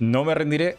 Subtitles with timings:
[0.00, 0.76] No me rendiré.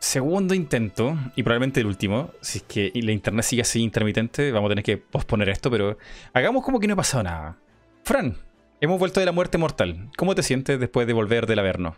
[0.00, 2.30] Segundo intento, y probablemente el último.
[2.40, 5.96] Si es que la internet sigue así intermitente, vamos a tener que posponer esto, pero
[6.32, 7.56] hagamos como que no ha pasado nada.
[8.02, 8.36] Fran,
[8.80, 10.10] hemos vuelto de la muerte mortal.
[10.16, 11.94] ¿Cómo te sientes después de volver del Averno?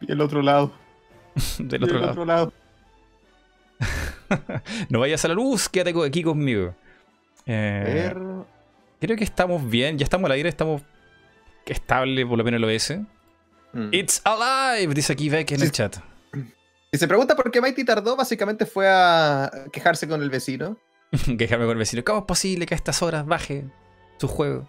[0.00, 0.72] Y el otro lado.
[1.58, 2.12] del otro, lado.
[2.12, 2.52] otro lado.
[4.88, 6.76] no vayas a la luz, quédate aquí conmigo.
[7.44, 8.14] Eh,
[9.00, 10.82] creo que estamos bien, ya estamos al aire, estamos
[11.66, 13.00] estable por lo menos el OS.
[13.74, 13.88] Mm.
[13.92, 15.96] It's alive, dice aquí Beck en el chat.
[16.92, 20.78] Y se pregunta por qué Mighty tardó, básicamente fue a quejarse con el vecino.
[21.38, 22.04] Quejarme con el vecino.
[22.04, 23.64] ¿Cómo es posible que a estas horas baje
[24.18, 24.68] su juego?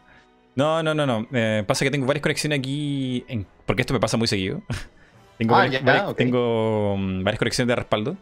[0.56, 1.28] No, no, no, no.
[1.32, 3.24] Eh, pasa que tengo varias conexiones aquí,
[3.66, 4.64] porque esto me pasa muy seguido.
[5.38, 8.18] tengo, ah, varias, tengo mm, varias conexiones de respaldo.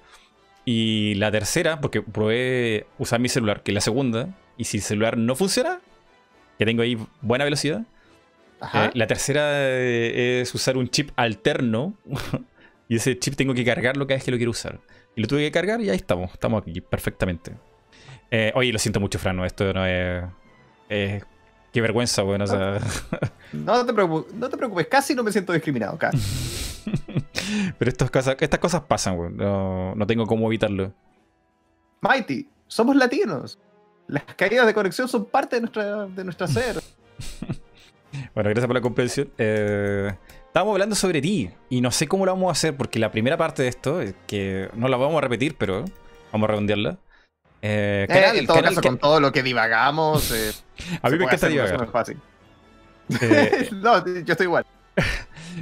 [0.66, 4.84] Y la tercera, porque probé usar mi celular, que es la segunda, y si el
[4.84, 5.80] celular no funciona,
[6.58, 7.84] que tengo ahí buena velocidad,
[8.73, 11.94] eh, la tercera eh, es usar un chip alterno.
[12.88, 14.79] y ese chip tengo que cargarlo cada vez que lo quiero usar.
[15.15, 16.32] Y lo tuve que cargar y ahí estamos.
[16.34, 17.54] Estamos aquí perfectamente.
[18.32, 19.40] Eh, oye, lo siento mucho, Fran.
[19.43, 20.23] Esto no es.
[20.90, 22.46] qué vergüenza, bueno.
[23.54, 24.88] no, te preocupes, no te preocupes.
[24.88, 25.98] Casi no me siento discriminado.
[25.98, 26.18] Casi.
[27.77, 29.32] Pero estas cosas, estas cosas pasan, güey.
[29.32, 30.93] No, no tengo cómo evitarlo.
[32.01, 33.60] Mighty, somos latinos.
[34.07, 36.82] Las caídas de conexión son parte de nuestra, de nuestra ser.
[38.34, 39.30] Bueno, gracias por la comprensión.
[39.38, 40.12] Eh,
[40.48, 43.38] estábamos hablando sobre ti y no sé cómo lo vamos a hacer porque la primera
[43.38, 45.86] parte de esto, que no la vamos a repetir, pero
[46.32, 46.98] vamos a redondearla.
[47.62, 50.32] Eh, eh en todo caso, con todo lo que divagamos.
[50.32, 50.52] Eh,
[51.02, 51.91] a mí me encanta divagar.
[51.91, 52.18] fácil.
[53.72, 54.66] no, yo estoy igual.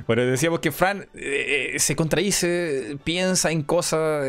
[0.08, 4.26] Bueno, decíamos que Fran se contradice, piensa en cosas.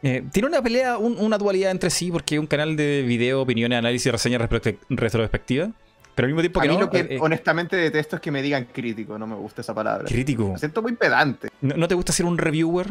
[0.00, 4.10] tiene una pelea, una dualidad entre sí, porque es un canal de video, opiniones, análisis,
[4.10, 4.40] reseñas
[4.88, 5.72] retrospectiva.
[6.14, 8.42] Pero al mismo tiempo que a mí lo que eh, honestamente detesto es que me
[8.42, 10.04] digan crítico, no me gusta esa palabra.
[10.04, 10.52] Crítico.
[10.52, 11.48] Me siento muy pedante.
[11.60, 12.90] ¿No, te gusta ser un reviewer?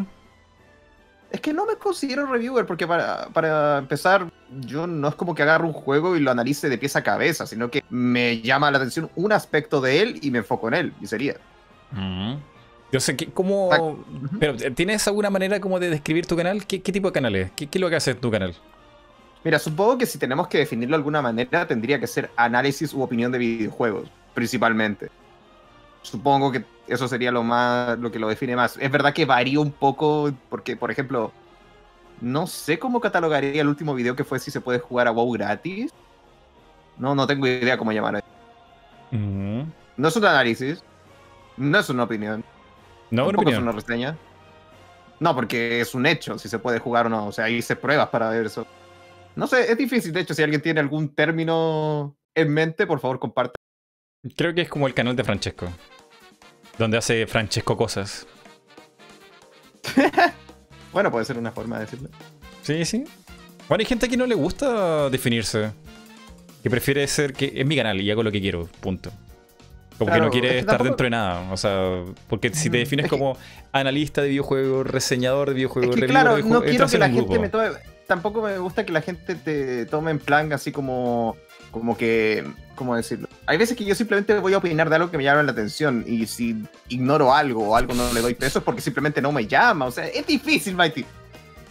[1.30, 5.44] Es que no me considero reviewer porque para, para, empezar, yo no es como que
[5.44, 8.80] agarro un juego y lo analice de pies a cabeza, sino que me llama la
[8.80, 11.36] atención un aspecto de él y me enfoco en él, y sería.
[11.92, 12.36] Mm.
[12.92, 14.04] Yo sé que, ¿cómo...?
[14.40, 16.66] Pero, ¿tienes alguna manera como de describir tu canal?
[16.66, 17.52] ¿Qué, tipo de canal es?
[17.52, 18.54] ¿Qué, ¿Qué, es lo que hace tu canal?
[19.44, 23.02] Mira, supongo que si tenemos que definirlo de alguna manera, tendría que ser análisis u
[23.02, 25.10] opinión de videojuegos, principalmente.
[26.04, 28.78] Supongo que eso sería lo más lo que lo define más.
[28.78, 31.32] Es verdad que varía un poco, porque, por ejemplo,
[32.22, 35.32] no sé cómo catalogaría el último video que fue si se puede jugar a WoW
[35.32, 35.92] gratis.
[36.98, 38.26] No, no tengo idea cómo llamar eso.
[39.98, 40.84] No es un análisis.
[41.58, 42.44] No es una opinión.
[43.10, 44.18] No Tampoco es una reseña.
[45.20, 47.28] No, porque es un hecho si se puede jugar o no.
[47.28, 48.66] O sea, hice pruebas para ver eso.
[49.36, 50.12] No sé, es difícil.
[50.14, 53.56] De hecho, si alguien tiene algún término en mente, por favor, comparte.
[54.36, 55.68] Creo que es como el canal de Francesco.
[56.78, 58.28] Donde hace Francesco cosas.
[60.94, 62.10] bueno, puede ser una forma de decirlo.
[62.62, 63.04] Sí, sí.
[63.68, 65.72] Bueno, hay gente que no le gusta definirse.
[66.62, 69.12] Que prefiere ser que es mi canal y hago lo que quiero, punto.
[69.98, 71.52] Como que no quiere estar dentro de nada.
[71.52, 73.38] O sea, porque si te mm, defines como
[73.72, 77.50] analista de videojuegos, reseñador de videojuegos, es que, claro, no quiero que la gente me
[77.50, 77.70] tome
[78.12, 81.38] tampoco me gusta que la gente te tome en plan así como,
[81.72, 82.46] como que,
[82.76, 83.30] ¿cómo decirlo?
[83.46, 86.04] Hay veces que yo simplemente voy a opinar de algo que me llama la atención
[86.06, 89.48] y si ignoro algo o algo no le doy peso es porque simplemente no me
[89.48, 89.86] llama.
[89.86, 91.06] O sea, es difícil, Mighty.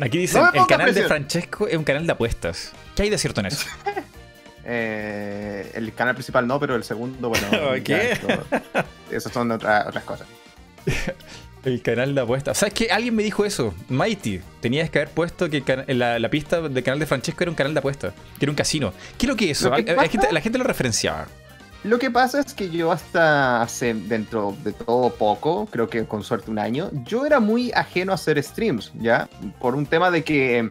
[0.01, 2.73] Aquí dicen, el canal de Francesco es un canal de apuestas.
[2.97, 3.67] ¿Qué hay de cierto en eso?
[4.65, 7.49] eh, el canal principal no, pero el segundo, bueno.
[7.85, 8.19] ¿Qué?
[9.11, 10.27] esas son otras cosas.
[11.65, 12.59] El canal de apuestas.
[12.59, 12.89] ¿Sabes qué?
[12.91, 13.75] Alguien me dijo eso.
[13.89, 14.41] Mighty.
[14.61, 17.79] Tenías que haber puesto que la, pista del canal de Francesco era un canal de
[17.79, 18.15] apuestas.
[18.39, 18.93] Que era un casino.
[19.19, 19.71] ¿Qué es lo que es eso?
[19.71, 21.27] la gente lo referenciaba.
[21.83, 26.23] Lo que pasa es que yo hasta hace dentro de todo poco, creo que con
[26.23, 29.31] suerte un año, yo era muy ajeno a hacer streams, ¿ya?
[29.61, 30.69] Por un tema de que,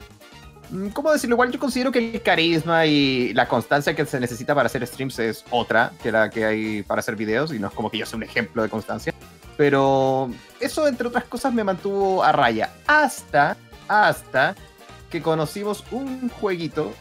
[0.93, 1.35] ¿cómo decirlo?
[1.35, 5.19] Igual yo considero que el carisma y la constancia que se necesita para hacer streams
[5.19, 8.05] es otra que la que hay para hacer videos y no es como que yo
[8.05, 9.13] sea un ejemplo de constancia.
[9.57, 10.29] Pero
[10.59, 12.71] eso, entre otras cosas, me mantuvo a raya.
[12.87, 13.57] Hasta,
[13.87, 14.55] hasta
[15.09, 16.93] que conocimos un jueguito,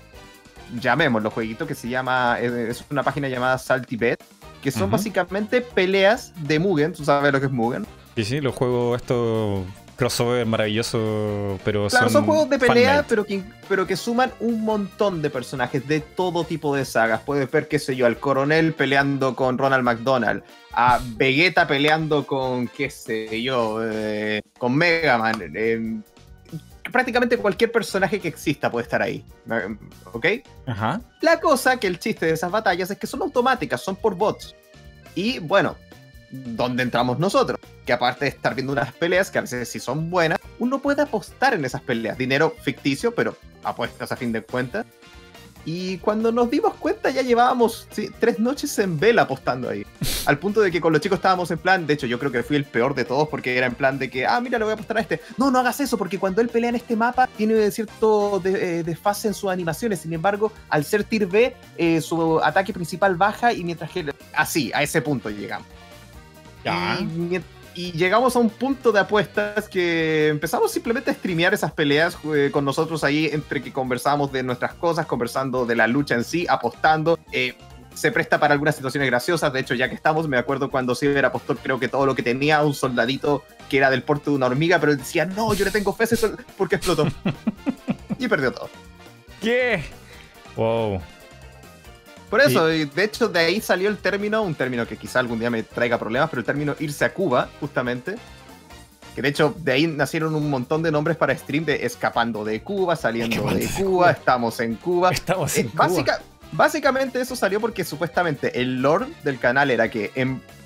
[0.81, 4.25] llamémoslo jueguito, que se llama, es una página llamada Salty Bet,
[4.63, 6.93] que son básicamente peleas de Mugen.
[6.93, 7.87] ¿Tú sabes lo que es Mugen?
[8.17, 9.65] Sí, sí, los juegos estos
[9.99, 15.21] crossover maravilloso, pero claro, son, juegos de pelea, pero que, pero que suman un montón
[15.23, 17.21] de personajes de todo tipo de sagas.
[17.23, 22.69] Puedes ver, qué sé yo, al coronel peleando con Ronald McDonald, a Vegeta peleando con,
[22.69, 25.51] qué sé yo, eh, con Mega Man.
[25.53, 26.01] Eh,
[26.93, 29.25] prácticamente cualquier personaje que exista puede estar ahí.
[30.13, 30.27] ¿Ok?
[30.67, 31.01] Ajá.
[31.23, 34.55] La cosa que el chiste de esas batallas es que son automáticas, son por bots.
[35.17, 35.75] Y bueno,
[36.31, 37.59] ¿dónde entramos nosotros?
[37.89, 41.01] Que aparte de estar viendo unas peleas, que a veces sí son buenas, uno puede
[41.01, 42.19] apostar en esas peleas.
[42.19, 44.85] Dinero ficticio, pero apuestas a fin de cuentas.
[45.65, 47.89] Y cuando nos dimos cuenta ya llevábamos
[48.19, 49.87] tres noches en vela apostando ahí.
[50.27, 52.43] Al punto de que con los chicos estábamos en plan, de hecho yo creo que
[52.43, 54.73] fui el peor de todos porque era en plan de que, ah, mira, le voy
[54.73, 55.23] a apostar a este.
[55.39, 59.29] No, no hagas eso porque cuando él pelea en este mapa tiene cierto eh, desfase
[59.29, 60.01] en sus animaciones.
[60.01, 64.13] Sin embargo, al ser Tier B, eh, su ataque principal baja y mientras que...
[64.35, 65.67] Así, a ese punto llegamos.
[66.65, 66.99] Ya.
[67.01, 67.41] Y
[67.79, 72.51] y llegamos a un punto de apuestas que empezamos simplemente a streamear esas peleas eh,
[72.53, 76.45] con nosotros ahí, entre que conversábamos de nuestras cosas, conversando de la lucha en sí,
[76.49, 77.21] apostando.
[77.31, 77.57] Eh,
[77.95, 79.53] se presta para algunas situaciones graciosas.
[79.53, 82.25] De hecho, ya que estamos, me acuerdo cuando Ciber apostó, creo que todo lo que
[82.25, 85.65] tenía, un soldadito que era del porte de una hormiga, pero él decía, no, yo
[85.65, 87.07] le tengo fe a ese porque explotó.
[88.19, 88.71] y perdió todo.
[89.41, 89.85] ¿Qué?
[90.57, 91.01] Wow.
[92.31, 95.49] Por eso, de hecho, de ahí salió el término, un término que quizá algún día
[95.49, 98.17] me traiga problemas, pero el término irse a Cuba, justamente.
[99.15, 102.63] Que de hecho, de ahí nacieron un montón de nombres para stream de escapando de
[102.63, 105.11] Cuba, saliendo de Cuba, estamos en Cuba.
[105.11, 106.21] Estamos en eh, Cuba.
[106.53, 110.13] básicamente eso salió porque supuestamente el lore del canal era que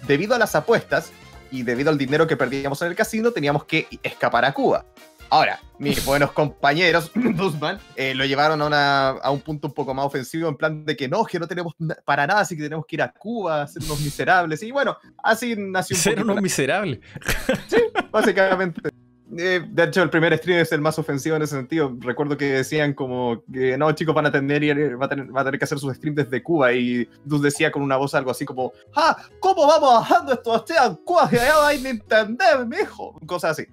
[0.06, 1.12] debido a las apuestas
[1.53, 4.85] y debido al dinero que perdíamos en el casino, teníamos que escapar a Cuba.
[5.32, 10.46] Ahora, mis buenos compañeros, Busman, eh, lo llevaron a, un punto un poco más ofensivo,
[10.46, 11.73] en plan de que no, que no tenemos
[12.05, 14.62] para nada, así que tenemos que ir a Cuba, ser unos miserables.
[14.62, 17.00] Y bueno, así nació un Ser unos miserables.
[17.67, 17.79] Sí,
[18.11, 18.90] básicamente.
[19.38, 21.96] Eh, de hecho, el primer stream es el más ofensivo en ese sentido.
[22.00, 25.44] Recuerdo que decían como que no, chicos, van a tener, va a tener, va a
[25.44, 26.75] tener que hacer sus streams desde Cuba.
[26.75, 29.17] Y Dus decía con una voz algo así como, ¡Ah!
[29.40, 31.31] ¿Cómo vamos bajando esto a Cuba?
[31.31, 33.19] Que allá hay Nintendo, mijo.
[33.26, 33.67] Cosas así.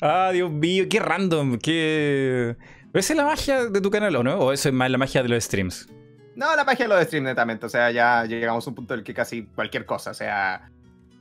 [0.00, 2.56] Ah, Dios mío, qué random, qué...
[2.94, 4.38] esa es la magia de tu canal, ¿o no?
[4.38, 5.88] ¿O eso es más la magia de los streams?
[6.36, 7.66] No, la magia de los streams, netamente.
[7.66, 10.70] O sea, ya llegamos a un punto en el que casi cualquier cosa, o sea,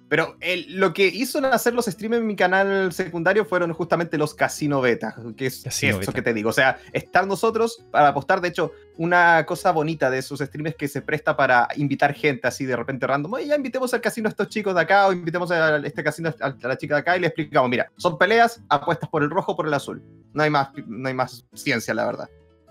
[0.10, 0.38] pero
[0.70, 5.16] lo que hizo hacer los streams en mi canal secundario fueron justamente los casino beta,
[5.36, 6.50] que es eso que te digo.
[6.50, 8.40] O sea, estar nosotros para apostar.
[8.40, 12.66] De hecho, una cosa bonita de esos streams que se presta para invitar gente así
[12.66, 13.34] de repente random.
[13.34, 16.34] Oye, ya invitemos al casino a estos chicos de acá o invitemos a este casino
[16.40, 19.52] a la chica de acá y le explicamos, mira, son peleas, apuestas por el rojo
[19.52, 20.02] o por el azul.
[20.34, 22.30] No hay más, no hay más ciencia, la verdad.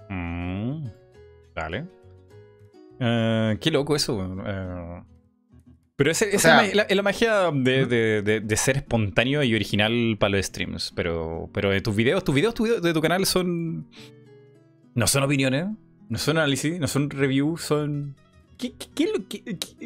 [0.09, 0.87] Mm,
[1.55, 1.87] dale.
[2.99, 4.17] Eh, qué loco eso.
[4.17, 5.16] Uh,
[5.97, 10.93] pero esa es la, magia de, ser espontáneo y original para los streams.
[10.95, 13.89] Pero, pero de tus videos, tus videos, de tu canal son.
[14.95, 15.67] No son opiniones,
[16.11, 18.15] no son análisis, no son reviews, son.
[18.59, 18.75] ¿Qué,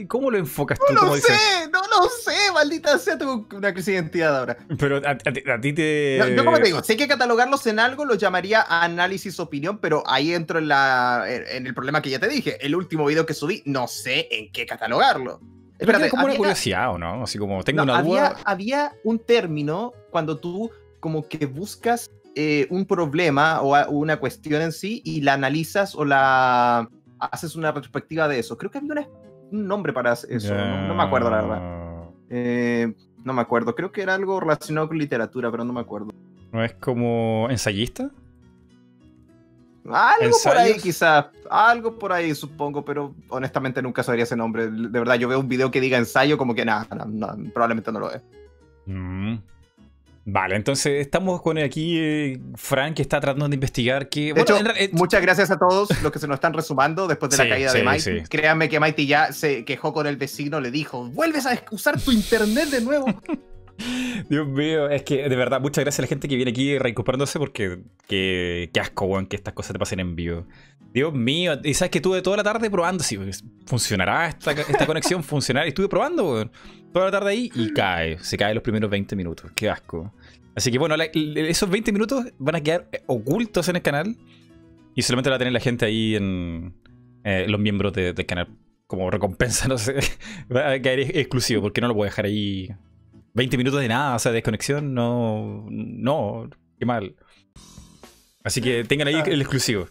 [0.06, 0.94] cómo lo enfocas tú?
[0.94, 1.32] No lo sé,
[1.72, 4.56] no lo sé, maldita sea, tengo una crisis de identidad ahora.
[4.78, 6.20] Pero a, ti te.
[6.34, 10.34] No, como te digo, hay que catalogarlos en algo, los llamaría análisis opinión, pero ahí
[10.34, 12.64] entro en, la, en el problema que ya te dije.
[12.64, 15.40] El último video que subí, no sé en qué catalogarlo.
[15.80, 17.22] Espérate, como una curiosidad, ¿o no?
[17.22, 18.36] Así como tengo una duda.
[18.44, 24.72] Había un término cuando tú como que buscas eh, un problema o una cuestión en
[24.72, 26.88] sí y la analizas o la
[27.18, 28.56] haces una retrospectiva de eso.
[28.56, 29.08] Creo que había
[29.50, 30.54] un nombre para eso.
[30.54, 32.10] No, me acuerdo, la verdad.
[32.28, 32.94] Eh,
[33.24, 33.74] no me acuerdo.
[33.74, 36.10] Creo que era algo relacionado con literatura, pero no me acuerdo.
[36.52, 38.10] ¿No es como ensayista?
[39.94, 41.26] Algo por ahí, quizás.
[41.48, 44.68] Algo por ahí, supongo, pero honestamente nunca sabría ese nombre.
[44.70, 46.86] De verdad, yo veo un video que diga ensayo, como que nada,
[47.52, 48.20] probablemente no lo ve.
[48.86, 49.38] Mm.
[50.32, 54.32] Vale, entonces estamos con aquí eh, Frank que está tratando de investigar que...
[54.34, 57.38] De hecho, eh, muchas gracias a todos los que se nos están resumando después de
[57.38, 58.22] la caída de Mighty.
[58.28, 62.12] Créanme que Mighty ya se quejó con el vecino, le dijo, vuelves a usar tu
[62.12, 63.06] internet de nuevo.
[64.28, 67.38] Dios mío, es que de verdad, muchas gracias a la gente que viene aquí recuperándose
[67.38, 70.46] porque qué, asco, weón, que estas cosas te pasen en vivo.
[70.92, 73.18] Dios mío, y sabes que estuve toda la tarde probando si
[73.66, 75.66] funcionará esta, esta conexión, funcionará.
[75.66, 76.50] Estuve probando, weón,
[76.92, 80.12] toda la tarde ahí y cae, se cae los primeros 20 minutos, qué asco.
[80.54, 84.16] Así que bueno, esos 20 minutos van a quedar ocultos en el canal
[84.94, 86.74] y solamente va a tener la gente ahí en
[87.24, 88.48] eh, los miembros del canal
[88.86, 90.00] como recompensa, no sé,
[90.54, 92.74] va a quedar exclusivo porque no lo voy a dejar ahí
[93.34, 95.66] 20 minutos de nada, o sea, desconexión, no.
[95.70, 97.14] No, qué mal.
[98.42, 99.88] Así que tengan ahí el exclusivo.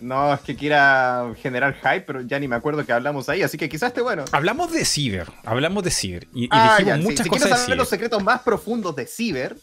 [0.00, 3.58] No, es que quiera generar hype, pero ya ni me acuerdo que hablamos ahí, así
[3.58, 4.24] que quizás esté bueno.
[4.30, 6.28] Hablamos de Ciber, hablamos de Ciber.
[6.32, 7.48] Y, ah, dijimos muchas si cosas.
[7.48, 9.56] Si saber los secretos más profundos de Ciber,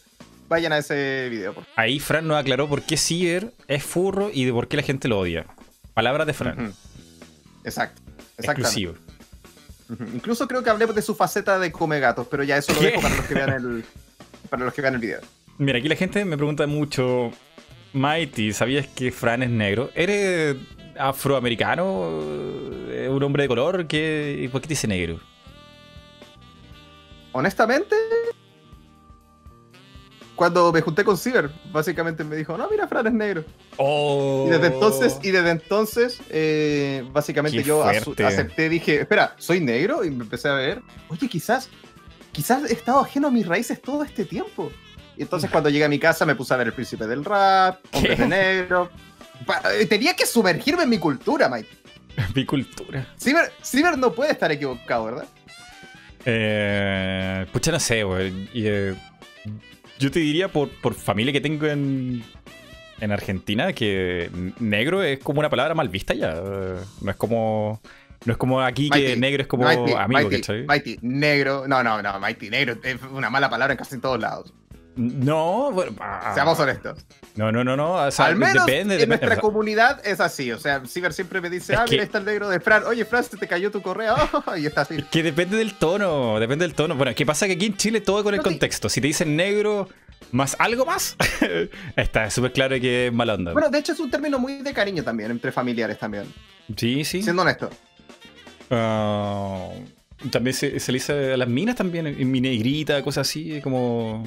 [0.48, 1.54] vayan a ese video.
[1.74, 5.08] Ahí Fran nos aclaró por qué Ciber es furro y de por qué la gente
[5.08, 5.46] lo odia.
[5.94, 6.74] Palabras de Fran.
[7.64, 8.02] Exacto.
[8.36, 8.94] Exclusivo.
[10.14, 13.00] Incluso creo que hablé de su faceta de come gatos, pero ya eso lo dejo
[13.00, 13.84] para los que vean el,
[14.50, 15.20] para los que vean el video.
[15.58, 17.30] Mira, aquí la gente me pregunta mucho,
[17.92, 19.90] Mighty, ¿sabías que Fran es negro?
[19.94, 20.56] ¿Eres
[20.98, 22.08] afroamericano?
[23.08, 23.86] ¿Un hombre de color?
[23.86, 25.20] ¿Qué, ¿Por qué te dice negro?
[27.36, 27.94] honestamente,
[30.36, 33.44] cuando me junté con Ciber, básicamente me dijo, no, mira, Fran es negro.
[33.78, 40.04] Y desde entonces, y desde entonces eh, básicamente yo acepté, dije, espera, ¿soy negro?
[40.04, 41.70] Y me empecé a ver, oye, quizás,
[42.32, 44.70] quizás he estado ajeno a mis raíces todo este tiempo.
[45.16, 47.80] Y entonces cuando llegué a mi casa me puse a ver El Príncipe del Rap,
[47.92, 48.90] Hombres de Negro.
[49.72, 51.68] Eh, tenía que sumergirme en mi cultura, Mike.
[52.34, 53.06] mi cultura.
[53.18, 55.26] Ciber, Ciber no puede estar equivocado, ¿verdad?
[56.26, 58.50] Eh, pucha, no sé, güey.
[58.52, 58.94] Eh,
[59.98, 62.22] yo te diría por, por familia que tengo en,
[63.00, 66.34] en Argentina que negro es como una palabra mal vista ya.
[66.34, 67.80] No es como.
[68.24, 71.68] No es como aquí que negro es como amigo, Mighty, Mighty, negro.
[71.68, 74.52] No, no, no, Mighty, negro es una mala palabra en casi todos lados.
[74.96, 77.04] No, bueno, ah, seamos honestos.
[77.34, 77.98] No, no, no, no.
[77.98, 80.50] Al menos depende, en nuestra comunidad es así.
[80.52, 82.84] O sea, Ciber siempre me dice, ah, mira, está el negro de Fran.
[82.84, 84.16] Oye, Fran, se te cayó tu correo.
[84.56, 85.02] y está así.
[85.10, 86.94] que depende del tono, depende del tono.
[86.94, 87.46] Bueno, ¿qué pasa?
[87.46, 88.88] Que aquí en Chile todo con el contexto.
[88.88, 89.86] Si te dicen negro
[90.32, 91.14] más algo más,
[91.96, 93.52] está súper claro que es mala onda.
[93.52, 96.24] Bueno, de hecho es un término muy de cariño también, entre familiares también.
[96.74, 97.22] Sí, sí.
[97.22, 97.68] Siendo honesto.
[98.70, 99.68] Ah,
[100.30, 104.24] también se, le dice a las minas también, en mi negrita, cosas así, como...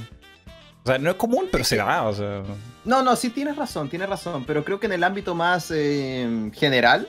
[0.90, 2.42] O sea, no es común, pero se da, o sea.
[2.84, 6.50] No, no, sí tienes razón, tienes razón, pero creo que en el ámbito más eh,
[6.56, 7.08] general,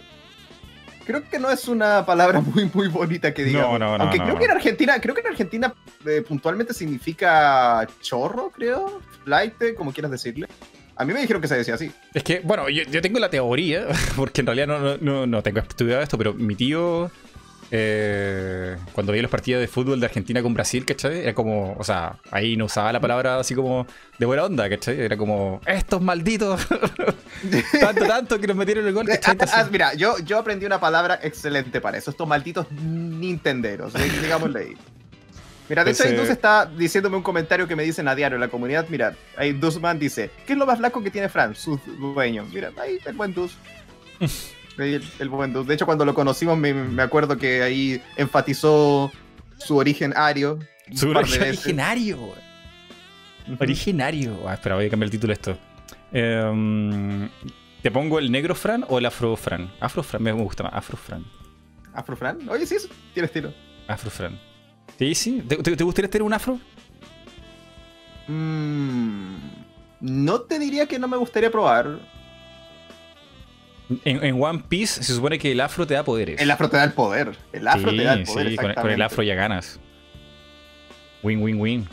[1.07, 3.79] creo que no es una palabra muy, muy bonita que digamos.
[3.79, 4.05] No, no, no.
[4.05, 9.55] Aunque creo que en Argentina, creo que en Argentina eh, puntualmente significa chorro, creo, flight,
[9.79, 10.47] como quieras decirle.
[10.97, 11.91] A mí me dijeron que se decía así.
[12.13, 15.61] Es que, bueno, yo, yo tengo la teoría, porque en realidad no, no, no tengo
[15.61, 17.11] estudiado esto, pero mi tío
[17.73, 21.21] eh, cuando vi los partidos de fútbol de Argentina con Brasil, ¿cachai?
[21.21, 23.87] Era como, o sea, ahí no usaba la palabra así como
[24.19, 25.01] de buena onda, ¿cachai?
[25.01, 26.67] Era como, estos malditos,
[27.81, 29.37] tanto, tanto que nos metieron el gol, ¿cachai?
[29.41, 34.61] Ah, ah, mira, yo, yo aprendí una palabra excelente para eso, estos malditos nintenderos, digámosle
[34.61, 34.77] ahí.
[35.69, 38.49] Mira, de hecho, Indus está diciéndome un comentario que me dicen a diario en la
[38.49, 38.87] comunidad.
[38.89, 41.55] Mira, ahí Dusman dice: ¿Qué es lo más flaco que tiene Fran?
[41.55, 42.45] Su dueño.
[42.53, 43.57] Mira, ahí el buen Dus.
[44.81, 49.11] el, buen De hecho, cuando lo conocimos, me, acuerdo que ahí enfatizó
[49.59, 50.59] su origen ario.
[50.95, 52.35] Su origen originario.
[53.59, 54.39] Originario.
[54.47, 55.59] Ah, espera, voy a cambiar el título de esto.
[56.13, 57.29] Em,
[57.83, 59.71] ¿Te pongo el negro Fran o el afro Fran?
[59.81, 60.75] Afro Fran me gusta más.
[60.75, 61.25] Afro Fran.
[61.95, 62.49] ¿Afro Fran?
[62.49, 62.77] Oye, sí,
[63.15, 63.53] tiene estilo.
[63.89, 64.39] Afro Fran.
[64.99, 65.43] Sí, sí.
[65.43, 66.61] ¿Te, gustaría tener un afro?
[68.29, 69.37] Mm,
[70.01, 71.99] no te diría que no me gustaría probar.
[74.05, 76.41] En, One Piece se supone que el afro te da poderes.
[76.41, 77.37] El afro te da el poder.
[77.53, 78.51] El afro te da el poder.
[78.51, 79.81] Sí, con, el afro ya ganas.
[81.23, 81.89] Win, win, win.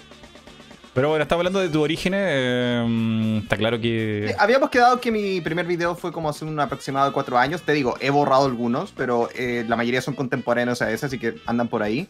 [0.94, 2.14] Pero bueno, estaba hablando de tu origen.
[2.16, 4.36] Eh, está claro que.
[4.40, 7.62] habíamos quedado que mi primer video fue como hace un aproximado de cuatro años.
[7.62, 11.36] Te digo, he borrado algunos, pero eh, la mayoría son contemporáneos a ese, así que
[11.46, 12.08] andan por ahí.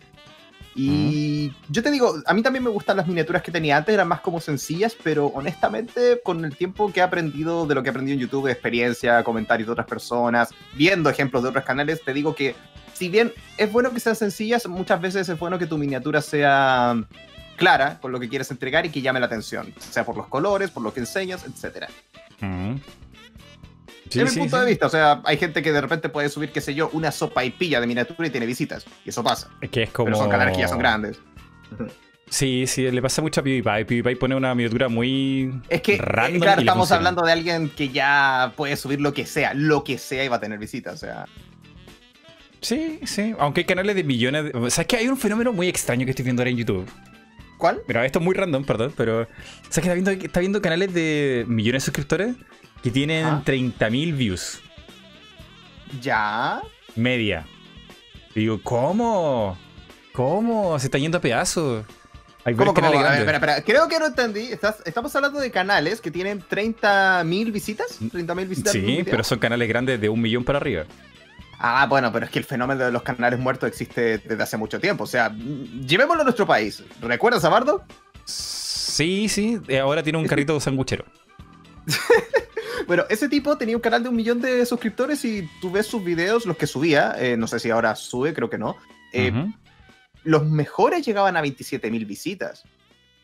[0.80, 4.08] Y yo te digo, a mí también me gustan las miniaturas que tenía antes, eran
[4.08, 7.92] más como sencillas, pero honestamente con el tiempo que he aprendido de lo que he
[7.92, 12.14] aprendido en YouTube, de experiencia, comentarios de otras personas, viendo ejemplos de otros canales, te
[12.14, 12.56] digo que
[12.94, 16.96] si bien es bueno que sean sencillas, muchas veces es bueno que tu miniatura sea
[17.56, 20.70] clara con lo que quieres entregar y que llame la atención, sea por los colores,
[20.70, 21.90] por lo que enseñas, etc
[24.14, 26.62] en mi punto de vista, o sea, hay gente que de repente puede subir, qué
[26.62, 28.86] sé yo, una sopa y pilla de miniatura y tiene visitas.
[29.06, 29.50] Y eso pasa.
[29.72, 30.06] que es como...
[30.06, 31.20] Pero son canales que ya son grandes.
[32.30, 33.86] Sí, sí, le pasa mucho a PewDiePie.
[33.86, 35.62] PewDiePie pone una miniatura muy.
[35.70, 39.54] Es que, random claro, estamos hablando de alguien que ya puede subir lo que sea,
[39.54, 41.26] lo que sea y va a tener visitas, o sea.
[42.60, 43.34] Sí, sí.
[43.40, 44.46] Aunque hay canales de millones.
[44.46, 44.60] De...
[44.60, 46.90] O sea, es que hay un fenómeno muy extraño que estoy viendo ahora en YouTube.
[47.58, 47.82] ¿Cuál?
[47.88, 49.22] Mira, esto es muy random, perdón, pero.
[49.22, 49.28] O
[49.70, 52.36] sea, que está viendo, está viendo canales de millones de suscriptores
[52.82, 54.62] que tienen 30.000 views.
[56.02, 56.62] ¿Ya?
[56.96, 57.46] Media.
[58.36, 59.58] digo, ¿cómo?
[60.14, 60.78] ¿Cómo?
[60.80, 61.86] Se está yendo a pedazos.
[62.44, 62.88] Hay ¿Cómo, cómo?
[62.88, 63.62] espera, espera.
[63.62, 64.50] Creo que no entendí.
[64.86, 68.00] estamos hablando de canales que tienen 30.000 visitas.
[68.02, 68.72] 30.000 visitas.
[68.72, 70.86] Sí, pero son canales grandes de un millón para arriba.
[71.60, 74.80] Ah, bueno, pero es que el fenómeno de los canales muertos existe desde hace mucho
[74.80, 75.04] tiempo.
[75.04, 76.84] O sea, llevémoslo a nuestro país.
[77.02, 77.84] ¿Recuerdas a Bardo?
[78.26, 79.60] Sí, sí.
[79.82, 81.06] Ahora tiene un carrito sanguchero.
[82.86, 86.04] Bueno, ese tipo tenía un canal de un millón de suscriptores y tú ves sus
[86.04, 88.76] videos, los que subía, eh, no sé si ahora sube, creo que no.
[89.14, 89.32] Eh,
[90.24, 92.64] los mejores llegaban a 27 mil visitas.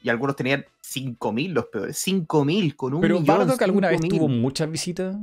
[0.01, 2.05] Y algunos tenían 5.000 los peores.
[2.05, 3.39] 5.000 con un pero millón.
[3.45, 5.15] Pero que alguna vez tuvo muchas visitas.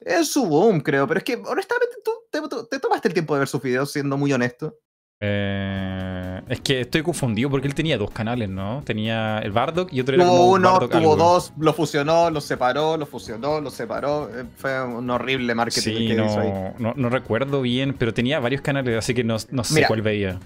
[0.00, 1.06] Es su boom, creo.
[1.06, 4.16] Pero es que, honestamente, tú te, te, tomaste el tiempo de ver sus videos, siendo
[4.16, 4.78] muy honesto.
[5.22, 8.80] Eh, es que estoy confundido porque él tenía dos canales, ¿no?
[8.86, 13.04] Tenía el Bardock y otro era como uno, tuvo dos, lo fusionó, lo separó, lo
[13.04, 14.30] fusionó, lo separó.
[14.34, 16.52] Eh, fue un horrible marketing que no, hizo ahí.
[16.78, 20.40] No, no, recuerdo bien, pero tenía varios canales, así que no, sé cuál veía.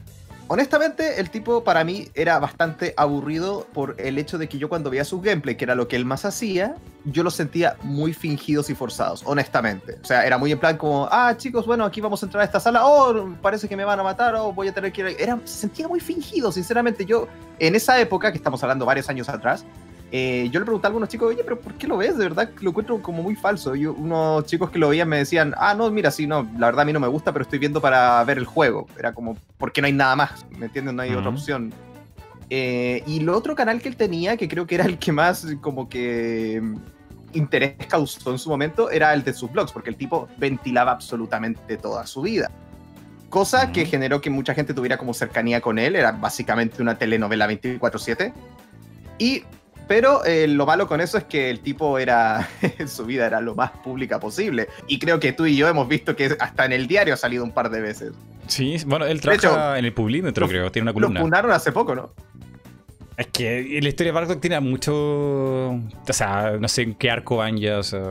[0.48, 4.90] Honestamente, el tipo para mí era bastante aburrido por el hecho de que yo cuando
[4.90, 8.70] veía su gameplay, que era lo que él más hacía, yo los sentía muy fingidos
[8.70, 9.98] y forzados, honestamente.
[10.02, 12.44] O sea, era muy en plan como, ah, chicos, bueno, aquí vamos a entrar a
[12.44, 15.16] esta sala, oh, parece que me van a matar, oh, voy a tener que ir.
[15.18, 17.04] Era, se sentía muy fingido, sinceramente.
[17.04, 19.64] Yo, en esa época, que estamos hablando varios años atrás,
[20.16, 22.16] eh, yo le pregunté a algunos chicos, oye, pero ¿por qué lo ves?
[22.16, 23.74] De verdad lo encuentro como muy falso.
[23.74, 26.82] Y unos chicos que lo veían me decían, ah, no, mira, sí, no, la verdad
[26.82, 28.86] a mí no me gusta, pero estoy viendo para ver el juego.
[28.96, 30.46] Era como, ¿por qué no hay nada más?
[30.56, 30.94] ¿Me entienden?
[30.94, 31.74] No hay otra opción.
[32.48, 35.48] Eh, y lo otro canal que él tenía, que creo que era el que más
[35.60, 36.76] como que mm,
[37.32, 41.76] interés causó en su momento, era el de sus blogs, porque el tipo ventilaba absolutamente
[41.76, 42.52] toda su vida.
[43.30, 47.48] Cosa que generó que mucha gente tuviera como cercanía con él, era básicamente una telenovela
[47.48, 48.32] 24/7.
[49.18, 49.42] Y
[49.86, 52.48] pero eh, lo malo con eso es que el tipo era,
[52.86, 54.68] su vida era lo más pública posible.
[54.86, 57.44] Y creo que tú y yo hemos visto que hasta en el diario ha salido
[57.44, 58.12] un par de veces.
[58.46, 61.20] Sí, bueno, él trabaja en el Publímetro, creo, tiene una columna.
[61.20, 62.12] Lo fundaron hace poco, ¿no?
[63.16, 64.94] Es que la historia de Bardock tiene mucho.
[64.94, 68.02] O sea, no sé en qué arco van ya, o sea.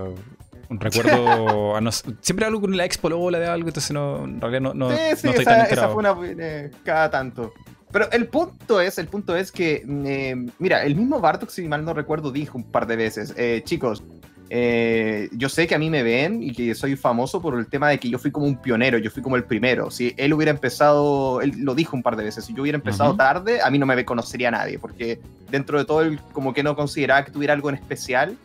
[0.69, 1.77] Un recuerdo.
[2.21, 5.27] siempre algo con la expo la de algo, entonces no, en realidad no, sí, sí,
[5.27, 6.15] estoy esa, esa fue una.
[6.23, 7.53] Eh, cada tanto.
[7.93, 11.85] Pero el punto es, el punto es que, eh, mira, el mismo Bartok, si mal
[11.85, 14.03] no recuerdo, dijo un par de veces, eh, chicos,
[14.49, 17.89] eh, yo sé que a mí me ven y que soy famoso por el tema
[17.89, 19.91] de que yo fui como un pionero, yo fui como el primero.
[19.91, 23.15] Si él hubiera empezado, él lo dijo un par de veces, si yo hubiera empezado
[23.15, 25.19] tarde, a mí no me conocería nadie, porque
[25.51, 28.35] dentro de todo él como que no consideraba que tuviera algo en especial.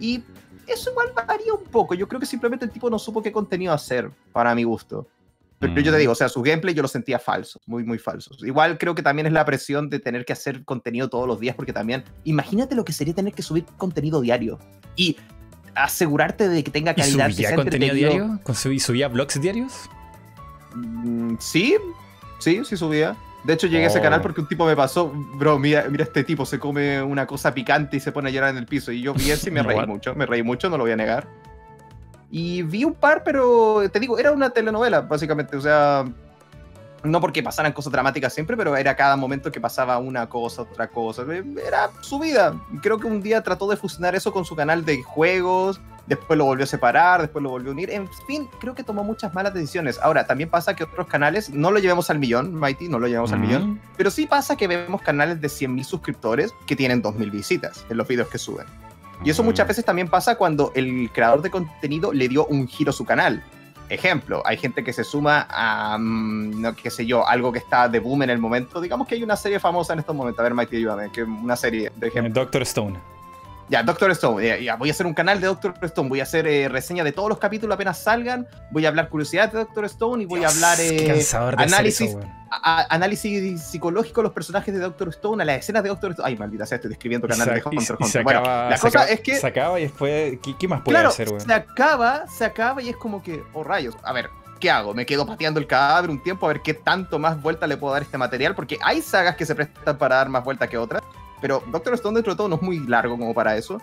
[0.00, 0.24] Y
[0.66, 1.94] eso igual varía un poco.
[1.94, 5.06] Yo creo que simplemente el tipo no supo qué contenido hacer, para mi gusto.
[5.58, 6.00] Pero yo te mm.
[6.00, 8.42] digo, o sea, su gameplay yo lo sentía falso, muy, muy falsos.
[8.42, 11.56] Igual creo que también es la presión de tener que hacer contenido todos los días,
[11.56, 14.58] porque también, imagínate lo que sería tener que subir contenido diario
[14.96, 15.16] y
[15.74, 17.28] asegurarte de que tenga calidad.
[17.28, 18.40] ¿Y subía contenido diario?
[18.52, 19.72] ¿Subía vlogs diarios?
[20.74, 21.76] Mm, sí,
[22.38, 23.16] sí, sí subía.
[23.44, 24.22] De hecho, llegué a ese canal oh.
[24.22, 27.96] porque un tipo me pasó, bro, mira, mira este tipo, se come una cosa picante
[27.96, 28.90] y se pone a llorar en el piso.
[28.90, 30.96] Y yo vi eso y me reí mucho, me reí mucho, no lo voy a
[30.96, 31.28] negar.
[32.30, 35.56] Y vi un par, pero te digo, era una telenovela, básicamente.
[35.56, 36.04] O sea,
[37.04, 40.88] no porque pasaran cosas dramáticas siempre, pero era cada momento que pasaba una cosa, otra
[40.88, 41.24] cosa.
[41.66, 42.54] Era su vida.
[42.82, 46.44] Creo que un día trató de fusionar eso con su canal de juegos, después lo
[46.44, 47.90] volvió a separar, después lo volvió a unir.
[47.90, 49.98] En fin, creo que tomó muchas malas decisiones.
[50.02, 53.32] Ahora, también pasa que otros canales no lo llevemos al millón, Mighty, no lo llevamos
[53.32, 57.84] al millón, pero sí pasa que vemos canales de 100.000 suscriptores que tienen 2.000 visitas
[57.88, 58.66] en los videos que suben.
[59.24, 62.90] Y eso muchas veces también pasa cuando el creador de contenido le dio un giro
[62.90, 63.42] a su canal.
[63.88, 67.88] Ejemplo, hay gente que se suma a, mm, no qué sé yo, algo que está
[67.88, 68.80] de boom en el momento.
[68.80, 70.40] Digamos que hay una serie famosa en estos momentos.
[70.40, 71.10] A ver, Mighty, ayúdame.
[71.12, 72.34] Que una serie, de ejemplo.
[72.34, 73.15] Doctor Stone.
[73.68, 74.62] Ya, Doctor Stone.
[74.62, 76.08] Ya, voy a hacer un canal de Doctor Stone.
[76.08, 78.46] Voy a hacer eh, reseña de todos los capítulos apenas salgan.
[78.70, 81.24] Voy a hablar curiosidades de Doctor Stone y voy a hablar eh,
[81.56, 82.16] análisis,
[82.50, 86.28] análisis psicológico de los personajes de Doctor Stone, a las escenas de Doctor Stone.
[86.28, 88.22] Ay, maldita sea, estoy describiendo canal de Hunter Hunter.
[88.22, 89.36] Bueno, la cosa es que.
[89.36, 90.38] Se acaba y después.
[90.58, 93.42] ¿Qué, más puede hacer, Se acaba, se acaba y es como que.
[93.52, 93.96] Oh, rayos.
[94.04, 94.94] A ver, ¿qué hago?
[94.94, 97.92] Me quedo pateando el cadáver un tiempo a ver qué tanto más vuelta le puedo
[97.92, 100.78] dar a este material, porque hay sagas que se prestan para dar más vuelta que
[100.78, 101.02] otras,
[101.40, 103.80] pero Doctor Stone dentro de todo no es muy largo como para eso.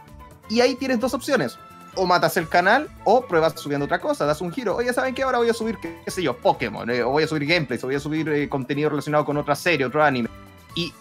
[0.49, 1.57] Y ahí tienes dos opciones.
[1.95, 4.75] O matas el canal o pruebas subiendo otra cosa, das un giro.
[4.75, 5.23] Oye, ¿saben qué?
[5.23, 7.87] Ahora voy a subir, qué, sé yo, Pokémon, eh, o voy a subir gameplays, o
[7.87, 10.27] voy a subir eh, contenido relacionado con otra serie, otro anime.
[10.73, 10.91] Y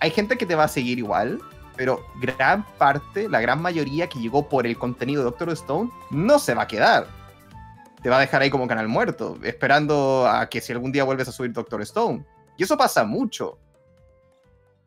[0.00, 1.40] hay gente que te va a seguir igual,
[1.76, 6.38] pero gran parte, la gran mayoría que llegó por el contenido de Doctor Stone, no
[6.38, 7.06] se va a quedar.
[8.02, 11.28] Te va a dejar ahí como canal muerto, esperando a que si algún día vuelves
[11.28, 12.22] a subir Doctor Stone.
[12.58, 13.58] Y eso pasa mucho.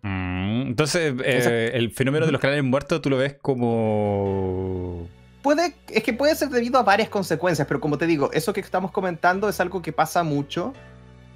[0.04, 5.08] Mm, entonces, eh, el fenómeno de los canales muertos, tú lo ves como.
[5.42, 8.60] Puede, es que puede ser debido a varias consecuencias, pero como te digo, eso que
[8.60, 10.74] estamos comentando es algo que pasa mucho.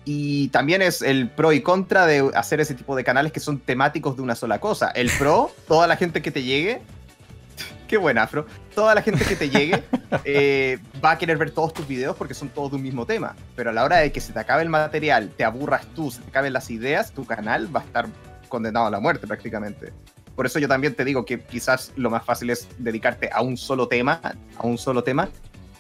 [0.04, 3.60] Y también es el pro y contra de hacer ese tipo de canales que son
[3.60, 4.90] temáticos de una sola cosa.
[4.90, 6.82] El pro, toda la gente que te llegue.
[7.88, 8.46] Qué buen afro.
[8.74, 9.84] Toda la gente que te llegue
[10.24, 13.36] eh, va a querer ver todos tus videos porque son todos de un mismo tema.
[13.56, 16.22] Pero a la hora de que se te acabe el material, te aburras tú, se
[16.22, 18.08] te acaben las ideas, tu canal va a estar
[18.52, 19.92] condenado a la muerte prácticamente.
[20.36, 23.58] Por eso yo también te digo que quizás lo más fácil es dedicarte a un
[23.58, 24.22] solo tema,
[24.58, 25.30] a un solo tema,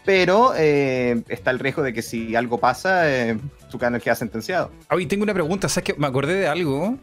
[0.03, 3.37] pero eh, está el riesgo de que si algo pasa, eh,
[3.69, 4.71] tu canal queda sentenciado.
[4.89, 6.97] Hoy tengo una pregunta, ¿sabes que me acordé de algo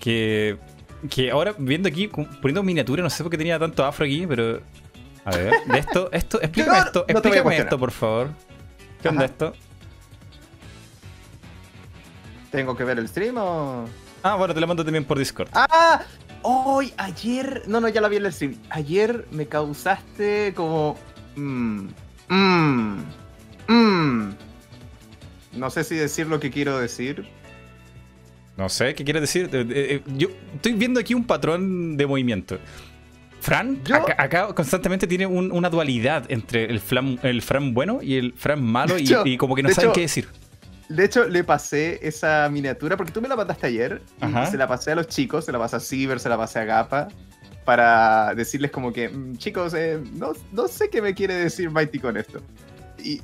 [0.00, 0.56] que,
[1.10, 4.60] que ahora viendo aquí, poniendo miniatura, no sé por qué tenía tanto afro aquí, pero
[5.24, 8.30] a ver, de esto, esto, explícame esto, explícame esto, por favor.
[9.02, 9.52] ¿Qué onda esto?
[12.50, 13.84] ¿Tengo que ver el stream o...?
[14.24, 15.48] Ah, bueno, te lo mando también por Discord.
[15.52, 16.00] ¡Ah!
[16.40, 17.62] Hoy, ayer.
[17.66, 18.56] No, no, ya la vi en el stream.
[18.70, 20.96] Ayer me causaste como.
[21.36, 21.88] Mmm.
[22.28, 23.02] Mmm.
[23.68, 24.30] Mmm.
[25.52, 27.28] No sé si decir lo que quiero decir.
[28.56, 29.50] No sé, ¿qué quieres decir?
[29.52, 32.58] Eh, yo estoy viendo aquí un patrón de movimiento.
[33.40, 33.82] Fran,
[34.16, 36.80] acá, constantemente tiene una dualidad entre el,
[37.22, 40.28] el Fran bueno y el Fran malo y, como que no saben qué decir.
[40.88, 44.68] De hecho, le pasé esa miniatura porque tú me la mandaste ayer y se la
[44.68, 47.08] pasé a los chicos, se la pasé a Ciber, se la pasé a Gapa
[47.64, 51.98] para decirles como que, mm, chicos, eh, no, no, sé qué me quiere decir Mighty
[51.98, 52.40] con esto.
[53.02, 53.22] Y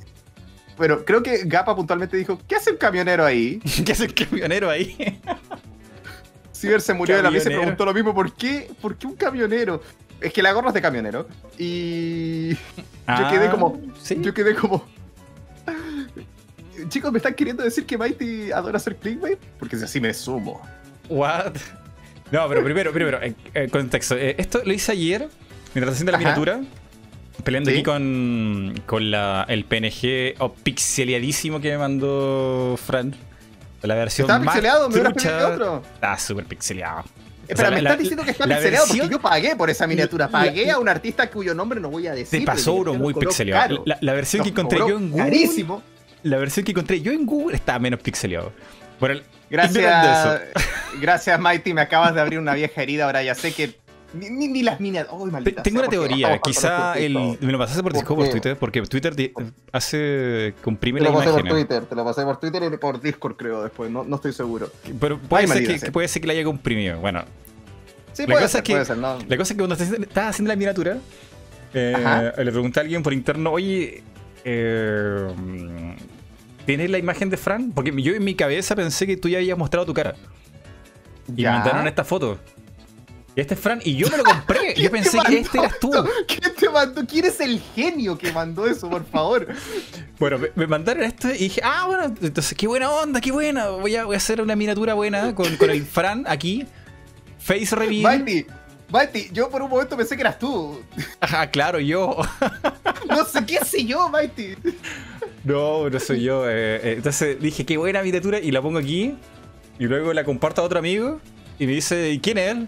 [0.77, 3.59] bueno, creo que Gapa puntualmente dijo, ¿qué hace un camionero ahí?
[3.85, 5.21] ¿Qué hace un camionero ahí?
[6.53, 8.71] Ciber se murió de la mesa y preguntó lo mismo, ¿por qué?
[8.81, 9.81] ¿Por qué un camionero?
[10.19, 11.27] Es que la gorra es de camionero.
[11.57, 13.79] Y yo quedé como...
[13.83, 14.17] Ah, ¿sí?
[14.21, 14.85] Yo quedé como...
[16.89, 19.39] Chicos, ¿me están queriendo decir que Mighty adora hacer clickbait?
[19.59, 20.61] Porque si así me sumo.
[21.09, 21.53] What?
[22.31, 24.15] No, pero primero, primero, en, contexto.
[24.17, 25.27] Eh, esto lo hice ayer,
[25.73, 26.61] mientras haciendo la miniatura,
[27.43, 33.13] peleando aquí con, con la, el PNG o pixeleadísimo que me mandó Fran.
[33.81, 34.89] La versión ¿Estaba pixeleado?
[34.89, 35.83] ¿Me hubieras pedido otro?
[35.95, 37.03] Está súper pixeleado.
[37.47, 40.29] Espera, me estás diciendo que está pixeleado porque yo pagué por esa miniatura.
[40.29, 42.39] Pagué a un artista cuyo nombre no voy a decir.
[42.39, 43.83] Te pasó uno muy pixeleado.
[43.85, 45.25] La, versión que encontré yo en Google.
[45.25, 45.83] Carísimo.
[46.23, 48.51] La versión que encontré yo en Google estaba menos pixeleado.
[48.99, 50.41] Por el, Gracias,
[51.01, 53.75] gracias Mighty, me acabas de abrir una vieja herida, ahora ya sé que
[54.13, 55.07] ni, las minas.
[55.09, 55.25] Oh,
[55.63, 56.37] Tengo una teoría.
[56.39, 59.13] Quizá el, me lo pasaste por Discord por Twitter, porque Twitter
[59.71, 60.53] hace.
[60.61, 61.31] comprime la imagen.
[61.31, 63.89] Te lo pasé por Twitter, te lo pasé por Twitter y por Discord, creo, después.
[63.89, 64.69] No, no estoy seguro.
[64.99, 66.99] Pero puede ser que, puede ser que la haya comprimido.
[66.99, 67.23] Bueno.
[68.11, 69.17] Sí, la puede cosa ser, que, puede ser, no.
[69.29, 70.97] La cosa es que cuando estás haciendo la miniatura,
[71.73, 74.03] eh, le pregunté a alguien por interno, oye.
[74.43, 75.27] Eh,
[76.65, 77.71] ¿Tienes la imagen de Fran?
[77.71, 80.15] Porque yo en mi cabeza pensé que tú ya habías mostrado tu cara.
[81.35, 82.39] Y me mandaron esta foto.
[83.35, 84.73] Y este es Fran, y yo me lo compré.
[84.77, 85.91] yo pensé que este eras tú.
[86.27, 87.05] ¿Quién te mandó?
[87.05, 89.47] ¿Quién es el genio que mandó eso, por favor?
[90.19, 93.69] bueno, me, mandaron esto y dije, ah, bueno, entonces qué buena onda, qué buena.
[93.69, 96.65] Voy a, voy a hacer una miniatura buena con, con el Fran aquí.
[97.39, 98.25] Face reveal.
[98.91, 100.81] Mighty, yo por un momento pensé que eras tú.
[101.19, 102.17] Ajá, claro, yo.
[103.09, 104.55] no sé, qué sé yo, Mighty.
[105.43, 106.47] No, no soy yo.
[106.49, 109.15] Eh, eh, entonces dije, qué buena miniatura y la pongo aquí.
[109.79, 111.19] Y luego la comparto a otro amigo
[111.57, 112.67] y me dice, ¿y quién es él?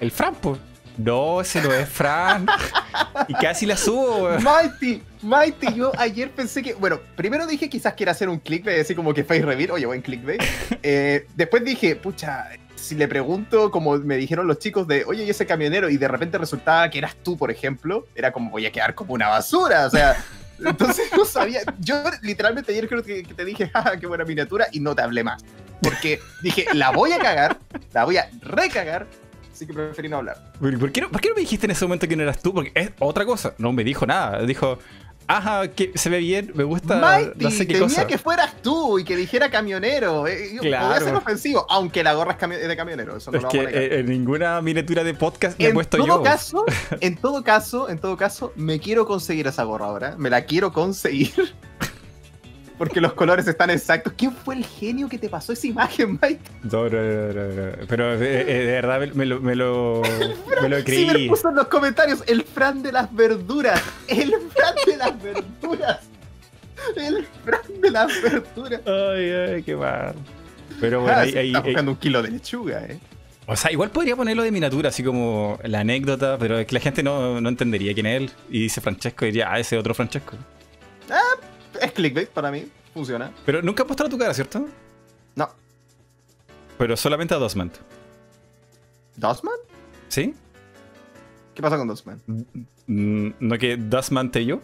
[0.00, 0.58] El Fran, pues.
[0.98, 2.46] No, ese no es Fran.
[3.28, 6.74] y casi la subo, Mighty, Mighty, yo ayer pensé que.
[6.74, 10.02] Bueno, primero dije quizás quiera hacer un clickbait, así como que face reveal, oye, buen
[10.02, 10.42] clickbait.
[10.88, 15.30] Eh, después dije, pucha, si le pregunto, como me dijeron los chicos, de oye, ¿y
[15.30, 15.88] ese camionero?
[15.88, 19.14] Y de repente resultaba que eras tú, por ejemplo, era como voy a quedar como
[19.14, 19.86] una basura.
[19.86, 20.16] O sea,
[20.64, 21.60] entonces no sabía.
[21.80, 24.66] Yo literalmente ayer creo que, te dije, ¡ah, qué buena miniatura!
[24.72, 25.44] Y no te hablé más.
[25.82, 27.58] Porque dije, la voy a cagar,
[27.92, 29.06] la voy a recagar.
[29.52, 30.52] Así que preferí no hablar.
[30.60, 32.52] ¿Por qué no, ¿Por qué no me dijiste en ese momento que no eras tú?
[32.52, 33.54] Porque es otra cosa.
[33.56, 34.42] No me dijo nada.
[34.42, 34.78] Dijo,
[35.28, 36.96] Ajá, que se ve bien, me gusta.
[36.96, 40.26] Mighty, no sé qué tenía que fueras tú y que dijera camionero.
[40.26, 40.86] Eh, claro.
[40.88, 43.16] Podría ser ofensivo, aunque la gorra es de camionero.
[43.16, 46.64] Eso no es que eh, en ninguna miniatura de podcast me he puesto todo Caso,
[47.00, 50.14] en todo caso, en todo caso, me quiero conseguir esa gorra ahora.
[50.16, 51.54] Me la quiero conseguir.
[52.78, 54.12] Porque los colores están exactos.
[54.16, 56.40] ¿Quién fue el genio que te pasó esa imagen, Mike?
[56.64, 60.02] No, no, no, Pero eh, eh, de, verdad me, lo, me lo,
[60.62, 61.08] me lo creí.
[61.08, 63.82] Sí, me puso en los comentarios el Fran de las verduras.
[64.08, 66.00] El Fran de las verduras.
[66.96, 68.80] El Fran de las verduras.
[68.86, 70.14] Ay, ay, qué mal.
[70.80, 72.98] Pero bueno, ah, ahí, ahí, está buscando un kilo de lechuga, eh.
[73.48, 76.80] O sea, igual podría ponerlo de miniatura, así como la anécdota, pero es que la
[76.80, 78.30] gente no, no entendería quién es él.
[78.50, 80.36] Y dice Francesco y diría, ah, ese otro Francesco.
[81.08, 81.20] Ah,
[81.80, 83.32] es clickbait para mí, funciona.
[83.44, 84.66] Pero nunca has mostrado tu cara, ¿cierto?
[85.34, 85.48] No.
[86.78, 87.70] Pero solamente a Dosman.
[89.16, 89.54] ¿Dosman?
[90.08, 90.34] ¿Sí?
[91.54, 92.20] ¿Qué pasa con Dosman?
[92.86, 94.60] Mm, ¿No que Dustman te yo?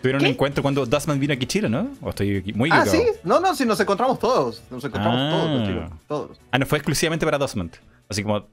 [0.00, 1.90] Tuvieron un encuentro cuando Dustman vino aquí a Chile, ¿no?
[2.02, 3.02] O estoy muy Ah, sí.
[3.22, 4.62] No, no, sí, nos encontramos todos.
[4.70, 5.98] Nos encontramos todos, chicos.
[6.06, 6.40] Todos.
[6.50, 7.70] Ah, no fue exclusivamente para Dustman.
[8.08, 8.46] Así como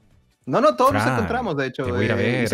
[0.44, 1.84] no, no, todos nos encontramos, de hecho.
[2.00, 2.48] Eh,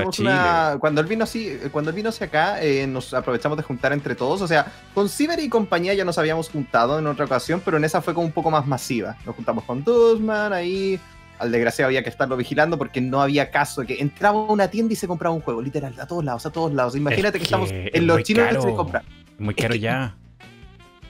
[0.78, 4.14] cuando él vino así, cuando él vino hacia acá, eh, nos aprovechamos de juntar entre
[4.14, 4.42] todos.
[4.42, 7.84] O sea, con Ciber y compañía ya nos habíamos juntado en otra ocasión, pero en
[7.84, 9.16] esa fue como un poco más masiva.
[9.24, 11.00] Nos juntamos con Duzman ahí.
[11.38, 14.68] Al desgraciado había que estarlo vigilando porque no había caso de que entraba a una
[14.68, 16.96] tienda y se compraba un juego, literal, a todos lados, a todos lados.
[16.96, 19.02] Imagínate que, estamos en los chinos que se compra.
[19.38, 20.14] Muy caro ya.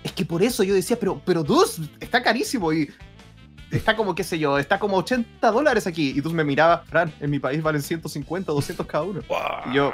[0.04, 2.72] es que por eso yo decía, pero, pero Dus, está carísimo.
[2.72, 2.90] Y
[3.70, 6.12] está como, qué sé yo, está como 80 dólares aquí.
[6.16, 9.20] Y tú me mirabas, Fran, en mi país valen 150, 200 cada uno.
[9.70, 9.92] Y yo,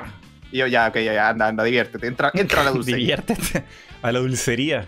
[0.51, 2.99] y yo, ya, ok, ya, anda, anda, diviértete, entra, entra a la dulcería.
[2.99, 3.65] diviértete
[4.03, 4.87] a la dulcería.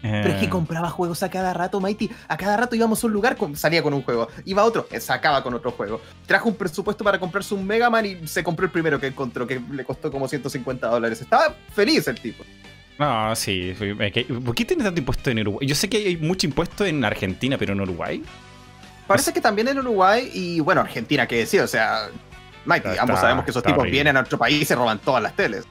[0.00, 0.50] Pero es que eh.
[0.50, 2.10] compraba juegos a cada rato, Mighty.
[2.28, 4.28] A cada rato íbamos a un lugar, salía con un juego.
[4.44, 6.00] Iba a otro, eh, sacaba con otro juego.
[6.26, 9.46] Trajo un presupuesto para comprarse un Mega Man y se compró el primero que encontró,
[9.46, 11.20] que le costó como 150 dólares.
[11.20, 12.44] Estaba feliz el tipo.
[12.98, 13.74] No, sí.
[14.44, 15.66] ¿Por qué tiene tanto impuesto en Uruguay?
[15.66, 18.22] Yo sé que hay mucho impuesto en Argentina, pero en Uruguay.
[19.06, 22.08] Parece que también en Uruguay y, bueno, Argentina, que decía, o sea,
[22.64, 25.34] Mighty, ambos sabemos que esos tipos vienen a nuestro país y se roban todas las
[25.34, 25.64] teles.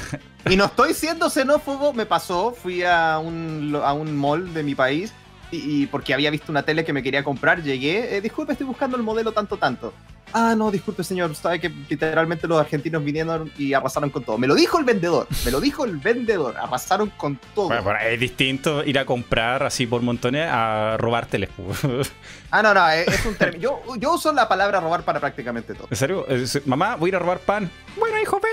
[0.50, 4.74] y no estoy siendo xenófobo, me pasó, fui a un, a un mall de mi
[4.74, 5.12] país
[5.50, 8.96] y, porque había visto una tele que me quería comprar, llegué, eh, disculpe, estoy buscando
[8.96, 9.92] el modelo tanto, tanto.
[10.32, 14.38] Ah, no, disculpe, señor, sabe que literalmente los argentinos vinieron y arrasaron con todo.
[14.38, 17.68] Me lo dijo el vendedor, me lo dijo el vendedor, arrasaron con todo.
[17.68, 21.50] Bueno, es distinto ir a comprar así por montones a robar teles.
[22.50, 23.60] ah, no, no, es, un término.
[23.60, 25.88] Yo, yo, uso la palabra robar para prácticamente todo.
[25.90, 26.24] ¿En serio?
[26.64, 27.68] Mamá, voy a ir a robar pan.
[27.96, 28.48] Bueno, hijo, ve.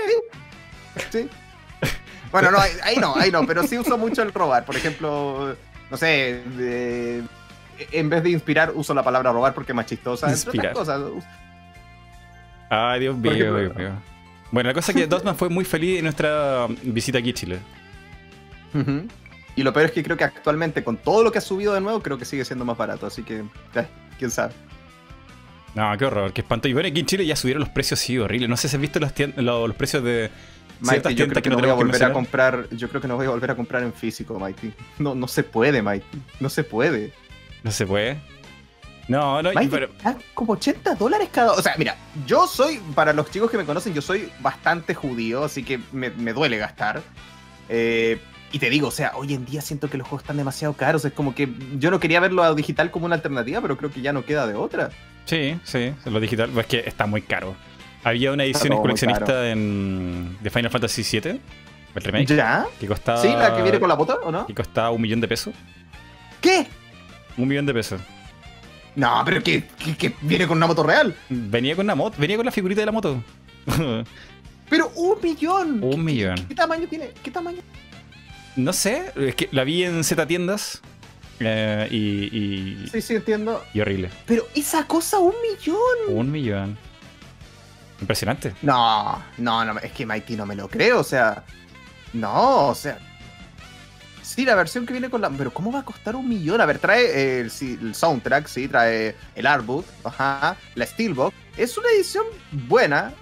[1.10, 1.28] Sí.
[2.30, 4.64] Bueno, no, ahí no, ahí no, pero sí uso mucho el robar.
[4.64, 5.56] Por ejemplo,
[5.90, 6.42] no sé,
[7.92, 10.30] en vez de inspirar, uso la palabra robar porque es más chistosa.
[10.30, 10.72] Inspirar.
[10.72, 11.00] cosas.
[12.70, 13.90] Ay, Dios mío, Dios mío.
[14.50, 17.58] Bueno, la cosa es que Dotman fue muy feliz en nuestra visita aquí a Chile.
[19.56, 21.80] Y lo peor es que creo que actualmente, con todo lo que ha subido de
[21.80, 23.06] nuevo, creo que sigue siendo más barato.
[23.06, 23.44] Así que,
[24.18, 24.52] quién sabe.
[25.74, 26.68] No, qué horror, qué espanto.
[26.68, 28.48] Y bueno, aquí en Chile ya subieron los precios, sí, horrible.
[28.48, 30.30] No sé si has visto los, los precios de,
[30.80, 32.68] Mighty, yo creo que, no voy a volver a comprar.
[32.70, 34.72] Yo creo que no voy a volver a comprar en físico, Mighty.
[34.98, 36.22] No, no se puede, Mighty.
[36.40, 37.12] No se puede.
[37.62, 38.20] No se puede.
[39.08, 39.88] No, no, pero...
[40.34, 41.52] como 80 dólares cada.
[41.52, 45.44] O sea, mira, yo soy, para los chicos que me conocen, yo soy bastante judío,
[45.44, 47.02] así que me, duele gastar.
[47.70, 48.20] Eh,
[48.52, 51.04] y te digo, o sea, hoy en día siento que los juegos están demasiado caros.
[51.06, 54.02] Es como que yo no quería verlo a digital como una alternativa, pero creo que
[54.02, 54.90] ya no queda de otra.
[55.24, 57.54] Sí, sí, lo digital, pues es que está muy caro.
[58.08, 61.40] Había una edición coleccionista en, de Final Fantasy VII,
[61.94, 62.34] el remake.
[62.34, 62.66] ¿Ya?
[62.80, 63.28] Que costaba, ¿Sí?
[63.28, 64.46] ¿La que viene con la bota o no?
[64.46, 65.54] Que costaba un millón de pesos.
[66.40, 66.66] ¿Qué?
[67.36, 68.00] Un millón de pesos.
[68.96, 69.62] No, pero que,
[70.22, 71.14] viene con una moto real.
[71.28, 73.22] Venía con una moto, venía con la figurita de la moto.
[74.70, 75.84] pero un millón.
[75.84, 76.46] Un millón.
[76.48, 77.10] ¿Qué, tamaño tiene?
[77.22, 77.58] ¿Qué tamaño?
[78.56, 80.80] No sé, es que la vi en Z tiendas.
[81.40, 83.62] Eh, y, y, Sí, sí, entiendo.
[83.74, 84.08] Y horrible.
[84.24, 86.16] Pero esa cosa, un millón.
[86.16, 86.87] Un millón.
[88.00, 88.54] Impresionante.
[88.62, 91.44] No, no, no, es que Mighty no me lo creo, o sea.
[92.12, 92.98] No, o sea.
[94.22, 95.30] Sí, la versión que viene con la.
[95.30, 96.60] Pero ¿cómo va a costar un millón?
[96.60, 101.34] A ver, trae el, soundtrack, sí, trae el artbook, ajá, la Steelbook.
[101.56, 103.12] Es una edición buena,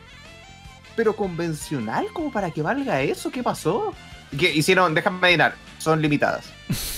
[0.95, 3.31] pero convencional como para que valga eso.
[3.31, 3.95] ¿Qué pasó?
[4.39, 4.95] ¿Qué hicieron?
[4.95, 6.53] Déjame adivinar, son limitadas.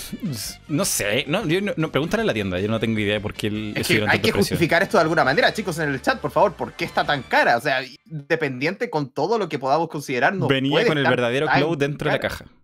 [0.67, 3.45] No sé, no, yo no, pregúntale a la tienda, yo no tengo idea por qué
[3.45, 6.31] el, es que hay que justificar esto de alguna manera, chicos, en el chat, por
[6.31, 7.57] favor, ¿por qué está tan cara?
[7.57, 11.77] O sea, dependiente con todo lo que podamos considerar, no Venía con el verdadero cloud
[11.77, 12.45] dentro de la caja.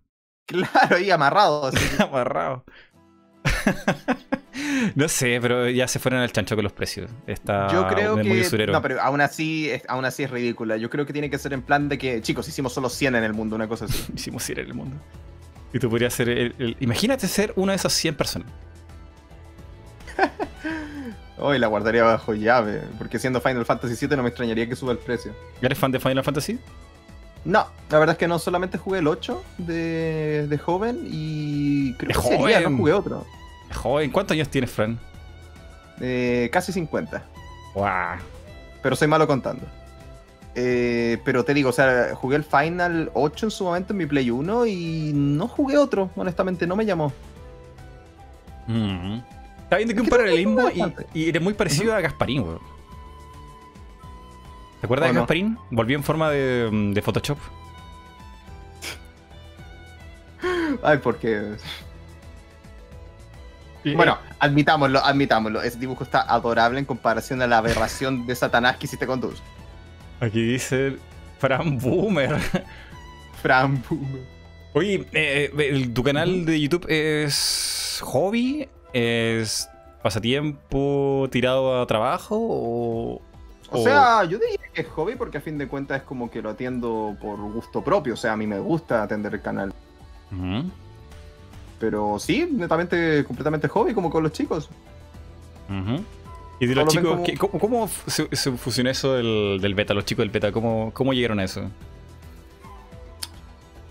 [0.48, 1.66] Claro, y amarrado.
[1.66, 1.80] Así.
[2.00, 2.64] amarrado.
[4.96, 7.10] no sé, pero ya se fueron al chancho con los precios.
[7.28, 8.68] Está Yo creo que.
[8.68, 10.78] No, pero aún así, aún así es ridícula.
[10.78, 13.24] Yo creo que tiene que ser en plan de que, chicos, hicimos solo 100 en
[13.24, 14.06] el mundo, una cosa así.
[14.16, 14.98] hicimos 100 en el mundo.
[15.74, 18.48] Y tú podrías ser el, Imagínate ser una de esas 100 personas.
[21.38, 24.94] Hoy la guardaría bajo llave, porque siendo Final Fantasy VII no me extrañaría que suba
[24.94, 25.34] el precio.
[25.62, 26.58] ¿Eres fan de Final Fantasy?
[27.44, 32.22] No, la verdad es que no, solamente jugué el 8 de, de joven y creo
[32.22, 33.26] que sería, no jugué otro.
[33.74, 35.00] Joven, ¿cuántos años tienes, Fran?
[36.00, 37.24] Eh, casi 50.
[37.74, 37.86] Wow.
[38.82, 39.66] Pero soy malo contando.
[40.56, 44.06] Eh, pero te digo, o sea, jugué el Final 8 en su momento en mi
[44.06, 47.12] Play 1 y no jugué otro, honestamente, no me llamó.
[48.68, 49.20] Mm.
[49.64, 52.60] Está viendo que un paralelismo y, y, eres muy parecido a Gasparín, weón.
[54.80, 55.58] ¿Te acuerdas de Gasparín?
[55.72, 57.38] Volvió en forma de, de Photoshop.
[60.84, 61.56] Ay, porque.
[63.94, 65.62] Bueno, admitámoslo, admitámoslo.
[65.62, 69.42] Ese dibujo está adorable en comparación a la aberración de Satanás que hiciste con tus.
[70.20, 70.98] Aquí dice
[71.40, 72.38] Fran Boomer.
[73.42, 74.24] Fran Boomer.
[74.74, 78.68] Oye, eh, ¿tu canal de YouTube es hobby?
[78.92, 79.70] ¿Es
[80.02, 82.36] pasatiempo tirado a trabajo?
[82.40, 83.22] O,
[83.72, 86.42] o sea, yo diría que es hobby porque a fin de cuentas es como que
[86.42, 88.16] lo atiendo por gusto propio.
[88.16, 89.74] O sea, a mí me gusta atender el canal.
[91.80, 94.70] Pero sí, netamente, completamente hobby, como con los chicos.
[96.60, 97.20] Y de los chicos,
[97.60, 100.52] ¿cómo, se, fusionó eso del, beta, los chicos del beta?
[100.52, 101.70] ¿Cómo, cómo llegaron a eso?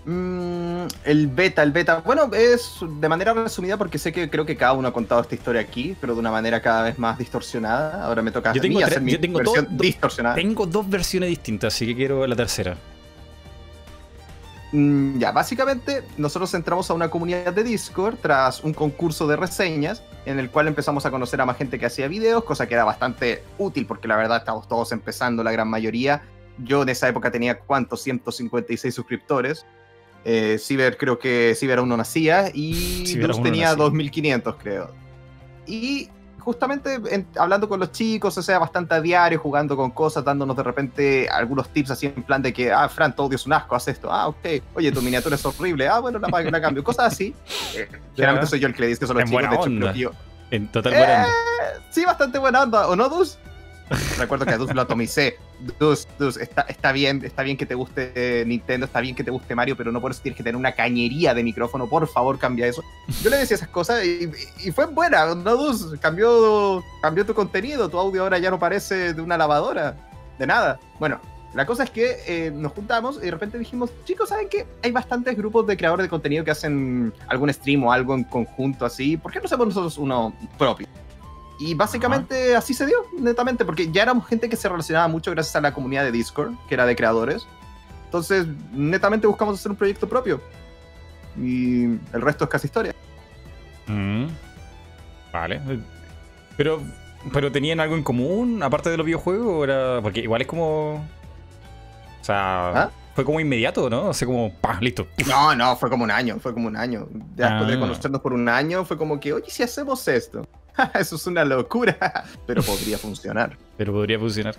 [0.06, 2.02] Mm, el beta, el beta.
[2.04, 5.34] Bueno, es de manera resumida porque sé que creo que cada uno ha contado esta
[5.34, 8.04] historia aquí, pero de una manera cada vez más distorsionada.
[8.04, 10.34] Ahora me toca yo tengo hacer mi versión distorsionada.
[10.34, 12.76] Tengo dos versiones distintas, así que quiero la tercera.
[14.74, 20.02] Mm, ya, básicamente nosotros entramos a una comunidad de Discord tras un concurso de reseñas
[20.26, 22.82] en el cual empezamos a conocer a más gente que hacía videos, cosa que era
[22.82, 26.22] bastante útil porque la verdad estamos todos empezando la gran mayoría.
[26.58, 29.64] Yo en esa época tenía cuántos, 156 suscriptores.
[30.24, 34.90] Eh, Ciber creo que Ciber aún no nacía y Dus tenía 2500 creo.
[35.68, 36.10] Y
[36.44, 37.00] justamente
[37.36, 41.28] hablando con los chicos, o sea, bastante a diario, jugando con cosas, dándonos de repente
[41.28, 44.12] algunos tips así en plan de que, ah, Fran, todo es un asco, haz esto,
[44.12, 47.34] ah, ok, oye, tu miniatura es horrible, ah, bueno, la, la cambio, cosas así.
[47.74, 49.92] Eh, generalmente soy yo el que le dice que son los chicos, de hecho, creo
[49.92, 50.10] que yo...
[50.50, 51.26] En total buena eh,
[51.90, 53.38] Sí, bastante buena onda, ¿o no, Dus?
[54.18, 55.36] Recuerdo que a Dus lo atomicé.
[55.78, 59.30] Dus, Dus, está, está, bien, está bien que te guste Nintendo, está bien que te
[59.30, 61.88] guste Mario, pero no por eso tienes que tener una cañería de micrófono.
[61.88, 62.82] Por favor, cambia eso.
[63.22, 65.98] Yo le decía esas cosas y, fue buena, ¿no, Dus?
[66.00, 69.96] Cambió, cambió tu contenido, tu audio ahora ya no parece de una lavadora,
[70.38, 70.80] de nada.
[70.98, 71.20] Bueno,
[71.54, 74.66] la cosa es que eh, nos juntamos y de repente dijimos, chicos, ¿saben qué?
[74.82, 78.84] Hay bastantes grupos de creadores de contenido que hacen algún stream o algo en conjunto
[78.84, 79.16] así.
[79.16, 80.88] ¿Por qué no hacemos nosotros uno propio?
[81.58, 85.54] Y básicamente así se dio, netamente, porque ya éramos gente que se relacionaba mucho gracias
[85.56, 87.46] a la comunidad de Discord, que era de creadores.
[88.06, 90.40] Entonces, netamente buscamos hacer un proyecto propio.
[91.36, 92.94] Y el resto es casi historia.
[93.86, 94.26] Mm.
[95.32, 95.60] Vale.
[96.56, 96.80] Pero,
[97.32, 99.64] pero ¿tenían algo en común, aparte de los videojuegos?
[99.68, 100.00] Era...
[100.02, 100.94] Porque igual es como...
[100.94, 102.68] O sea...
[102.70, 102.90] ¿Ah?
[103.14, 104.08] Fue como inmediato, ¿no?
[104.08, 105.06] O sea, como, pa, listo.
[105.28, 107.06] No, no, fue como un año, fue como un año.
[107.12, 107.78] Después de ah.
[107.78, 110.44] conocernos por un año, fue como que, oye, si hacemos esto.
[110.94, 113.56] Eso es una locura, pero podría funcionar.
[113.76, 114.56] Pero podría funcionar.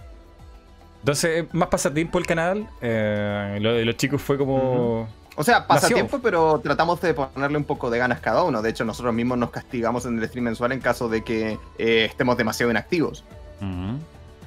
[0.99, 2.67] Entonces, más pasatiempo el canal.
[2.81, 5.07] Eh, lo de los chicos fue como.
[5.35, 8.61] O sea, pasatiempo, pero tratamos de ponerle un poco de ganas cada uno.
[8.61, 12.05] De hecho, nosotros mismos nos castigamos en el stream mensual en caso de que eh,
[12.09, 13.23] estemos demasiado inactivos.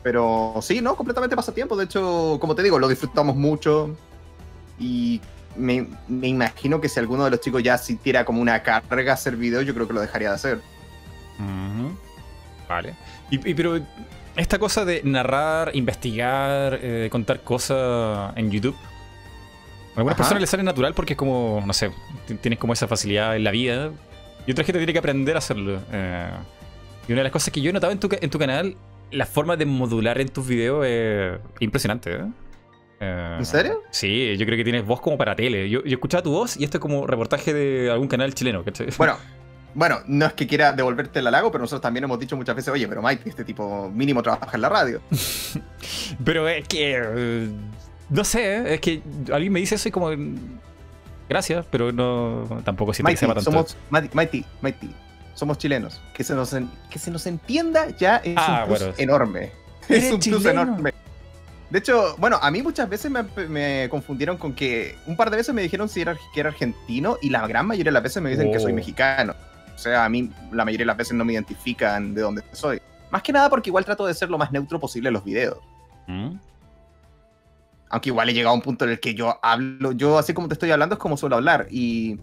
[0.02, 0.96] Pero sí, ¿no?
[0.96, 1.76] Completamente pasatiempo.
[1.76, 3.94] De hecho, como te digo, lo disfrutamos mucho.
[4.78, 5.20] Y
[5.56, 5.86] me,
[6.22, 9.74] imagino que si alguno de los chicos ya sintiera como una carga hacer videos, yo
[9.74, 10.60] creo que lo dejaría de hacer.
[12.68, 12.94] Vale.
[13.30, 13.80] Y, pero
[14.36, 18.76] esta cosa de narrar, investigar, eh, contar cosas en YouTube.
[19.94, 21.90] A algunas personas les sale natural porque es como, no sé,
[22.40, 23.90] tienes como esa facilidad en la vida.
[24.46, 25.80] Y otra gente tiene que aprender a hacerlo.
[25.92, 26.30] Eh.
[27.08, 28.76] y una de las cosas que yo he notado en tu, en tu canal,
[29.10, 32.12] la forma de modular en tus videos es impresionante.
[32.12, 32.26] ¿eh?
[33.00, 33.82] ¿En serio?
[33.90, 35.68] Sí, yo creo que tienes voz como para tele.
[35.68, 38.88] Yo, yo escuchaba tu voz y esto es como reportaje de algún canal chileno, ¿cachai?
[38.96, 39.16] Bueno,
[39.78, 42.72] bueno, no es que quiera devolverte el halago, pero nosotros también hemos dicho muchas veces,
[42.72, 45.00] oye, pero Mike, este tipo mínimo trabaja en la radio.
[46.24, 47.00] pero es que.
[47.00, 47.48] Eh,
[48.10, 48.74] no sé, ¿eh?
[48.74, 49.00] es que
[49.32, 50.10] alguien me dice eso y como.
[51.28, 52.60] Gracias, pero no.
[52.64, 53.40] Tampoco siempre que tanto.
[53.40, 53.76] Somos.
[53.88, 54.90] Mighty, Mighty.
[55.34, 56.00] Somos chilenos.
[56.12, 56.56] Que se nos,
[56.90, 59.52] que se nos entienda ya es ah, un plus enorme.
[59.88, 60.92] Es un plus enorme.
[61.70, 65.54] De hecho, bueno, a mí muchas veces me, confundieron con que un par de veces
[65.54, 68.30] me dijeron si era, que era argentino y la gran mayoría de las veces me
[68.30, 68.74] dicen que soy oh.
[68.74, 69.36] mexicano.
[69.78, 72.82] O sea, a mí la mayoría de las veces no me identifican de dónde soy.
[73.12, 75.58] Más que nada porque igual trato de ser lo más neutro posible en los videos.
[76.08, 76.32] ¿Mm?
[77.88, 80.48] Aunque igual he llegado a un punto en el que yo hablo, yo así como
[80.48, 81.68] te estoy hablando es como suelo hablar.
[81.70, 82.18] Y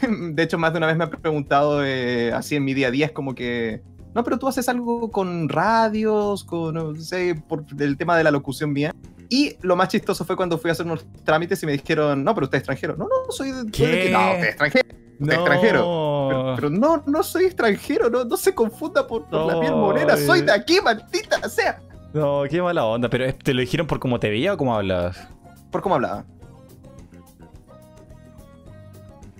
[0.08, 2.90] de hecho más de una vez me han preguntado eh, así en mi día a
[2.92, 3.82] día, es como que,
[4.14, 8.30] no, pero tú haces algo con radios, con, no sé, por el tema de la
[8.30, 8.94] locución mía.
[9.28, 12.36] Y lo más chistoso fue cuando fui a hacer unos trámites y me dijeron, no,
[12.36, 12.96] pero usted es extranjero.
[12.96, 13.68] No, no, soy de...
[13.72, 14.10] ¿Qué?
[14.12, 14.99] no, usted es extranjero.
[15.20, 16.54] Extranjero.
[16.56, 20.52] Pero, no, no soy extranjero, no, no se confunda por, la piel morena, soy de
[20.52, 21.80] aquí, maldita sea.
[22.12, 25.28] No, qué mala onda, pero ¿te lo dijeron por cómo te veía o cómo hablabas?
[25.70, 26.24] Por cómo hablaba.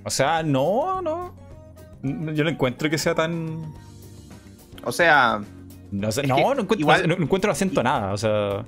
[0.04, 1.34] O sea, no, no.
[2.02, 3.72] Yo no encuentro que sea tan.
[4.84, 5.40] O sea.
[5.90, 8.64] No, sé, no, no, encuentro, igual, no, encuentro acento nada, o sea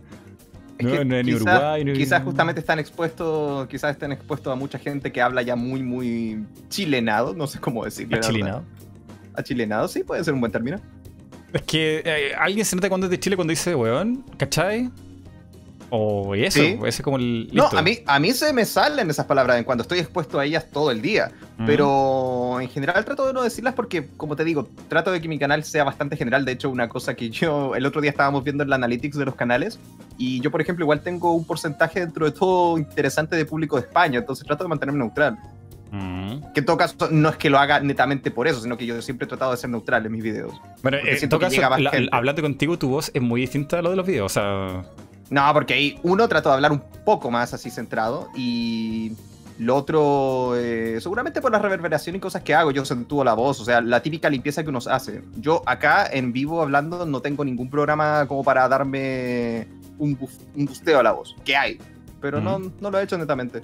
[0.78, 6.44] quizás, justamente están expuestos, quizás estén expuestos a mucha gente que habla ya muy, muy
[6.68, 8.16] chilenado, no sé cómo decirlo.
[8.16, 8.64] Achilenado.
[9.34, 10.78] Achilenado, sí, puede ser un buen término.
[11.52, 14.90] Es que eh, alguien se nota cuando es de Chile cuando dice weón, ¿cachai?
[15.94, 17.50] O eso, ese como el.
[17.52, 20.46] No, a mí, a mí se me salen esas palabras en cuando estoy expuesto a
[20.46, 21.30] ellas todo el día.
[21.58, 21.66] Mm.
[21.66, 25.38] Pero en general trato de no decirlas porque, como te digo, trato de que mi
[25.38, 26.46] canal sea bastante general.
[26.46, 29.26] De hecho, una cosa que yo el otro día estábamos viendo en la analytics de
[29.26, 29.78] los canales.
[30.16, 33.82] Y yo, por ejemplo, igual tengo un porcentaje dentro de todo interesante de público de
[33.82, 34.20] España.
[34.20, 35.38] Entonces trato de mantenerme neutral.
[35.90, 36.54] Mm.
[36.54, 39.02] Que en todo caso no es que lo haga netamente por eso, sino que yo
[39.02, 40.58] siempre he tratado de ser neutral en mis videos.
[40.82, 41.60] Bueno, en todo caso,
[42.12, 44.24] hablando contigo, tu voz es muy distinta a lo de los videos.
[44.24, 44.84] O sea.
[45.32, 49.12] No, porque ahí uno trato de hablar un poco más así centrado y
[49.58, 53.58] lo otro, eh, seguramente por la reverberación y cosas que hago, yo acentúo la voz,
[53.58, 55.22] o sea, la típica limpieza que uno hace.
[55.36, 60.18] Yo acá en vivo hablando no tengo ningún programa como para darme un,
[60.54, 61.78] busteo a la voz, que hay,
[62.20, 63.62] pero no, no lo he hecho netamente.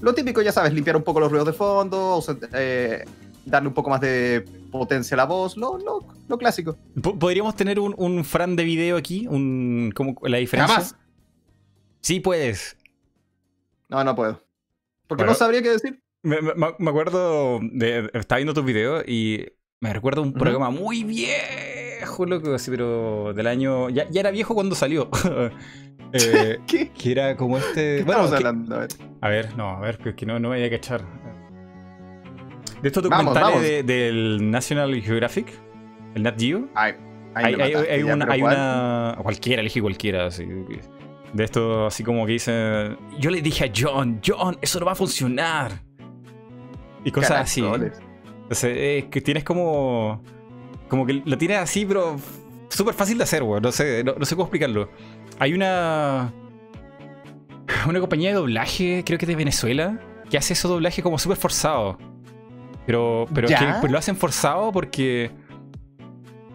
[0.00, 2.24] Lo típico, ya sabes, limpiar un poco los ruidos de fondo, o
[2.54, 3.04] eh,
[3.46, 6.76] darle un poco más de potencia la voz, lo, lo, clásico.
[7.00, 9.26] ¿Podríamos tener un, un, Fran de video aquí?
[9.28, 10.74] Un, ¿cómo, ¿La diferencia?
[10.74, 10.96] Jamás.
[12.00, 12.76] Sí puedes.
[13.88, 14.42] No, no puedo.
[15.06, 16.02] Porque no sabría qué decir.
[16.22, 16.36] Me,
[16.88, 18.10] acuerdo de.
[18.12, 19.46] Estaba viendo tus videos y
[19.80, 23.88] me recuerdo un programa muy viejo, loco, así, pero del año.
[23.88, 25.08] Ya, ya era viejo cuando salió.
[26.12, 26.90] eh, ¿Qué?
[26.90, 28.02] Que era como este.
[28.04, 28.74] bueno, hablando?
[28.74, 28.88] A ver.
[29.20, 31.04] a ver, no, a ver, que no, no me voy a echar.
[32.82, 35.52] De estos documentales del National Geographic,
[36.14, 36.68] el Nat Geo.
[36.74, 36.94] hay,
[37.34, 40.26] hay, una, hay una, Cualquiera, elige cualquiera.
[40.26, 40.46] Así,
[41.32, 42.96] de esto, así como que dice.
[43.18, 45.82] Yo le dije a John, John, eso no va a funcionar.
[47.04, 47.62] Y cosas así.
[47.62, 50.22] Entonces, es que tienes como.
[50.88, 52.16] Como que lo tienes así, pero
[52.70, 53.60] súper fácil de hacer, güey.
[53.60, 54.90] No sé, no, sé cómo explicarlo.
[55.38, 56.32] Hay una.
[57.86, 60.00] Una compañía de doblaje, creo que de Venezuela,
[60.30, 61.98] que hace esos doblaje como súper forzado.
[62.88, 65.30] Pero, pero que pues, lo hacen forzado porque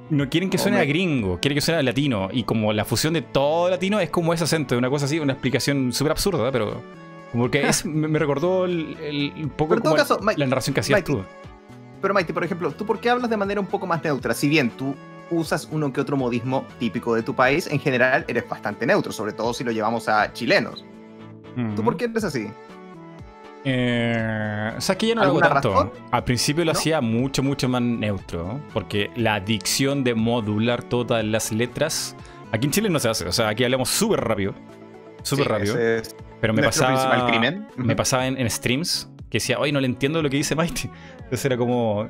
[0.09, 2.29] no quieren que suene a gringo, quieren que suene a latino.
[2.31, 5.33] Y como la fusión de todo latino es como ese acento, una cosa así, una
[5.33, 6.81] explicación súper absurda, pero.
[7.33, 11.23] Porque es, me, recordó el, un poco como la narración que hacías tú.
[12.01, 14.33] Pero Maite, por ejemplo, ¿tú por qué hablas de manera un poco más neutra?
[14.33, 14.95] Si bien tú
[15.29, 19.33] usas uno que otro modismo típico de tu país, en general eres bastante neutro, sobre
[19.33, 20.83] todo si lo llevamos a chilenos.
[21.75, 22.47] ¿Tú por qué eres así?
[23.65, 25.93] Eh, o sea, que ya no lo hago tanto.
[26.11, 28.59] Al principio lo hacía mucho, mucho más neutro.
[28.73, 32.15] Porque la adicción de modular todas las letras.
[32.51, 33.25] Aquí en Chile no se hace.
[33.25, 34.53] O sea, aquí hablamos súper rápido.
[35.23, 35.77] Súper rápido.
[36.41, 37.27] pero me pasaba.
[37.27, 37.67] Crimen.
[37.77, 40.89] Me pasaba en, streams que decía, oye, no le entiendo lo que dice Mighty.
[41.17, 42.07] Entonces era como.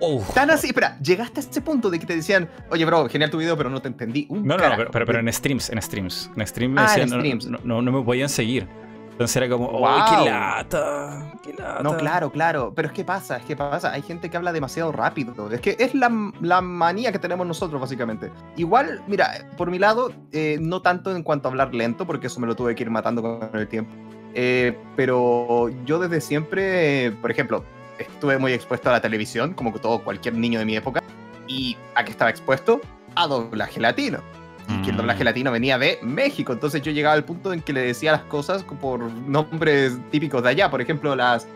[0.00, 0.24] Oh.
[0.34, 3.38] Tan así, espera, llegaste a ese punto de que te decían, oye, bro, genial tu
[3.38, 4.26] video, pero no te entendí.
[4.30, 6.30] no, no, no, pero, pero, en streams, en streams.
[6.34, 7.46] En streams, ah, en streams.
[7.46, 8.66] no, no me podían seguir.
[9.12, 11.32] Entonces era como, ¡ay, qué lata!
[11.42, 11.82] ¡Qué lata!
[11.82, 12.72] No, claro, claro.
[12.74, 13.92] Pero es que pasa, es que pasa.
[13.92, 15.50] Hay gente que habla demasiado rápido.
[15.50, 18.30] Es que es la, manía que tenemos nosotros, básicamente.
[18.56, 22.40] Igual, mira, por mi lado, eh, no tanto en cuanto a hablar lento, porque eso
[22.40, 23.92] me lo tuve que ir matando con el tiempo.
[24.34, 27.64] Eh, pero yo desde siempre, por ejemplo,
[27.98, 31.02] estuve muy expuesto a la televisión, como todo cualquier niño de mi época.
[31.46, 32.80] ¿Y a qué estaba expuesto?
[33.14, 34.20] A doblaje latino
[34.68, 35.26] y que el doblaje mm.
[35.26, 36.52] latino venía de México.
[36.52, 40.50] Entonces yo llegaba al punto en que le decía las cosas por nombres típicos de
[40.50, 40.70] allá.
[40.70, 41.46] Por ejemplo, las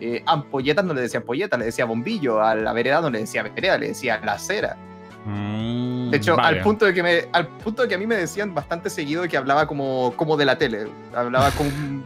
[0.00, 2.42] eh, ampolletas no le decía ampolleta, le decía bombillo.
[2.42, 4.76] A la vereda no le decía vereda, le decía la acera.
[5.24, 8.16] Mm, de hecho, al punto de que me, al punto de que a mí me
[8.16, 10.86] decían bastante seguido que hablaba como, como de la tele.
[11.14, 12.04] Hablaba como un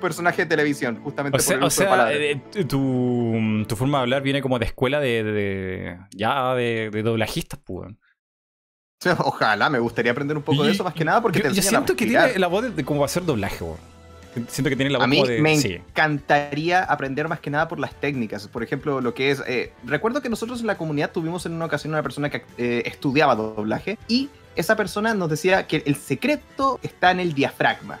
[0.00, 4.58] personaje de televisión, justamente o por sea, eh, tu, tu, forma de hablar viene como
[4.58, 7.92] de escuela de, ya de, de doblajistas, pues.
[9.18, 11.62] Ojalá, me gustaría aprender un poco de eso más que nada porque yo, te yo
[11.62, 13.64] siento que tiene la voz de, cómo va a ser doblaje,
[14.48, 17.94] Siento que tiene la voz a mí Me encantaría aprender más que nada por las
[18.00, 18.48] técnicas.
[18.48, 19.42] Por ejemplo, lo que es.
[19.46, 22.82] Eh, recuerdo que nosotros en la comunidad tuvimos en una ocasión una persona que eh,
[22.86, 28.00] estudiaba doblaje y esa persona nos decía que el secreto está en el diafragma.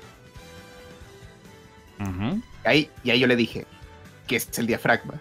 [2.64, 3.66] ahí, y ahí yo le dije,
[4.26, 5.14] ¿qué es el diafragma?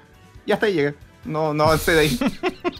[0.45, 0.93] Y hasta ahí llega.
[1.25, 2.19] No, no sé de ahí.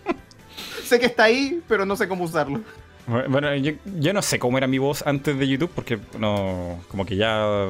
[0.84, 2.62] sé que está ahí, pero no sé cómo usarlo.
[3.08, 7.16] Bueno, yo, no sé cómo era mi voz antes de YouTube porque no, como que
[7.16, 7.68] ya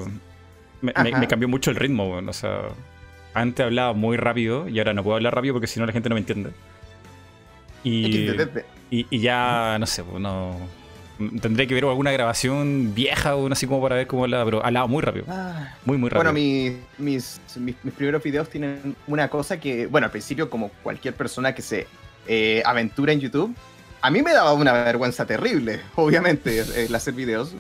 [0.82, 2.10] me, cambió mucho el ritmo.
[2.10, 2.64] O sea,
[3.34, 6.10] antes hablaba muy rápido y ahora no puedo hablar rápido porque si no la gente
[6.10, 6.52] no me entiende.
[7.84, 8.30] Y,
[8.90, 10.56] y, ya, no sé, pues, no,
[11.42, 14.88] tendré que ver alguna grabación vieja o así como para ver cómo hablaba, pero hablaba
[14.88, 15.26] muy rápido.
[15.30, 15.76] Ah.
[15.86, 16.32] muy, muy rápido.
[16.32, 21.54] Bueno, mis, mis, primeros videos tienen una cosa que, bueno, al principio, como cualquier persona
[21.56, 21.88] que se
[22.28, 23.56] eh, aventura en YouTube,
[24.02, 27.54] a mí me daba una vergüenza terrible, obviamente, el hacer videos.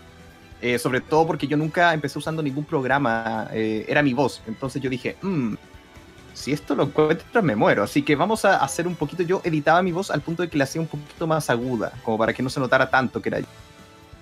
[0.62, 4.44] Eh, sobre todo porque yo nunca empecé usando ningún programa, eh, era mi voz.
[4.46, 5.56] Entonces yo dije, mmm,
[6.34, 7.84] si esto lo encuentro me muero.
[7.84, 9.24] Así que vamos a hacer un poquito.
[9.24, 12.18] Yo editaba mi voz al punto de que la hacía un poquito más aguda, como
[12.18, 13.48] para que no se notara tanto que era yo.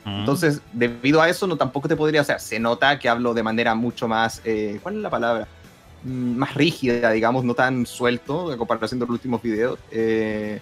[0.05, 0.19] Mm.
[0.19, 2.39] Entonces, debido a eso, no tampoco te podría hacer.
[2.39, 4.41] Se nota que hablo de manera mucho más.
[4.45, 5.47] Eh, ¿Cuál es la palabra?
[6.03, 9.77] Mm, más rígida, digamos, no tan suelto, en comparación de los últimos videos.
[9.91, 10.61] Eh,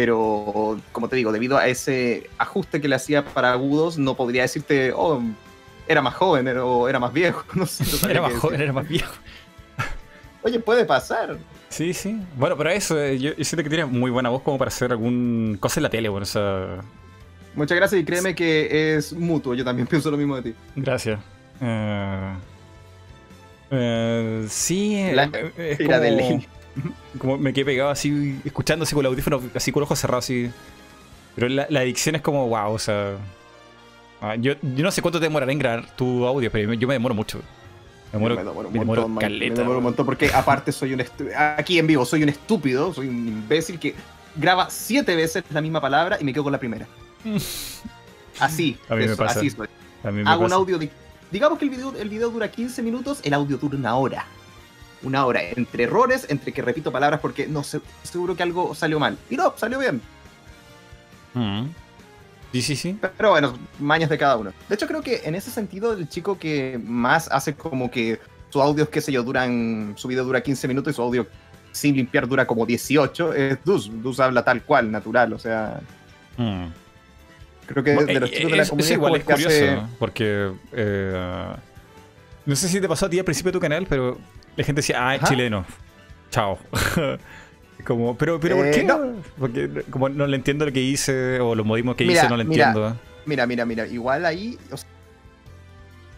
[0.00, 4.40] pero como te digo, debido a ese ajuste que le hacía para agudos, no podría
[4.40, 5.20] decirte, oh,
[5.86, 7.44] era más joven o era más viejo.
[7.54, 9.12] No sé, era más joven, era más viejo.
[10.42, 11.36] Oye, puede pasar.
[11.68, 12.18] Sí, sí.
[12.34, 15.58] Bueno, pero eso, eh, yo, siento que tiene muy buena voz como para hacer algún
[15.60, 16.82] cosa en la tele, bueno, o
[17.54, 20.54] Muchas gracias y créeme que es mutuo, yo también pienso lo mismo de ti.
[20.76, 21.20] Gracias.
[21.60, 22.36] Uh,
[23.76, 25.24] uh, sí, la
[25.58, 25.98] es como...
[25.98, 26.46] de
[27.18, 30.24] como me quedé pegado así, escuchando así con el audífono, así con los ojos cerrados,
[30.24, 30.50] así.
[31.34, 33.16] Pero la, adicción es como, wow, o sea.
[34.20, 36.94] Ah, yo, yo, no sé cuánto te demorará en grabar tu audio, pero yo me
[36.94, 37.38] demoro mucho.
[38.12, 41.04] Me demoro, me demoro, un, montón, caleta, me demoro un montón porque aparte soy un
[41.56, 43.94] aquí en vivo soy un estúpido, soy un imbécil que
[44.34, 46.86] graba siete veces la misma palabra y me quedo con la primera.
[48.40, 49.38] Así, a mí me pasa.
[49.38, 49.68] así soy.
[50.24, 50.90] Hago un audio de
[51.30, 54.26] digamos que el video, el video dura 15 minutos, el audio dura una hora.
[55.02, 58.98] Una hora, entre errores, entre que repito palabras porque no sé, seguro que algo salió
[58.98, 59.16] mal.
[59.30, 60.00] Y no, salió bien.
[61.34, 61.66] Mm.
[62.52, 62.98] Sí, sí, sí.
[63.16, 64.52] Pero bueno, mañas de cada uno.
[64.68, 68.18] De hecho, creo que en ese sentido, el chico que más hace como que
[68.50, 69.94] su audio, qué sé yo, duran.
[69.96, 71.26] Su video dura 15 minutos y su audio
[71.72, 73.90] sin limpiar dura como 18, es Dus.
[74.02, 75.80] Dus habla tal cual, natural, o sea.
[76.36, 76.66] Mm.
[77.66, 78.90] Creo que de los chicos de la comunidad.
[78.90, 80.50] Es igual es curioso, porque.
[80.72, 81.54] Eh,
[82.46, 84.18] no sé si te pasó a ti al principio de tu canal, pero
[84.56, 85.64] la gente decía, ah, es chileno.
[86.30, 86.58] Chao.
[87.84, 88.84] Como, pero, pero ¿por eh, qué?
[88.84, 88.98] No.
[89.38, 92.42] Porque como no le entiendo lo que hice o los modismos que hice, no lo
[92.42, 92.96] entiendo.
[93.26, 94.58] Mira, mira, mira, igual ahí.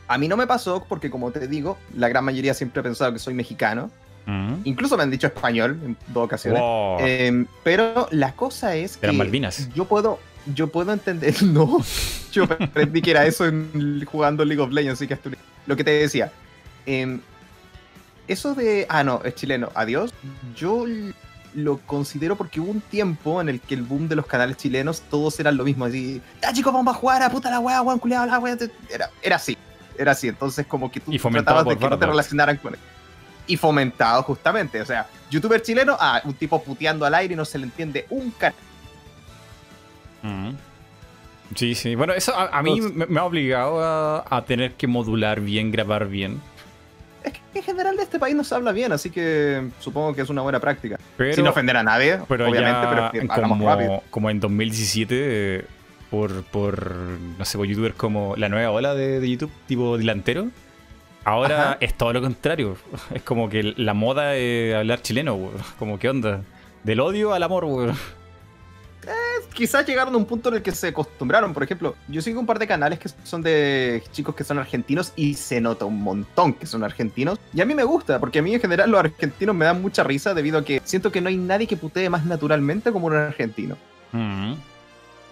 [0.08, 3.12] a mí no me pasó porque, como te digo, la gran mayoría siempre ha pensado
[3.12, 3.90] que soy mexicano.
[4.26, 4.54] Mm.
[4.64, 6.62] Incluso me han dicho español en dos ocasiones.
[7.00, 9.10] Em, pero la cosa es que.
[9.12, 9.68] Malvinas.
[9.74, 10.18] Yo puedo.
[10.54, 11.34] Yo puedo entender.
[11.42, 11.80] No.
[12.32, 15.18] Yo aprendí que era eso en, jugando League of Legends, así que
[15.66, 16.32] Lo que te decía.
[16.86, 17.20] Em,
[18.32, 18.86] eso de.
[18.88, 19.70] Ah, no, es chileno.
[19.74, 20.12] Adiós.
[20.56, 20.86] Yo
[21.54, 25.02] lo considero porque hubo un tiempo en el que el boom de los canales chilenos
[25.02, 25.84] todos eran lo mismo.
[25.84, 28.56] Así, ya chicos, vamos a jugar a puta la weá, weón, culiado, la weá.
[28.90, 29.56] Era, era así.
[29.98, 30.28] Era así.
[30.28, 32.80] Entonces, como que tú tratabas de que no te relacionaran con él.
[33.46, 34.80] Y fomentado, justamente.
[34.80, 38.06] O sea, youtuber chileno, ah, un tipo puteando al aire y no se le entiende
[38.10, 38.58] un canal.
[40.22, 40.50] Mm.
[41.56, 41.94] Sí, sí.
[41.96, 46.40] Bueno, eso a, mí me, ha obligado a tener que modular bien, grabar bien
[47.24, 50.22] es que en general de este país no se habla bien, así que supongo que
[50.22, 50.98] es una buena práctica.
[51.34, 54.02] Sin ofender a nadie, pero obviamente, pero como, rápido.
[54.10, 55.64] como en 2017,
[56.10, 56.96] por, por,
[57.38, 60.48] no sé, por youtubers como la nueva ola de, YouTube, tipo delantero,
[61.24, 62.76] ahora es todo lo contrario.
[63.14, 66.42] Es como que la moda es hablar chileno, Como, ¿qué onda?
[66.84, 67.96] Del odio al amor, weón
[69.52, 71.52] quizás llegaron a un punto en el que se acostumbraron.
[71.52, 75.12] Por ejemplo, yo sigo un par de canales que son de chicos que son argentinos
[75.16, 77.38] y se nota un montón que son argentinos.
[77.54, 80.04] Y a mí me gusta, porque a mí en general los argentinos me dan mucha
[80.04, 83.14] risa debido a que siento que no hay nadie que putee más naturalmente como un
[83.14, 83.76] argentino.
[84.12, 84.54] Mm.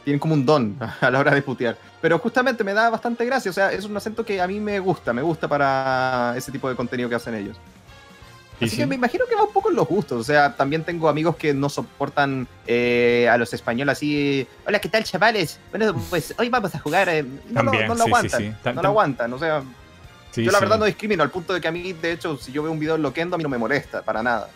[0.05, 1.77] Tienen como un don a la hora de putear.
[2.01, 3.51] Pero justamente me da bastante gracia.
[3.51, 6.69] O sea, es un acento que a mí me gusta, me gusta para ese tipo
[6.69, 7.59] de contenido que hacen ellos.
[8.61, 10.21] Así que me imagino que va un poco en los gustos.
[10.21, 14.47] O sea, también tengo amigos que no soportan eh, a los españoles así.
[14.67, 15.59] Hola, ¿qué tal, chavales?
[15.71, 17.09] Bueno, pues hoy vamos a jugar.
[17.09, 18.57] Eh, no, lo, aguantan.
[18.75, 19.33] no lo aguantan.
[19.33, 19.63] O sea,
[20.35, 22.63] yo la verdad no discrimino al punto de que a mí, de hecho, si yo
[22.63, 24.49] veo un video en Loquendo, a mí no me molesta para nada.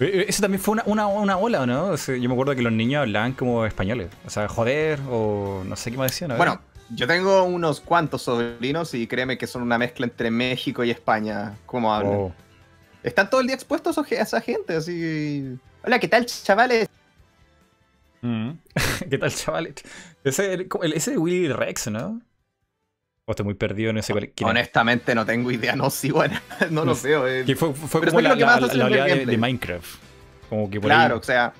[0.00, 1.94] Eh, eso también fue una, una, una ola, ¿no?
[1.94, 4.08] yo me acuerdo que los niños hablaban como españoles.
[4.26, 6.36] O sea, joder, o no sé qué más decían.
[6.36, 6.60] Bueno,
[6.90, 11.54] yo tengo unos cuantos sobrinos y créeme que son una mezcla entre México y España.
[11.66, 12.12] ¿Cómo hablan?
[12.12, 12.32] Oh.
[13.04, 15.58] Están todo el día expuestos a esa gente, así.
[15.84, 16.88] Hola, ¿qué tal, chavales?
[18.22, 18.52] Mm.
[19.10, 19.74] ¿Qué tal, chavales?
[20.24, 22.22] Ese, ese de Willy Rex, ¿no?
[23.26, 24.14] O estoy muy perdido en ese.
[24.42, 26.40] Honestamente, no tengo idea, no sí, bueno,
[26.70, 27.28] no lo veo.
[27.28, 27.44] Eh.
[27.44, 29.86] Que fue, fue como la, la, de, Minecraft.
[30.48, 31.52] Como que claro, o sea.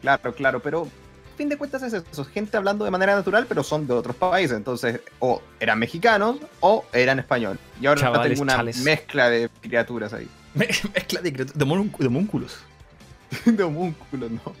[0.00, 3.64] Claro, claro, pero a fin de cuentas es eso, gente hablando de manera natural, pero
[3.64, 4.56] son de otros países.
[4.56, 7.58] Entonces, o eran mexicanos o eran español.
[7.80, 10.28] Y ahora tengo una mezcla de criaturas ahí.
[10.94, 12.58] Mezcla de, de, de homúnculos.
[13.46, 14.54] de homúnculos, no.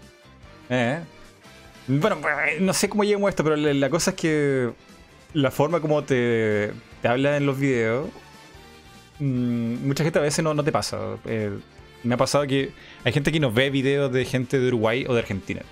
[0.70, 1.00] Eh.
[1.88, 2.18] Bueno,
[2.60, 4.70] no sé cómo llegamos a esto, pero la, cosa es que
[5.34, 6.72] la forma como te,
[7.02, 8.08] te habla en los videos,
[9.18, 10.98] mm, mucha gente a veces no, no te pasa.
[11.26, 11.58] Eh,
[12.04, 12.70] me ha pasado que
[13.04, 15.62] hay gente que nos ve videos de gente de Uruguay o de Argentina.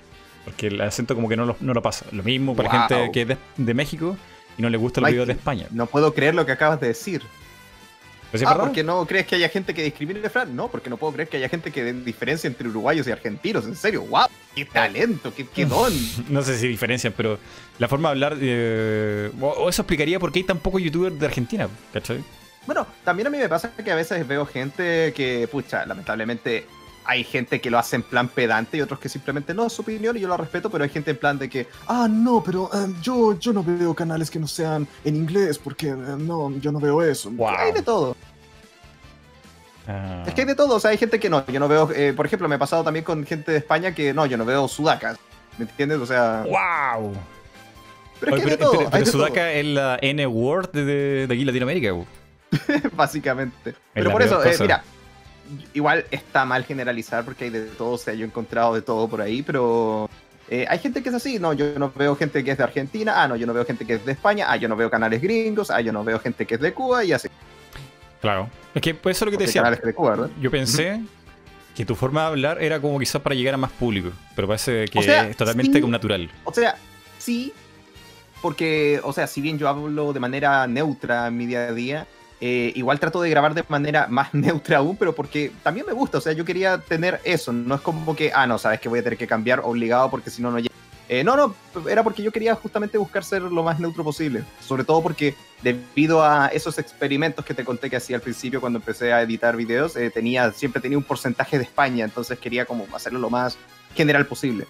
[0.45, 2.07] Porque el acento como que no lo, no lo pasa.
[2.13, 4.17] Lo mismo para la gente que es de, México
[4.59, 5.67] y no le gustan los videos de España.
[5.71, 7.23] No puedo creer lo que acabas de decir
[8.47, 10.55] ah, porque no crees que haya gente que discrimine Fran.
[10.55, 13.65] No, porque no puedo creer que haya gente que den diferencia entre uruguayos y argentinos.
[13.65, 15.93] En serio, wow, qué talento, qué, don.
[16.29, 17.39] no sé si diferencian, pero
[17.79, 18.37] la forma de hablar.
[18.41, 22.23] Eh, o eso explicaría por qué hay tan pocos youtubers de Argentina, ¿cachai?
[22.67, 26.67] Bueno, también a mí me pasa que a veces veo gente que, pucha, lamentablemente
[27.11, 29.83] hay gente que lo hace en plan pedante y otros que simplemente no es su
[29.83, 32.71] opinión y yo lo respeto, pero hay gente en plan de que, ah, no, pero
[32.73, 36.71] eh, yo, yo no veo canales que no sean en inglés porque eh, no, yo
[36.71, 37.33] no veo eso.
[37.49, 38.17] Hay de todo.
[39.89, 40.23] Ah.
[40.25, 42.13] Es que hay de todo, o sea, hay gente que no, yo no veo, eh,
[42.15, 44.69] por ejemplo, me he pasado también con gente de España que no, yo no veo
[44.69, 45.19] sudacas,
[45.59, 45.99] ¿me entiendes?
[45.99, 46.45] O sea...
[46.45, 47.13] ¡Wow!
[48.21, 48.89] Pero es que hay de todo.
[48.89, 51.93] Pero, sudaca es la N-word de, de, aquí Latinoamérica,
[52.93, 53.75] Básicamente.
[53.95, 54.85] Pero por eso, mira,
[55.75, 59.09] igual está mal generalizar porque hay de todo, o sea, yo he encontrado de todo
[59.09, 60.09] por ahí, pero
[60.49, 63.23] eh, hay gente que es así, no, yo no veo gente que es de Argentina,
[63.23, 65.23] ah, no, yo no veo gente que es de España, ah, yo no veo canales
[65.23, 67.29] gringos, ah, yo no veo gente que es de Cuba y así.
[68.21, 69.63] Claro, es que pues eso es lo que te decía.
[69.63, 71.01] De Cuba, Yo pensé
[71.75, 74.87] que tu forma de hablar era como quizás para llegar a más público, pero parece
[74.87, 76.31] que es totalmente natural.
[76.45, 76.77] O sea,
[77.19, 77.53] sí,
[78.43, 82.07] porque, o sea, si bien yo hablo de manera neutra en mi día a día,
[82.41, 86.19] eh, igual trato de grabar de manera más neutra aún, pero porque también me gusta,
[86.19, 89.01] o sea, yo quería tener eso, no es como que, ah, no, sabes que voy
[89.01, 90.71] a tener que cambiar obligado porque si no, no llega.
[91.09, 91.55] Eh, no, no,
[91.89, 96.25] era porque yo quería justamente buscar ser lo más neutro posible, sobre todo porque debido
[96.25, 99.97] a esos experimentos que te conté que hacía al principio cuando empecé a editar videos,
[99.97, 103.59] eh, tenía, siempre tenía un porcentaje de España, entonces quería como hacerlo lo más
[103.97, 104.69] general posible.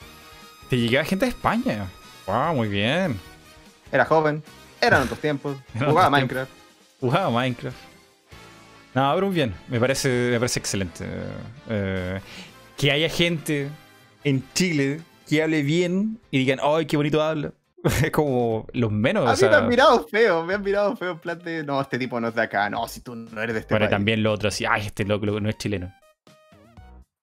[0.71, 1.87] ¿Te llegaba gente de España?
[2.27, 2.55] ¡Wow!
[2.55, 3.21] Muy bien.
[3.93, 4.43] Era joven,
[4.81, 6.60] eran otros tiempos, jugaba Minecraft.
[7.01, 7.77] Jugaba Minecraft.
[8.95, 9.55] No, pero muy bien.
[9.69, 11.07] Me parece, me parece excelente.
[11.69, 12.21] Eh,
[12.77, 13.69] que haya gente
[14.25, 17.53] en Chile que hable bien y digan, ¡ay, qué bonito habla!
[18.05, 19.27] Es como los menos.
[19.27, 21.99] A mí me han mirado feo, me han mirado feo en plan de, no, este
[21.99, 24.33] tipo no es de acá, no, si tú no eres de este Pero también lo
[24.33, 25.91] otro así, ay, este loco no es chileno.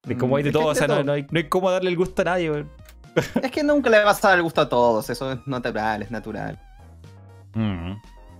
[0.03, 1.97] De cómo hay de mm, todo, o sea, no, hay, no hay cómo darle el
[1.97, 2.65] gusto a nadie, güey.
[3.43, 6.11] Es que nunca le vas a dar el gusto a todos, eso es natural, es
[6.11, 6.57] natural.
[7.53, 7.93] Mm.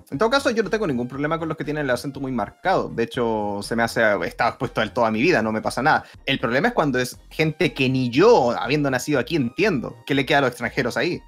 [0.10, 2.32] En todo caso, yo no tengo ningún problema con los que tienen el acento muy
[2.32, 2.88] marcado.
[2.90, 4.02] De hecho, se me hace.
[4.26, 6.06] Estaba expuesto él toda mi vida, no me pasa nada.
[6.26, 9.98] El problema es cuando es gente que ni yo, habiendo nacido aquí, entiendo.
[10.06, 11.22] ¿Qué le queda a los extranjeros ahí?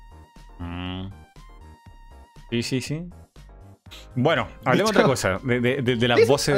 [0.59, 1.07] Mm.
[2.51, 3.05] Sí, sí, sí.
[4.15, 5.39] Bueno, hablemos de otra cosa.
[5.43, 6.55] De, las voces.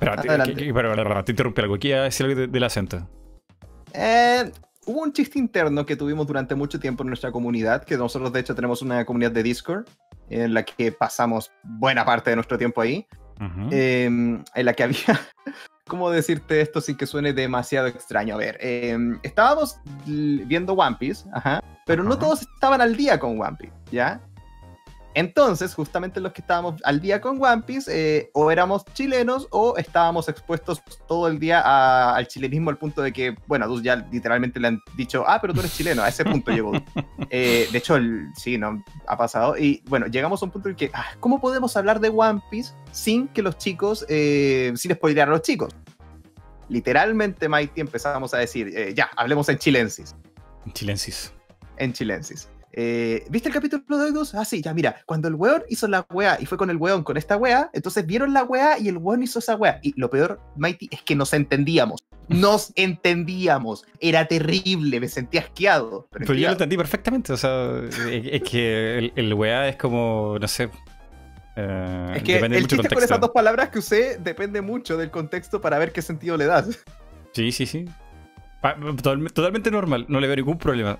[0.00, 1.78] Espera, te, te interrumpí algo.
[1.78, 3.06] ¿Qué decir algo del acento?
[3.92, 4.50] Eh,
[4.86, 8.40] hubo un chiste interno que tuvimos durante mucho tiempo en nuestra comunidad, que nosotros de
[8.40, 9.86] hecho tenemos una comunidad de Discord
[10.30, 13.06] en la que pasamos buena parte de nuestro tiempo ahí,
[13.70, 14.96] em, en la que había,
[15.86, 18.34] ¿cómo decirte esto sin que suene demasiado extraño?
[18.34, 23.40] A ver, em, estábamos viendo One Piece, ajá, pero no todos estaban al día con
[23.40, 24.20] One Piece, ¿ya?
[25.14, 29.76] Entonces, justamente los que estábamos al día con One Piece, eh, o éramos chilenos o
[29.76, 34.60] estábamos expuestos todo el día al chilenismo al punto de que, bueno, a ya literalmente
[34.60, 36.72] le han dicho, ah, pero tú eres chileno, a ese punto llegó.
[37.32, 37.96] Eh, de hecho,
[38.34, 39.56] sí, no, ha pasado.
[39.56, 42.72] Y bueno, llegamos a un punto en que, ah, ¿cómo podemos hablar de One Piece
[42.90, 45.72] sin que los chicos, eh, sin spoilear a los chicos?
[46.68, 50.16] Literalmente, Mighty, empezamos a decir, ya, hablemos en chilensis.
[50.66, 51.32] En chilensis.
[51.76, 52.48] En chilensis.
[52.72, 54.34] Eh, ¿Viste el capítulo de dos?
[54.34, 57.02] Ah, sí, ya mira, cuando el weón hizo la weá y fue con el weón
[57.02, 59.80] con esta weá, entonces vieron la weá y el weón hizo esa weá.
[59.82, 62.04] Y lo peor, Mighty, es que nos entendíamos.
[62.28, 63.84] Nos entendíamos.
[63.98, 66.08] Era terrible, me sentía asqueado.
[66.12, 67.32] Pero, yo lo entendí perfectamente.
[67.32, 70.70] O sea, es que el, el weá es como, no sé,
[71.56, 75.60] eh, es que el chiste con esas dos palabras que usé depende mucho del contexto
[75.60, 76.84] para ver qué sentido le das.
[77.32, 77.86] Sí, sí, sí.
[79.02, 80.98] Totalmente normal, no le veo ningún problema.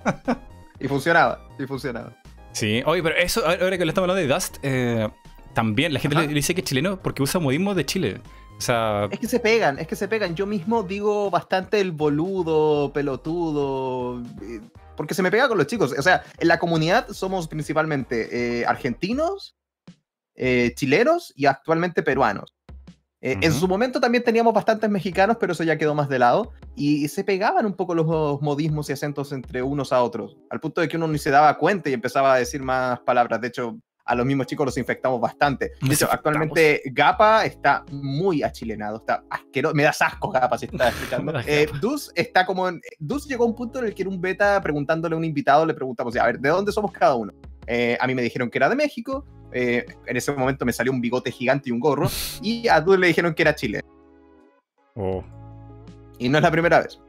[0.80, 2.16] Y funcionaba, y funcionaba.
[2.52, 5.08] Sí, oye, pero eso, ahora que le estamos hablando de Dust, eh,
[5.54, 8.20] también la gente le, dice que es chileno porque usa modismo de Chile.
[8.56, 9.08] O sea...
[9.10, 10.34] Es que se pegan, es que se pegan.
[10.34, 14.60] Yo mismo digo bastante el boludo, pelotudo, eh,
[14.96, 15.94] porque se me pega con los chicos.
[15.96, 19.56] O sea, en la comunidad somos principalmente eh, argentinos,
[20.76, 22.57] chilenos y actualmente peruanos.
[23.20, 26.52] Eh, en su momento también teníamos bastantes mexicanos, pero eso ya quedó más de lado.
[26.76, 30.80] Y se pegaban un poco los modismos y acentos entre unos a otros, al punto
[30.80, 33.40] de que uno ni se daba cuenta y empezaba a decir más palabras.
[33.40, 35.72] De hecho, a los mismos chicos los infectamos bastante.
[35.82, 39.74] De hecho, actualmente Gapa está muy achilenado, está asqueroso.
[39.74, 41.32] Me das asco, Gapa, si estás escuchando.
[41.46, 42.80] eh, Dus está como en.
[42.98, 45.66] Dus llegó a un punto en el que en un beta preguntándole a un invitado,
[45.66, 47.32] le preguntamos, a ver, ¿de dónde somos cada uno?
[47.66, 49.26] Eh, a mí me dijeron que era de México.
[49.52, 52.08] Eh, en ese momento me salió un bigote gigante y un gorro.
[52.42, 53.82] Y a Dus le dijeron que era Chile.
[54.94, 55.24] Oh.
[56.18, 57.00] Y no es la primera vez.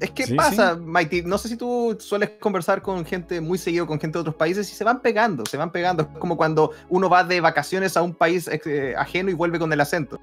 [0.00, 1.22] Es que pasa, Mighty.
[1.22, 4.70] No sé si tú sueles conversar con gente muy seguido, con gente de otros países,
[4.70, 6.04] y se van pegando, se van pegando.
[6.04, 9.72] Es como cuando uno va de vacaciones a un país eh, ajeno y vuelve con
[9.72, 10.20] el acento.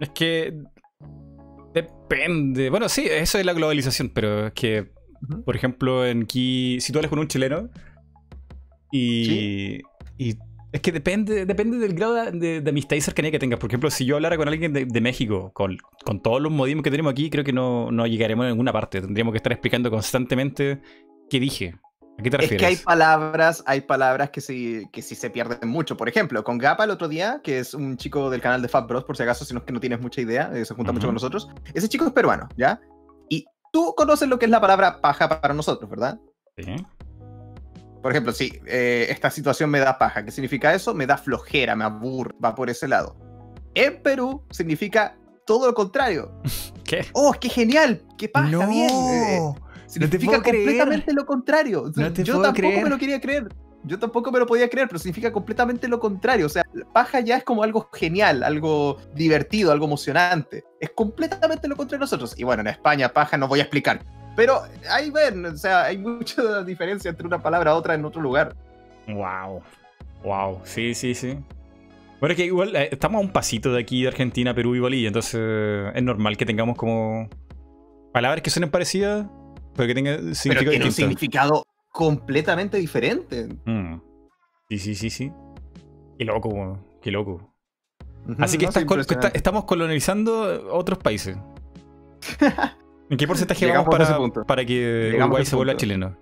[0.00, 0.54] Es que.
[1.72, 2.70] Depende.
[2.70, 4.90] Bueno, sí, eso es la globalización, pero es que,
[5.44, 7.70] por ejemplo, en aquí, si tú hablas con un chileno,
[8.90, 9.80] y,
[10.18, 13.58] es que depende, depende del grado de, amistad y cercanía que tengas.
[13.58, 15.78] Por ejemplo, si yo hablara con alguien de, México, con,
[16.22, 19.00] todos los modismos que tenemos aquí, creo que no, no, llegaremos a ninguna parte.
[19.00, 20.80] Tendríamos que estar explicando constantemente
[21.30, 21.76] qué dije.
[22.18, 22.62] ¿A qué te refieres?
[22.62, 25.96] Es que hay palabras, hay palabras que sí, que sí se pierden mucho.
[25.96, 28.86] Por ejemplo, con Gapa el otro día, que es un chico del canal de Fab
[28.86, 30.92] Bros, por si acaso, si no es que no tienes mucha idea, eh, se junta
[30.92, 31.48] mucho con nosotros.
[31.74, 32.80] Ese chico es peruano, ¿ya?
[33.28, 36.18] Y tú conoces lo que es la palabra paja para nosotros, ¿verdad?
[36.56, 36.76] Sí.
[38.06, 40.94] Por ejemplo, si eh, esta situación me da paja, ¿qué significa eso?
[40.94, 43.16] Me da flojera, me aburre, va por ese lado.
[43.74, 46.30] En Perú significa todo lo contrario.
[46.84, 47.04] ¿Qué?
[47.14, 48.04] ¡Oh, qué genial!
[48.16, 48.48] ¡Qué paja!
[48.48, 48.68] No.
[48.68, 48.88] Bien.
[48.88, 49.54] Eh,
[49.88, 51.90] significa completamente lo contrario.
[51.96, 53.48] Yo tampoco me lo quería creer.
[53.82, 56.46] Yo tampoco me lo podía creer, pero significa completamente lo contrario.
[56.46, 60.62] O sea, paja ya es como algo genial, algo divertido, algo emocionante.
[60.78, 62.38] Es completamente lo contrario de nosotros.
[62.38, 64.04] Y bueno, en España, paja no voy a explicar
[64.36, 68.20] Pero ahí ven, o sea, hay mucha diferencia entre una palabra a otra en otro
[68.20, 68.54] lugar.
[69.08, 69.62] Wow.
[70.22, 70.60] Wow.
[70.64, 71.38] Sí, sí, sí.
[72.20, 74.80] Bueno, es que igual eh, estamos a un pasito de aquí de Argentina, Perú y
[74.80, 75.40] Bolivia, entonces
[75.94, 77.28] es normal que tengamos como
[78.12, 79.26] palabras que suenen parecidas,
[79.74, 83.48] pero que tengan significado pero un significado completamente diferente.
[83.64, 84.00] Mm.
[84.68, 85.32] Sí, sí, sí, sí.
[86.18, 87.52] Qué loco, qué loco.
[88.38, 88.68] Así que
[89.34, 91.36] estamos colonizando otros países.
[93.08, 96.16] ¿En qué porcentaje vamos para, para que Uruguay se vuelva chileno?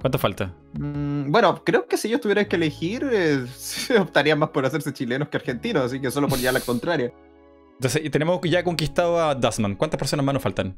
[0.00, 0.54] ¿Cuánto falta?
[0.78, 3.44] Mm, bueno, creo que si ellos tuvieran que elegir, eh,
[4.00, 7.12] optarían más por hacerse chilenos que argentinos, así que solo por ya la contraria.
[7.74, 9.74] Entonces, tenemos ya conquistado a Dustman.
[9.74, 10.76] ¿Cuántas personas más nos faltan?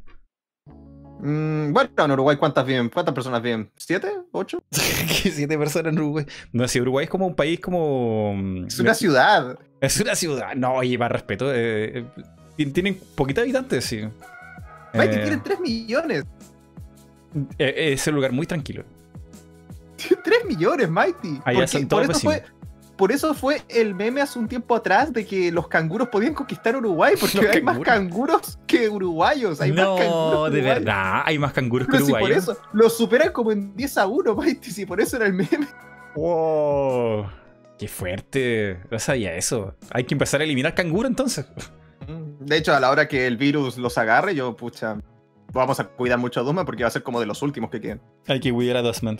[1.21, 2.89] Mm, bueno, en Uruguay, ¿cuántas viven?
[2.89, 3.71] ¿Cuántas personas viven?
[3.77, 4.11] ¿Siete?
[4.33, 4.61] ¿Ocho?
[4.71, 6.27] ¿Siete personas en Uruguay?
[6.53, 8.35] No, si Uruguay es como un país como...
[8.35, 9.57] Mm, es una ciudad.
[9.81, 10.55] Es una ciudad.
[10.57, 11.53] No, y más respeto.
[11.55, 12.05] Eh,
[12.57, 14.03] eh, tienen poquitos habitantes, sí.
[14.95, 16.25] Mighty, tienen tres millones.
[17.59, 18.85] es un lugar muy tranquilo.
[20.09, 21.41] 3 millones, Mighty.
[21.89, 22.43] por, eso fue,
[22.97, 26.77] por eso fue el meme hace un tiempo atrás de que los canguros podían conquistar
[26.77, 29.61] Uruguay, porque hay más canguros que uruguayos.
[29.61, 32.29] Hay no, de verdad, hay más canguros que uruguayos.
[32.29, 35.35] por eso, los superan como en 10 a 1, Mighty, si por eso era el
[35.35, 35.69] meme.
[36.15, 37.27] Wow,
[37.79, 38.81] qué fuerte.
[38.91, 39.75] No sabía eso.
[39.91, 41.47] Hay que empezar a eliminar canguros entonces.
[42.47, 44.99] De hecho, a la hora que el virus los agarre, yo, pucha,
[45.53, 47.81] vamos a cuidar mucho a Dusman porque va a ser como de los últimos que
[47.81, 48.01] queden.
[48.27, 49.19] Hay que cuidar a Dusman.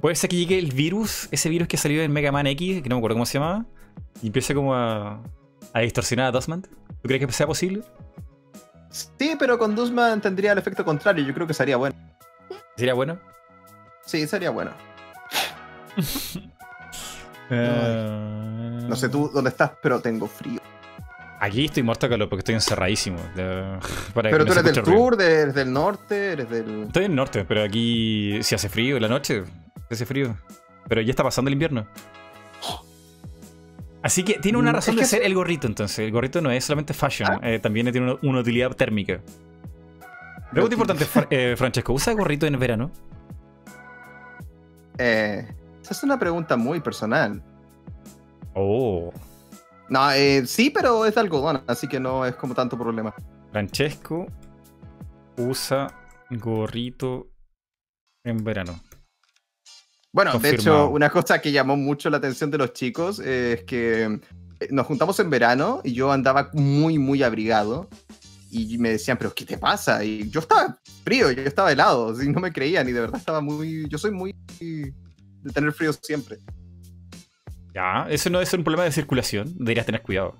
[0.00, 2.88] Puede ser que llegue el virus, ese virus que salió en Mega Man X, que
[2.88, 3.64] no me acuerdo cómo se llamaba,
[4.20, 5.22] y empiece como a,
[5.72, 6.62] a distorsionar a Dustman.
[6.62, 7.82] ¿Tú crees que sea posible?
[8.90, 11.24] Sí, pero con Dustman tendría el efecto contrario.
[11.24, 11.96] Yo creo que sería bueno.
[12.76, 13.18] ¿Sería bueno?
[14.04, 14.72] Sí, sería bueno.
[17.50, 20.60] no sé tú dónde estás, pero tengo frío.
[21.42, 23.18] Aquí estoy muerto calor porque estoy encerradísimo.
[23.34, 26.84] pero tú eres del sur, eres del norte, eres del.
[26.84, 29.42] Estoy en el norte, pero aquí si hace frío en la noche,
[29.90, 30.36] hace frío.
[30.88, 31.88] Pero ya está pasando el invierno.
[34.04, 35.98] Así que tiene una mm, razón de ser el gorrito, entonces.
[35.98, 37.40] El gorrito no es solamente fashion, ah.
[37.42, 39.20] eh, también tiene una, utilidad térmica.
[40.52, 42.92] Pregunta importante, eh, Francesco, ¿usa gorrito en verano?
[44.96, 45.44] Eh,
[45.82, 47.42] esa es una pregunta muy personal.
[48.54, 49.12] Oh.
[49.92, 53.14] No, eh, sí, pero es de algodón, así que no es como tanto problema.
[53.50, 54.24] Francesco
[55.36, 55.86] usa
[56.30, 57.28] gorrito
[58.24, 58.80] en verano.
[60.10, 64.04] Bueno, de hecho, una cosa que llamó mucho la atención de los chicos es que
[64.04, 67.90] eh, nos juntamos en verano y yo andaba muy, muy abrigado.
[68.50, 70.02] Y me decían, pero ¿qué te pasa?
[70.02, 73.42] Y yo estaba frío, yo estaba helado, y no me creían y de verdad estaba
[73.42, 73.86] muy...
[73.90, 76.38] Yo soy muy de tener frío siempre.
[77.74, 79.54] Ya, eso no es un problema de circulación.
[79.56, 80.36] Deberías tener cuidado.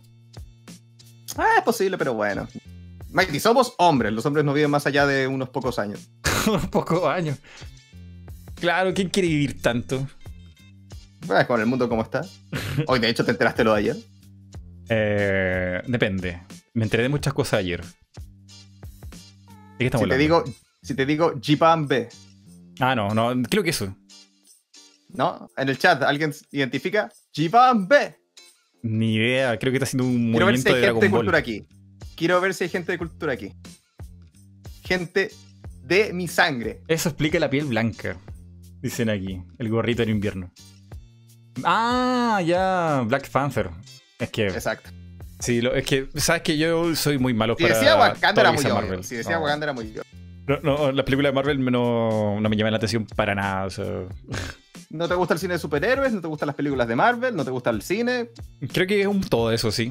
[1.36, 2.46] Ah, es posible, pero bueno.
[3.10, 4.12] Mikey, somos hombres.
[4.12, 6.10] Los hombres no viven más allá de unos pocos años.
[6.46, 7.38] unos pocos años.
[8.56, 10.06] Claro, ¿quién quiere vivir tanto?
[11.26, 12.22] Bueno, con el mundo como está.
[12.86, 13.96] Hoy, de hecho, ¿te enteraste lo de ayer?
[14.88, 16.42] Eh, depende.
[16.74, 17.82] Me enteré de muchas cosas ayer.
[19.78, 20.44] si, te digo,
[20.82, 22.08] si te digo Jeepam B.
[22.80, 23.94] Ah, no, no, creo que eso.
[25.10, 25.50] ¿No?
[25.56, 27.10] En el chat, ¿alguien identifica?
[27.32, 28.14] Jivan B.
[28.82, 31.38] Ni idea, creo que está haciendo un Quiero movimiento ver si hay gente de cultura
[31.38, 31.66] aquí.
[32.14, 33.52] Quiero ver si hay gente de cultura aquí.
[34.84, 35.30] Gente
[35.82, 36.82] de mi sangre.
[36.88, 38.16] Eso explica la piel blanca.
[38.82, 40.52] Dicen aquí, el gorrito en invierno.
[41.64, 43.70] Ah, ya, Black Panther.
[44.18, 44.48] Es que.
[44.48, 44.90] Exacto.
[45.38, 47.76] Sí, es que, sabes que yo soy muy malo si para.
[47.76, 49.04] Decía Wakanda era muy Marvel.
[49.04, 50.02] Si decía Wakanda era muy yo.
[50.46, 53.66] No, no, las películas de Marvel no, no me llaman la atención para nada.
[53.66, 54.04] O sea.
[54.92, 56.12] ¿No te gusta el cine de superhéroes?
[56.12, 57.34] ¿No te gustan las películas de Marvel?
[57.34, 58.28] ¿No te gusta el cine?
[58.72, 59.90] Creo que es un todo eso, sí.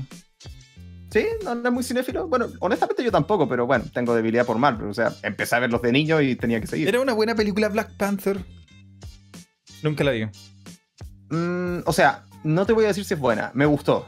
[1.10, 1.26] ¿Sí?
[1.44, 2.28] ¿No, es muy cinéfilo?
[2.28, 4.90] Bueno, honestamente yo tampoco, pero bueno, tengo debilidad por Marvel.
[4.90, 6.88] O sea, empecé a verlos de niño y tenía que seguir.
[6.88, 8.46] Era una buena película Black Panther.
[9.82, 10.26] Nunca la vi.
[11.32, 13.50] Mm, o sea, no te voy a decir si es buena.
[13.56, 14.06] Me gustó.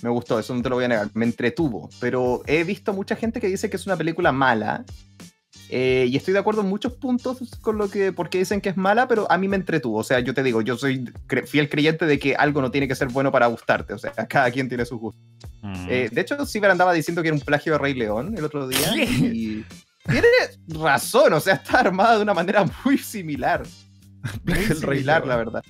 [0.00, 1.10] Me gustó, eso no te lo voy a negar.
[1.12, 1.90] Me entretuvo.
[2.00, 4.86] Pero he visto mucha gente que dice que es una película mala.
[5.74, 8.76] Eh, y estoy de acuerdo en muchos puntos con lo que, porque dicen que es
[8.76, 10.00] mala, pero a mí me entretuvo.
[10.00, 11.10] O sea, yo te digo, yo soy
[11.46, 13.94] fiel creyente de que algo no tiene que ser bueno para gustarte.
[13.94, 15.18] O sea, cada quien tiene su gusto.
[15.62, 15.86] Mm.
[15.88, 18.68] Eh, de hecho, Ciber andaba diciendo que era un plagio de Rey León el otro
[18.68, 18.94] día.
[19.02, 19.64] Y
[20.04, 20.28] tiene
[20.68, 23.62] razón, o sea, está armada de una manera muy similar.
[24.44, 25.64] Muy similar, la verdad.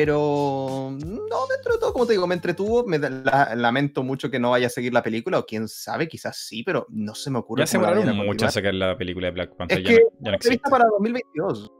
[0.00, 2.84] Pero no, dentro de todo, como te digo, me entretuvo.
[2.86, 6.62] Me lamento mucho que no vaya a seguir la película, o quién sabe, quizás sí,
[6.62, 7.62] pero no se me ocurre.
[7.62, 9.78] Ya se mucho sacar la película de Black Panther.
[9.80, 11.72] Es que ya no, ya para 2022.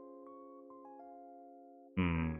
[1.95, 2.35] Mm.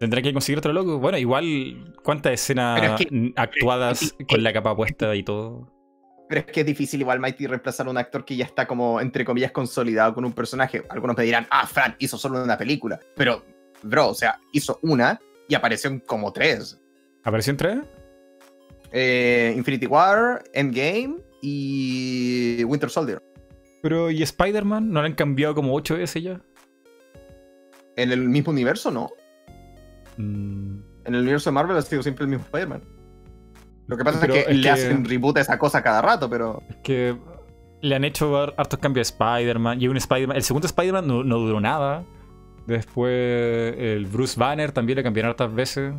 [0.00, 0.98] Tendrá que conseguir otro loco.
[0.98, 3.00] Bueno, igual, ¿cuántas escenas
[3.36, 5.72] actuadas con la capa puesta y todo?
[6.28, 9.02] pero es que es difícil igual Mighty reemplazar a un actor que ya está como,
[9.02, 10.82] entre comillas, consolidado con un personaje.
[10.88, 12.98] Algunos me dirán, ah, Fran, hizo solo una película.
[13.14, 13.44] Pero,
[13.82, 16.80] bro, o sea, hizo una y apareció en como tres.
[17.24, 17.78] ¿Apareció en tres?
[18.92, 23.22] Eh, Infinity War, Endgame y Winter Soldier.
[23.82, 24.90] Pero, ¿y Spider-Man?
[24.92, 26.40] ¿No lo han cambiado como ocho veces ya?
[27.96, 29.10] ¿En el mismo universo, no?
[30.16, 30.78] Mm.
[31.04, 32.82] En el universo de Marvel ha sido siempre el mismo Spider-Man.
[33.88, 36.62] Lo que pasa es que le hacen reboot a esa cosa cada rato, pero.
[36.68, 37.16] Es que
[37.80, 39.82] le han hecho hartos cambios a Spider-Man.
[39.82, 40.36] Y un Spider-Man.
[40.36, 42.04] El segundo Spider-Man no, duró nada.
[42.66, 45.92] Después el Bruce Banner también le cambiaron hartas veces.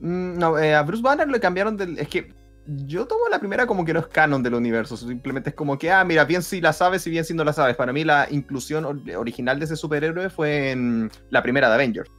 [0.00, 1.98] Mm, no, eh, a Bruce Banner le cambiaron del.
[1.98, 2.32] Es que
[2.66, 4.96] yo tomo la primera como que no es canon del universo.
[4.96, 7.52] Simplemente es como que, ah, mira, bien si la sabes y bien si no la
[7.52, 7.76] sabes.
[7.76, 8.84] Para mí la inclusión
[9.16, 12.10] original de ese superhéroe fue en la primera de Avengers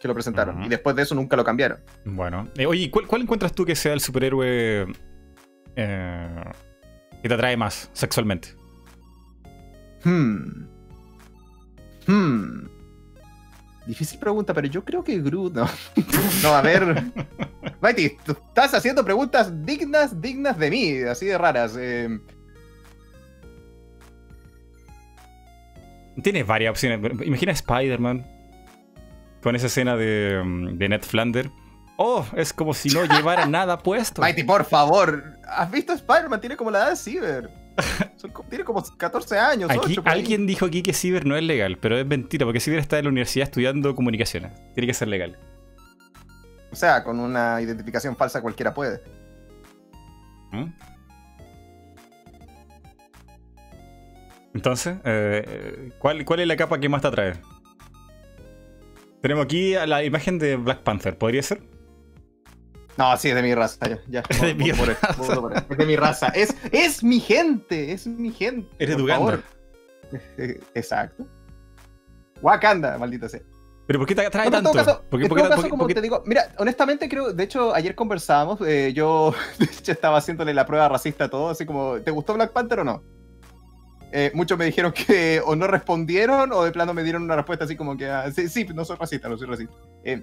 [0.00, 0.62] que lo presentaron.
[0.62, 1.80] Y después de eso nunca lo cambiaron.
[2.04, 2.48] Bueno.
[2.56, 4.86] Eh, oye, ¿cuál, encuentras tú que sea el superhéroe
[5.76, 6.44] eh,
[7.22, 8.50] que te atrae más sexualmente?
[10.04, 10.68] Hmm.
[12.06, 12.77] Hmm.
[13.88, 15.66] Difícil pregunta, pero yo creo que Groot, no.
[16.42, 17.04] no, a ver.
[17.80, 21.74] Mighty, tú estás haciendo preguntas dignas, dignas de mí, así de raras.
[21.78, 22.20] Eh...
[26.22, 27.00] Tienes varias opciones.
[27.24, 28.26] Imagina Spider-Man
[29.42, 31.50] con esa escena de, mm, de Ned Flander.
[31.96, 34.20] Oh, es como si no llevara nada puesto.
[34.20, 35.38] Mighty, por favor.
[35.48, 36.42] ¿Has visto Spider-Man?
[36.42, 37.50] Tiene como la edad de Cyber.
[38.48, 39.70] tiene como 14 años.
[40.04, 43.04] alguien dijo aquí que Cyber no es legal, pero es mentira, porque Cyber está en
[43.04, 44.52] la universidad estudiando comunicaciones.
[44.74, 45.38] Tiene que ser legal.
[46.70, 49.00] O sea, con una identificación falsa cualquiera puede.
[50.52, 50.66] ¿Mm?
[54.54, 57.34] Entonces, eh, eh, ¿cuál, ¿cuál es la capa que más te atrae?
[59.22, 61.60] Tenemos aquí la imagen de Black Panther, ¿podría ser?
[62.98, 63.78] No, sí, es de mi raza.
[64.08, 65.62] Ya, Es de mi raza.
[65.70, 66.26] Es de mi raza.
[66.28, 67.92] Es, es mi gente.
[67.92, 68.68] Es mi gente.
[68.78, 69.40] Eres de Uganda.
[70.74, 71.24] Exacto.
[72.42, 73.40] Wakanda, maldita sea.
[73.86, 74.70] ¿Pero por qué te atrae tanto?
[75.08, 79.32] ¿Por qué, caso, como te digo, mira, honestamente creo, de hecho, ayer conversábamos, eh, yo
[79.58, 82.80] de hecho estaba haciéndole la prueba racista a todo, así como, ¿te gustó Black Panther
[82.80, 83.02] o no?
[84.12, 87.64] Eh, muchos me dijeron que o no respondieron o de plano me dieron una respuesta
[87.64, 89.74] así como que, ah, sí, sí, no soy racista, no soy racista.
[90.04, 90.22] Eh,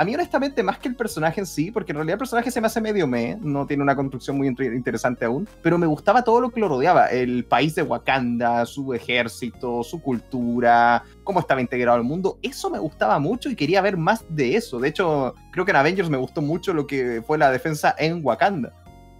[0.00, 2.58] a mí honestamente más que el personaje en sí, porque en realidad el personaje se
[2.58, 6.40] me hace medio me, no tiene una construcción muy interesante aún, pero me gustaba todo
[6.40, 11.98] lo que lo rodeaba, el país de Wakanda, su ejército, su cultura, cómo estaba integrado
[11.98, 14.80] al mundo, eso me gustaba mucho y quería ver más de eso.
[14.80, 18.24] De hecho, creo que en Avengers me gustó mucho lo que fue la defensa en
[18.24, 18.72] Wakanda.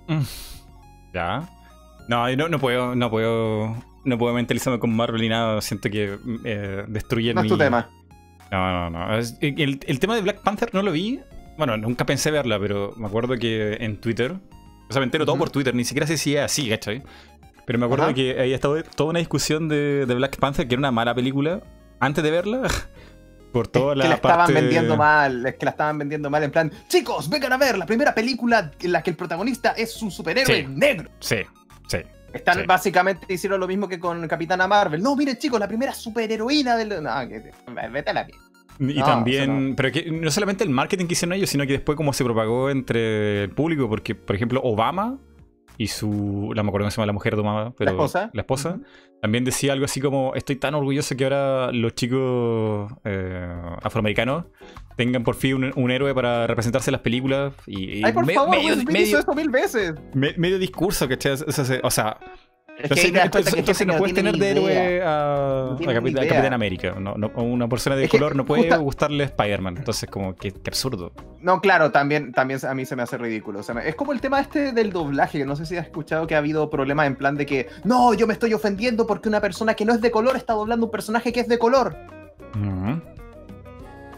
[0.08, 0.22] Mm.
[1.12, 1.46] Ya.
[2.08, 5.60] No, no, no puedo, no puedo no puedo mentalizarme con Marvel ni nada.
[5.60, 7.90] Siento que eh, destruyen no es tu tema.
[8.50, 9.18] No, no, no.
[9.40, 11.20] El, tema de Black Panther no lo vi.
[11.56, 14.34] Bueno, nunca pensé verla, pero me acuerdo que en Twitter.
[14.88, 15.74] O sea, me entero todo por Twitter.
[15.74, 17.02] Ni siquiera sé si es así, ¿cachai?
[17.66, 20.90] Pero me acuerdo que había estado toda una discusión de, Black Panther, que era una
[20.90, 21.62] mala película,
[22.00, 22.62] antes de verla.
[23.52, 26.52] Por toda la, que la estaban vendiendo mal, es que la estaban vendiendo mal en
[26.52, 30.12] plan, chicos, vengan a ver la primera película en la que el protagonista es un
[30.12, 31.10] superhéroe negro.
[31.18, 31.38] Sí,
[31.88, 31.98] sí.
[32.32, 35.02] Están básicamente hicieron lo mismo que con Capitana Marvel.
[35.02, 37.02] No, miren chicos, la primera superheroína del.
[37.02, 37.52] No, que,
[37.90, 38.26] vete a la
[38.78, 42.12] Y también, pero que no solamente el marketing que hicieron ellos, sino que después cómo
[42.12, 45.18] se propagó entre el público, porque por ejemplo Obama
[45.80, 48.42] y su, no me acuerdo cómo se llama la mujer tomada, pero la esposa, la
[48.42, 48.80] esposa
[49.22, 53.48] también decía algo así como, estoy tan orgulloso que ahora los chicos eh,
[53.82, 54.44] afroamericanos
[54.96, 57.54] tengan por fin un, héroe para representarse en las películas.
[57.66, 59.94] Y, Ay, por favor, medio, medio, esto mil veces.
[60.12, 61.36] medio discurso, ¿cachai?
[61.82, 62.18] O sea,
[62.82, 66.94] entonces, no puedes tener de héroe a, Capitán, América.
[66.98, 69.78] No, una persona de color no puede gustarle Spider-Man.
[69.78, 71.12] Entonces, como que, absurdo.
[71.40, 73.60] No, claro, también, también a mí se me hace ridículo.
[73.60, 75.38] es como el tema este del doblaje.
[75.38, 78.14] Que no sé si has escuchado que ha habido problemas en plan de que no,
[78.14, 80.92] yo me estoy ofendiendo porque una persona que no es de color está doblando un
[80.92, 81.96] personaje que es de color.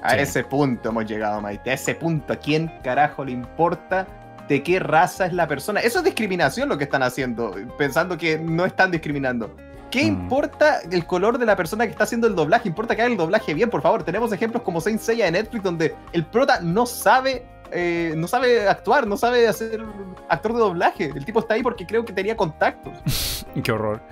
[0.02, 1.70] A ese punto hemos llegado, Maite.
[1.70, 4.06] A ese punto, ¿a quién carajo le importa
[4.48, 5.80] de qué raza es la persona.
[5.80, 9.54] Eso es discriminación lo que están haciendo, pensando que no están discriminando.
[9.90, 10.06] ¿Qué mm.
[10.06, 12.68] importa el color de la persona que está haciendo el doblaje?
[12.68, 14.02] Importa que haga el doblaje bien, por favor.
[14.02, 18.68] Tenemos ejemplos como Saint Seiya de Netflix donde el prota no sabe eh, no sabe
[18.68, 19.82] actuar, no sabe hacer
[20.28, 21.04] actor de doblaje.
[21.14, 23.46] El tipo está ahí porque creo que tenía contactos.
[23.64, 24.02] Qué horror.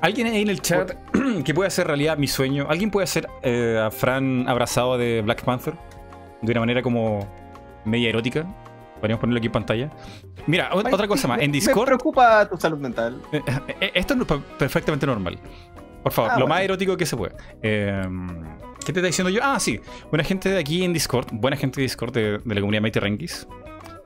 [0.00, 0.92] ¿Alguien ahí en el chat
[1.44, 2.66] que puede hacer realidad mi sueño?
[2.68, 5.74] ¿Alguien puede hacer eh, a Fran abrazado de Black Panther?
[6.40, 7.28] De una manera como
[7.84, 8.46] media erótica.
[9.00, 9.90] Podríamos ponerlo aquí en pantalla.
[10.46, 11.40] Mira, otra cosa más.
[11.40, 11.80] En Discord.
[11.80, 13.20] Me preocupa tu salud mental.
[13.32, 13.42] Eh,
[13.80, 15.38] eh, esto es perfectamente normal.
[16.02, 17.34] Por favor, ah, lo más erótico que se puede.
[17.62, 18.42] Em,
[18.84, 19.40] ¿Qué te está diciendo yo?
[19.42, 19.80] Ah, sí.
[20.10, 23.46] Buena gente de aquí en Discord, buena gente de Discord de, la comunidad Mighty Rankis,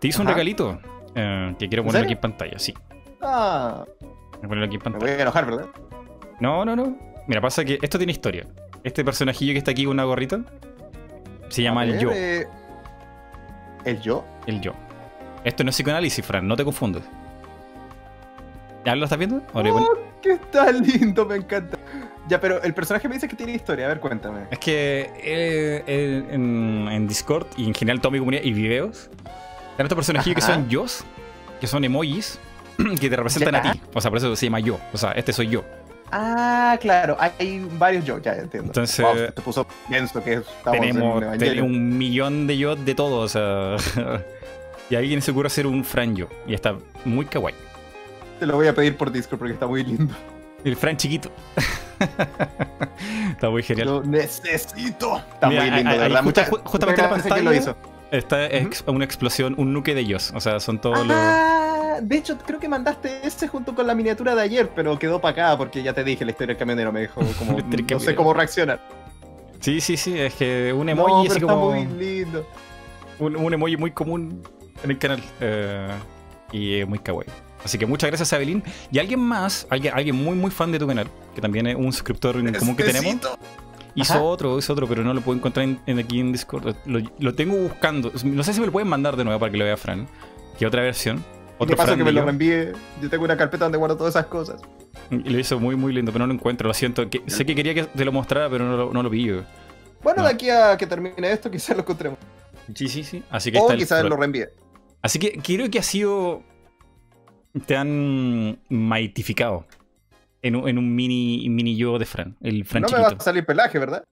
[0.01, 0.81] te hizo un regalito
[1.15, 2.75] eh, que quiero poner aquí en pantalla, sí.
[3.23, 3.85] Ah.
[4.43, 5.05] Voy a aquí en pantalla.
[5.05, 5.67] Me voy a enojar, ¿verdad?
[6.41, 6.99] No, no, no.
[7.27, 8.47] Mira, pasa que esto tiene historia.
[8.83, 10.41] Este personajillo que está aquí con una gorrita
[11.49, 12.11] se llama el yo.
[12.13, 12.47] Eh,
[13.85, 14.25] ¿El yo?
[14.47, 14.75] El yo.
[15.45, 17.03] Esto no es psicoanálisis, Fran, no te confundas.
[18.85, 19.43] ¿Ya lo estás viendo?
[19.53, 21.79] Oh, qué tan lindo, me encanta.
[22.29, 24.47] Ya, pero el personaje me dice que tiene historia, a ver, cuéntame.
[24.51, 29.11] Es que eh, en, Discord y en general toda mi comunidad y videos,
[29.79, 30.87] hay estos personajillos que son yo,
[31.61, 32.39] que son emojis,
[33.01, 33.81] que te representan a ti.
[33.93, 34.79] O sea, por eso se llama yo.
[34.93, 35.65] O sea, este soy yo.
[36.11, 38.69] Ah, claro, hay varios yo, ya entiendo.
[38.69, 43.77] Entonces, te puso pienso que tenemos, tenemos un millón de yo de todo, o sea.
[44.91, 46.29] y a alguien se ocurre hacer un Fran yo.
[46.47, 47.55] Y está muy kawaii.
[48.39, 50.15] Te lo voy a pedir por Discord porque está muy lindo.
[50.65, 51.31] El Fran chiquito.
[53.31, 53.89] está muy genial.
[53.89, 55.19] Lo necesito.
[55.35, 56.23] Está muy lindo, de verdad.
[56.23, 57.77] Mucha, justamente la pantalla lo hizo.
[58.11, 58.49] Está
[58.87, 60.33] una explosión, un nuque de ellos.
[60.35, 61.17] O sea, son todos los
[62.03, 65.33] de hecho, creo que mandaste ese junto con la miniatura de ayer, pero quedó para
[65.33, 67.59] acá porque ya te dije, la historia del camionero me dejó como.
[67.91, 68.81] no sé cómo reaccionar.
[69.61, 71.71] Sí, sí, sí, es que un emoji así como.
[71.71, 72.47] muy lindo.
[73.19, 74.43] Un, emoji muy común
[74.83, 75.23] en el canal.
[75.41, 75.91] Eh,
[76.53, 77.29] y muy kawaii.
[77.65, 78.63] Así que muchas gracias, Abelín.
[78.93, 81.93] Y alguien más, alguien, alguien muy, muy fan de tu canal, que también es un
[81.93, 83.17] suscriptor en común que tenemos.
[83.95, 86.75] Hizo otro, hizo otro, pero no lo puedo encontrar en, aquí en Discord.
[86.85, 88.13] Lo, lo, tengo buscando.
[88.25, 90.07] No sé si me lo pueden mandar de nuevo para que lo vea Fran.
[90.59, 91.25] Que otra versión.
[91.59, 92.73] Otro pasa que me lo reenvíe.
[93.01, 94.61] Yo tengo una carpeta donde guardo todas esas cosas.
[95.11, 96.67] Y lo hizo muy, muy lindo, pero no lo encuentro.
[96.69, 97.05] Lo siento.
[97.27, 99.45] sé que quería que te lo mostrara, pero no lo, no lo pillo.
[100.03, 102.19] Bueno, de aquí a que termine esto, quizás lo encontremos.
[102.75, 103.23] Sí, sí, sí.
[103.31, 104.49] Así que o quizás lo reenvíe.
[105.05, 106.43] Así que creo que ha sido.
[107.67, 109.67] Te han maitificado.
[110.41, 112.39] En un, en un mini, mini yo de Fran.
[112.41, 114.03] El Fran No me va a salir pelaje, ¿verdad?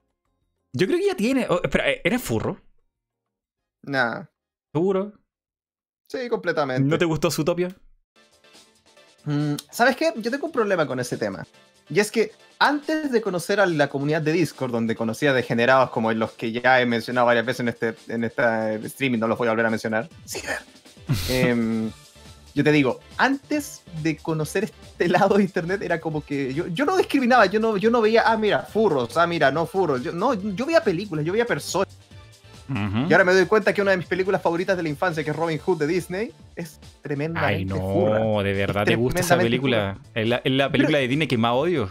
[0.74, 1.46] Yo creo que ya tiene.
[1.48, 2.60] Oh, espera, ¿eres furro?
[3.84, 4.24] Nah.
[4.74, 5.14] ¿Seguro?
[6.08, 6.86] Sí, completamente.
[6.86, 7.74] ¿No te gustó Zootopia?
[9.24, 10.12] Mm, ¿Sabes qué?
[10.16, 11.46] Yo tengo un problema con ese tema.
[11.88, 16.12] Y es que antes de conocer a la comunidad de Discord, donde conocía degenerados como
[16.12, 19.48] los que ya he mencionado varias veces en este, en esta streaming, no los voy
[19.48, 20.10] a volver a mencionar.
[20.26, 20.42] Sí,
[21.28, 21.90] eh,
[22.54, 26.84] yo te digo, antes de conocer este lado de internet era como que yo, yo
[26.84, 30.02] no discriminaba, yo no, yo no veía, ah, mira, furros, ah, mira, no furros.
[30.02, 31.88] Yo, no, yo veía películas, yo veía personas.
[32.68, 35.30] Y ahora me doy cuenta que una de mis películas favoritas de la infancia, que
[35.30, 37.44] es Robin Hood de Disney, es tremenda.
[37.44, 39.98] Ay, no, de verdad te gusta esa película.
[40.14, 41.90] Es la, película de Disney que más odio.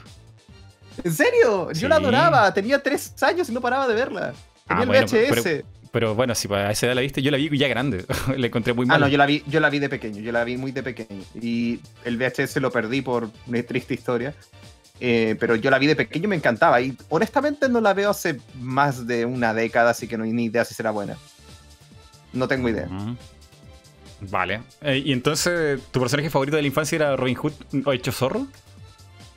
[1.03, 1.71] ¿En serio?
[1.71, 2.51] Yo la adoraba.
[2.53, 4.33] Tenía tres años y no paraba de verla.
[4.67, 5.43] Tenía ah, el VHS.
[5.43, 8.05] Pero, bueno, si a esa edad la viste, yo la vi ya grande.
[8.37, 8.97] la encontré muy mal.
[8.97, 10.21] Ah, no, yo la, vi, yo la vi de pequeño.
[10.21, 11.23] Yo la vi muy de pequeño.
[11.39, 14.33] Y el VHS lo perdí por una triste historia.
[14.99, 16.79] Eh, pero yo la vi de pequeño y me encantaba.
[16.79, 20.45] Y honestamente no la veo hace más de una década, así que no hay ni
[20.45, 21.17] idea si será buena.
[22.31, 22.87] No tengo idea.
[24.21, 24.61] Vale.
[24.81, 28.47] Eh, ¿Y entonces tu personaje favorito de la infancia era Robin Hood o hecho zorro?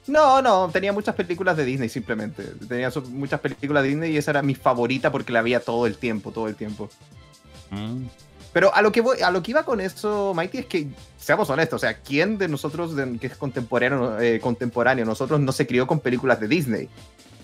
[0.06, 2.44] No, no, tenía muchas películas de Disney simplemente.
[2.68, 5.96] Tenía muchas películas de Disney y esa era mi favorita porque la veía todo el
[5.96, 6.90] tiempo, todo el tiempo.
[7.70, 8.04] Mm.
[8.52, 10.86] Pero a lo que voy, a lo que iba con eso, Mighty, es que,
[11.18, 15.66] seamos honestos, o sea, ¿quién de nosotros que es contemporáneo, eh, contemporáneo, nosotros no se
[15.66, 16.88] crió con películas de Disney?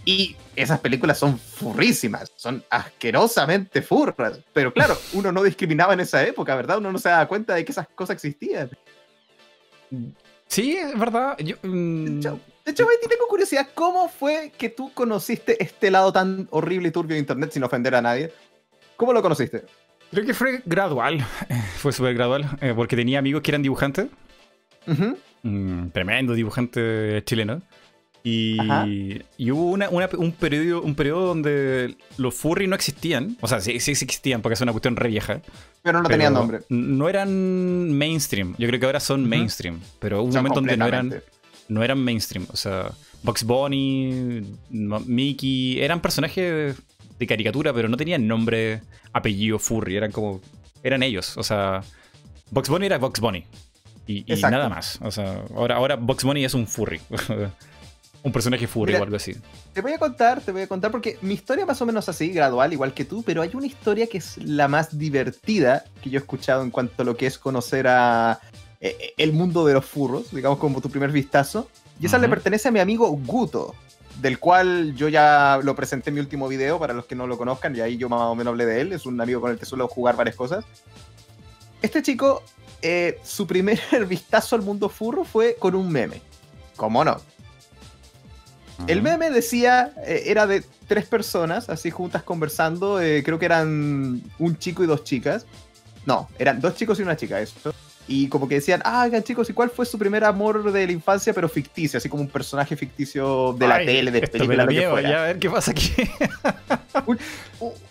[0.05, 4.39] Y esas películas son furrísimas, son asquerosamente furras.
[4.53, 6.79] Pero claro, uno no discriminaba en esa época, ¿verdad?
[6.79, 8.71] Uno no se daba cuenta de que esas cosas existían.
[10.47, 11.37] Sí, es verdad.
[11.39, 12.21] Yo, mm,
[12.65, 16.91] De hecho, Mighty, tengo curiosidad, ¿cómo fue que tú conociste este lado tan horrible y
[16.91, 18.33] turbio de Internet sin ofender a nadie?
[18.97, 19.65] ¿Cómo lo conociste?
[20.11, 21.25] Creo que fue gradual,
[21.79, 24.09] fue súper gradual, eh, porque tenía amigos que eran dibujantes.
[25.43, 27.63] Mm, tremendo dibujante chileno.
[28.23, 28.59] Y,
[29.51, 33.37] hubo un, periodo, un periodo donde los furry no existían.
[33.41, 35.41] O sea, sí, sí existían porque es una cuestión re vieja.
[35.83, 36.61] Pero no tenían nombre.
[36.69, 38.55] No eran mainstream.
[38.59, 39.81] Yo creo que ahora son mainstream.
[39.99, 41.23] Pero hubo un momento donde no eran,
[41.71, 42.47] no eran mainstream.
[42.53, 42.91] O sea,
[43.23, 46.77] Box Bunny, Mickey, eran personajes
[47.19, 49.97] de caricatura, pero no tenían nombre, apellido, furry.
[49.97, 50.41] Eran como.
[50.83, 51.37] Eran ellos.
[51.37, 51.83] O sea,
[52.51, 53.45] Box Bunny era Box Bunny.
[54.07, 54.99] Y, nada más.
[55.03, 57.01] O sea, ahora, ahora Box Bunny es un furry.
[58.23, 59.35] un personaje furry o algo así.
[59.73, 62.31] Te voy a contar, te voy a contar, porque mi historia más o menos así,
[62.31, 66.19] gradual, igual que tú, pero hay una historia que es la más divertida que yo
[66.19, 68.41] he escuchado en cuanto a lo que es conocer a
[68.81, 71.69] eh, eh, el mundo de los furros, digamos como tu primer vistazo.
[71.99, 73.75] Y esa le pertenece a mi amigo Guto
[74.21, 77.39] del cual yo ya lo presenté en mi último video, para los que no lo
[77.39, 79.59] conozcan, y ahí yo más o menos hablé de él, es un amigo con el
[79.59, 80.65] que suelo jugar varias cosas.
[81.83, 82.43] Este chico,
[82.83, 86.21] eh, su primer vistazo al mundo furro fue con un meme.
[86.77, 87.21] ¿Cómo no?
[88.87, 94.23] El meme decía, eh, era de tres personas, así juntas conversando, eh, creo que eran
[94.39, 95.45] un chico y dos chicas.
[96.07, 97.75] No, eran dos chicos y una chica, eso.
[98.13, 101.33] Y como que decían, ah, chicos, ¿y cuál fue su primer amor de la infancia,
[101.33, 101.97] pero ficticio?
[101.97, 105.09] Así como un personaje ficticio de la tele, de película, lo que fuera.
[105.09, 105.93] Ya, a ver qué pasa aquí.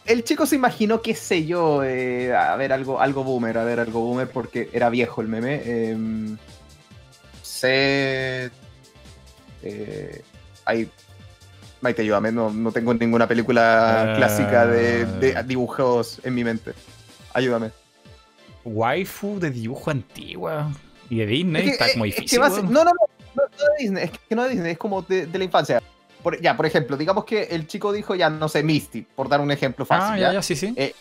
[0.06, 3.80] el chico se imaginó, qué sé yo, eh, a ver, algo, algo boomer, a ver,
[3.80, 5.62] algo boomer, porque era viejo el meme.
[5.64, 5.98] Eh,
[7.42, 8.52] sé...
[9.64, 10.22] Eh,
[10.66, 10.90] hay
[11.80, 16.74] Maite, ayúdame, no, no tengo ninguna película clásica de, de, dibujos en mi mente.
[17.34, 17.72] Ayúdame.
[18.64, 20.72] Waifu de dibujo antigua.
[21.10, 22.40] Y de Disney, está como difícil.
[22.40, 22.92] no, no, no,
[23.36, 25.82] no, de Disney, es que no de Disney, es como de, la infancia.
[26.42, 29.52] ya, por ejemplo, digamos que el chico dijo, ya no sé, Misty, por dar un
[29.52, 30.14] ejemplo fácil.
[30.14, 30.74] Ah, ya, ya, sí, sí.
[30.76, 30.94] Eh,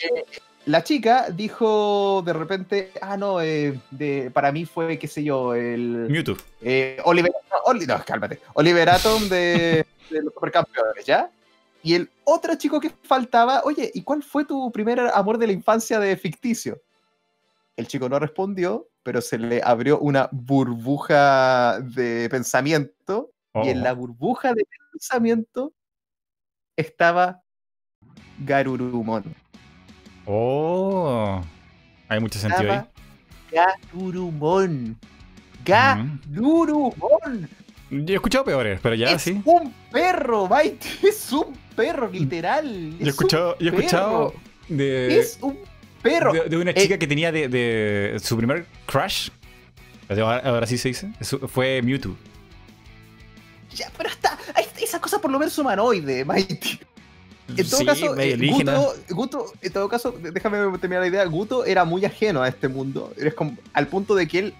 [0.00, 0.24] eh,
[0.66, 5.54] la chica dijo de repente, ah, no, eh, de, para mí fue, qué sé yo,
[5.54, 6.06] el...
[6.08, 6.36] Mewtwo.
[7.04, 7.32] Oliver,
[7.86, 8.40] no, cálmate.
[8.54, 11.30] Oliver Atom de, de los supercampeones, ¿ya?
[11.82, 15.52] Y el otro chico que faltaba, oye, ¿y cuál fue tu primer amor de la
[15.52, 16.80] infancia de ficticio?
[17.80, 23.32] El chico no respondió, pero se le abrió una burbuja de pensamiento.
[23.54, 23.96] Y en la oh.
[23.96, 25.72] burbuja de pensamiento
[26.76, 27.42] estaba
[28.44, 29.34] Garurumon.
[30.26, 31.40] Oh,
[32.06, 32.80] hay mucho sentido ahí.
[33.50, 34.98] Garurumon.
[35.64, 37.48] Garurumon.
[37.90, 39.40] Yo he escuchado peores, pero ya es sí.
[39.40, 40.86] Es un perro, Mike.
[41.08, 42.98] Es un perro, literal.
[42.98, 44.34] Yo he escuchado, yo he escuchado
[44.68, 45.18] de.
[45.18, 45.69] Es un
[46.02, 49.30] De, una chica eh, que tenía de, su primer crush.
[50.08, 51.12] Ahora, sí se dice.
[51.48, 52.16] Fue Mewtwo.
[53.74, 54.38] Ya, pero está.
[54.80, 56.80] Esa cosa por lo menos humanoide, Mike.
[57.56, 61.24] En todo caso, eh, Guto, Guto, en todo caso, déjame terminar la idea.
[61.24, 63.12] Guto era muy ajeno a este mundo.
[63.16, 64.54] Es como, al punto de que él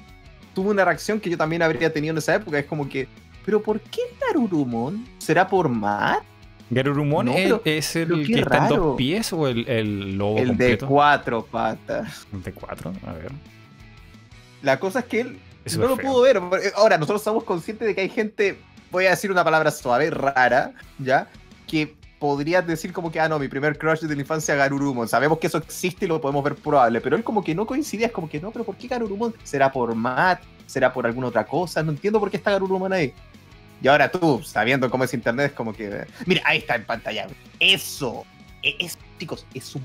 [0.54, 2.58] tuvo una reacción que yo también habría tenido en esa época.
[2.58, 3.08] Es como que,
[3.44, 5.06] ¿pero por qué Garurumon?
[5.18, 6.22] ¿Será por Matt?
[6.70, 7.28] ¿Garurumon
[7.64, 12.26] es el que está en dos pies o el, el lobo El de cuatro patas.
[12.32, 13.32] El de cuatro, a ver.
[14.62, 15.38] La cosa es que él
[15.76, 16.40] no lo pudo ver.
[16.76, 18.58] Ahora, nosotros somos conscientes de que hay gente,
[18.90, 21.28] voy a decir una palabra suave, rara, ¿ya?
[21.66, 25.08] Que podrías decir como que, ah, no, mi primer crush de la infancia Garurumon.
[25.08, 28.06] Sabemos que eso existe y lo podemos ver probable, pero él como que no coincidía,
[28.06, 29.34] es como que no, pero ¿por qué Garurumon?
[29.42, 30.42] ¿Será por Matt?
[30.66, 31.82] ¿Será por alguna otra cosa?
[31.82, 33.12] No entiendo por qué está Garurumon ahí.
[33.82, 36.06] Y ahora tú, sabiendo cómo es internet, es como que...
[36.26, 37.26] Mira, ahí está en pantalla.
[37.58, 38.24] Eso.
[38.62, 39.82] E, es, chicos, es un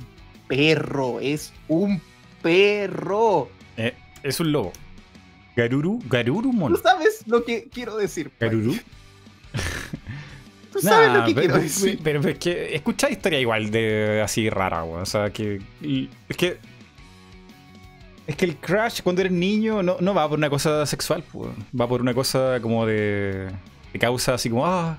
[0.48, 1.20] perro.
[1.22, 2.02] Es un
[2.42, 3.50] perro.
[3.78, 3.94] Eh,
[4.24, 4.74] es un lobo.
[5.56, 6.74] Garuru, Garurumon.
[6.74, 8.32] ¿Tú sabes lo que quiero decir?
[8.40, 8.76] Garuru.
[10.74, 12.00] Tú sabes lo que quiero decir.
[12.04, 15.02] Pero, es que escucha historia igual de así rara, güey.
[15.02, 15.62] O sea, que.
[16.30, 16.58] Es que.
[18.28, 21.52] Es que el crush cuando eres niño no, no va por una cosa sexual, pues.
[21.80, 23.50] Va por una cosa como de.
[23.96, 24.98] De causa así como, ah,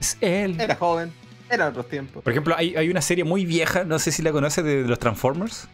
[0.00, 0.60] es él.
[0.60, 1.12] Era joven.
[1.48, 2.24] Era otros tiempos.
[2.24, 4.98] Por ejemplo, hay, hay, una serie muy vieja, no sé si la conoces, de, los
[4.98, 5.68] Transformers.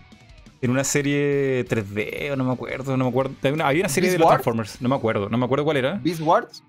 [0.61, 3.35] En una serie 3D, o no me acuerdo, no me acuerdo.
[3.43, 5.95] Había una, serie de los Transformers, no me acuerdo, no me acuerdo cuál era.
[6.05, 6.63] Beast Wars.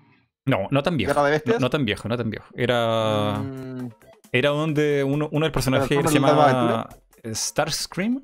[0.46, 1.12] No, no tan viejo.
[1.60, 2.46] No, tan viejo, no tan viejo.
[2.54, 3.38] Era.
[3.38, 3.90] Mm.
[4.32, 6.88] Era donde uno, uno del personajes se llamaba
[7.26, 8.22] Starscream.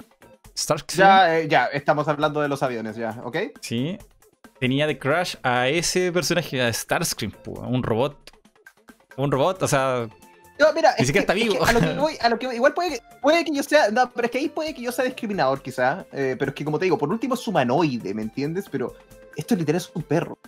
[0.57, 0.99] Starscream.
[0.99, 3.37] Ya, eh, ya, estamos hablando de los aviones, ya, ¿ok?
[3.61, 3.99] Sí.
[4.61, 8.31] Tenía de crush a ese personaje, a Starscream, un robot.
[9.17, 10.07] Un robot, o sea.
[10.59, 11.65] No, mira, ni siquiera está vivo.
[11.65, 13.91] a lo que voy, a lo que igual puede que, puede que yo sea.
[13.91, 16.05] No, pero es que ahí puede que yo sea discriminador, quizá.
[16.13, 18.67] Eh, pero es que, como te digo, por último es humanoide, ¿me entiendes?
[18.71, 18.95] Pero
[19.35, 20.39] esto literal es un perro.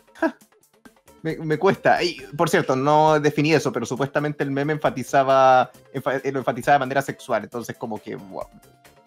[1.22, 2.02] Me, cuesta.
[2.02, 7.00] Y, por cierto, no definí eso, pero supuestamente el meme enfatizaba, lo enfatizaba de manera
[7.00, 7.44] sexual.
[7.44, 8.18] Entonces, como que,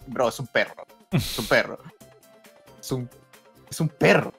[0.07, 0.87] bro, es un perro.
[1.11, 1.77] Es un perro.
[2.79, 3.09] Es un,
[3.69, 4.33] es un perro.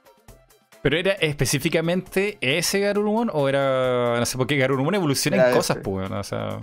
[0.87, 4.21] ¿Pero era específicamente ese Garurumon o era.
[4.21, 6.61] No sé, porque Garurumon evoluciona en cosas, pues, o sea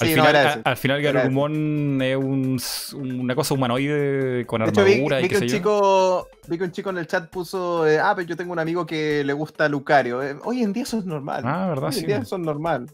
[0.00, 5.46] al, final, al, final, Garurumon es un, una cosa humanoide con armadura y que, un
[5.46, 8.58] chico, vi que un chico en el chat puso, eh, ah, pero yo tengo un
[8.58, 10.22] amigo que le gusta Lucario.
[10.22, 11.42] Eh, hoy en día eso es normal.
[11.44, 11.90] Ah, ¿verdad?
[11.92, 12.90] Hoy en día eso es normal.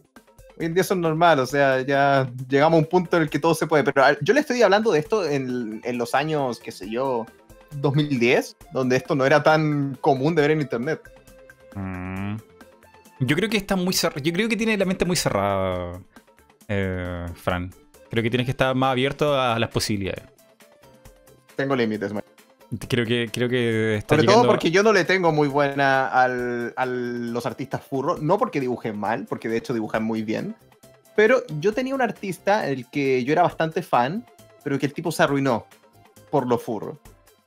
[0.58, 3.30] Hoy en día eso es normal, o sea, ya llegamos a un punto en el
[3.30, 3.84] que todo se puede.
[3.84, 7.26] Pero yo le estoy hablando de esto en, en los años, qué sé yo,
[7.80, 11.00] 2010, donde esto no era tan común de ver en internet.
[11.74, 12.36] Mm.
[13.20, 14.20] Yo creo que está muy cerrado.
[14.20, 16.00] Yo creo que tiene la mente muy cerrada
[16.68, 17.72] eh, Fran.
[18.10, 20.24] Creo que tienes que estar más abierto a las posibilidades.
[21.56, 22.22] Tengo límites, man.
[22.88, 26.86] Creo que, creo que está Sobre todo porque yo no le tengo muy buena a
[26.86, 28.20] los artistas furros.
[28.20, 30.56] No porque dibujen mal, porque de hecho dibujan muy bien.
[31.14, 34.26] Pero yo tenía un artista, el que yo era bastante fan,
[34.64, 35.66] pero que el tipo se arruinó
[36.30, 36.98] por lo furro.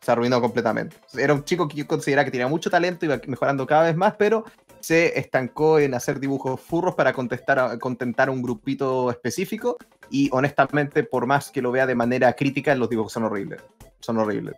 [0.08, 0.96] Se arruinó completamente.
[1.18, 4.14] Era un chico que yo consideraba que tenía mucho talento, iba mejorando cada vez más,
[4.18, 4.46] pero
[4.80, 9.76] se estancó en hacer dibujos furros para contestar contentar a un grupito específico
[10.10, 13.62] y honestamente por más que lo vea de manera crítica los dibujos son horribles
[14.00, 14.56] son horribles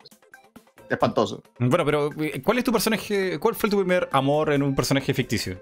[0.87, 1.41] espantoso.
[1.57, 3.39] Bueno, pero eh, ¿cuál es tu personaje?
[3.39, 5.57] ¿Cuál fue tu primer amor en un personaje ficticio?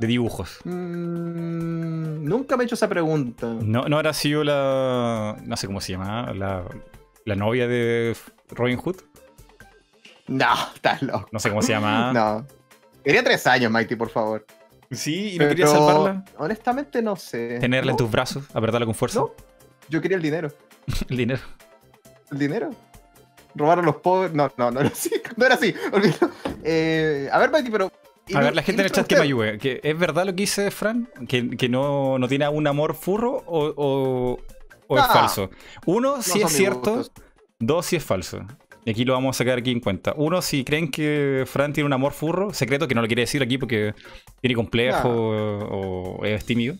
[0.00, 0.58] De dibujos.
[0.64, 3.46] Mm, nunca me he hecho esa pregunta.
[3.46, 5.36] No, no habrá sido la.
[5.44, 6.32] No sé cómo se llama.
[6.34, 6.64] La,
[7.24, 8.16] la novia de
[8.50, 8.96] Robin Hood.
[10.28, 11.28] No, estás loco.
[11.32, 12.12] No sé cómo se llama.
[12.14, 12.46] no.
[13.04, 14.46] Quería tres años, Mighty, por favor.
[14.90, 16.24] Sí, y no quería salvarla.
[16.38, 17.58] Honestamente, no sé.
[17.60, 19.20] Tenerla en tus brazos, apretarla con fuerza.
[19.20, 19.32] No,
[19.88, 20.52] yo quería el dinero.
[21.08, 21.40] el dinero.
[22.30, 22.70] ¿El dinero?
[23.58, 24.32] robaron los pobres.
[24.32, 25.10] No, no, no era así.
[25.36, 25.74] No era así.
[26.64, 27.92] Eh, a ver, Mikey, pero.
[28.34, 29.58] A ver, la gente en el chat que me ayude.
[29.58, 31.08] ¿Que ¿Es verdad lo que dice Fran?
[31.28, 34.38] ¿Que, que no, no, tiene un amor furro o,
[34.88, 35.50] o, es falso?
[35.86, 37.04] Uno, si es cierto.
[37.60, 38.46] Dos, si es falso.
[38.84, 40.14] Y aquí lo vamos a sacar aquí en cuenta.
[40.16, 43.42] Uno, si creen que Fran tiene un amor furro, secreto, que no lo quiere decir
[43.42, 43.94] aquí porque
[44.40, 46.76] tiene complejo o, es tímido.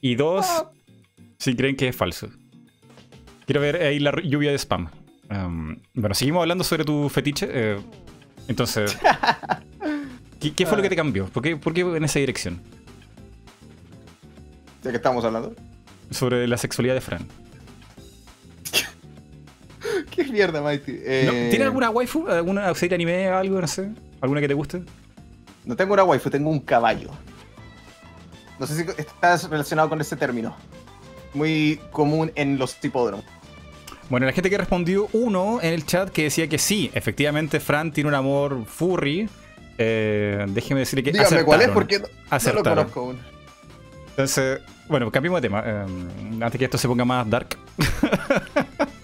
[0.00, 0.46] Y dos,
[1.38, 2.28] si creen que es falso.
[3.44, 4.88] Quiero ver ahí la lluvia de spam.
[5.30, 7.48] Um, bueno, seguimos hablando sobre tu fetiche.
[7.50, 7.76] Eh,
[8.46, 8.96] entonces,
[10.56, 11.26] ¿qué, fue lo que te cambió?
[11.26, 12.62] ¿Por qué, ¿Por qué, en esa dirección?
[14.82, 15.54] ¿De qué estamos hablando?
[16.10, 17.26] Sobre la sexualidad de Fran.
[20.18, 20.98] ¿Qué mierda, Mighty?
[21.04, 21.46] Eh...
[21.48, 22.26] ¿Tienes alguna waifu?
[22.26, 23.88] ¿Alguna serie anime, algo, no sé?
[24.20, 24.82] ¿Alguna que te guste?
[25.64, 27.10] No tengo una waifu, tengo un caballo.
[28.58, 30.56] No sé si estás relacionado con ese término.
[31.34, 33.24] Muy común en los hipódromos.
[34.10, 37.92] Bueno, la gente que respondió uno en el chat que decía que sí, efectivamente Fran
[37.92, 39.28] tiene un amor furry.
[39.76, 41.12] Eh, déjeme decirle que.
[41.12, 43.18] Dígame cuál es porque no, lo conozco aún.
[44.10, 45.62] Entonces, bueno, cambiemos de tema.
[45.64, 45.86] Eh,
[46.40, 47.56] antes que esto se ponga más dark.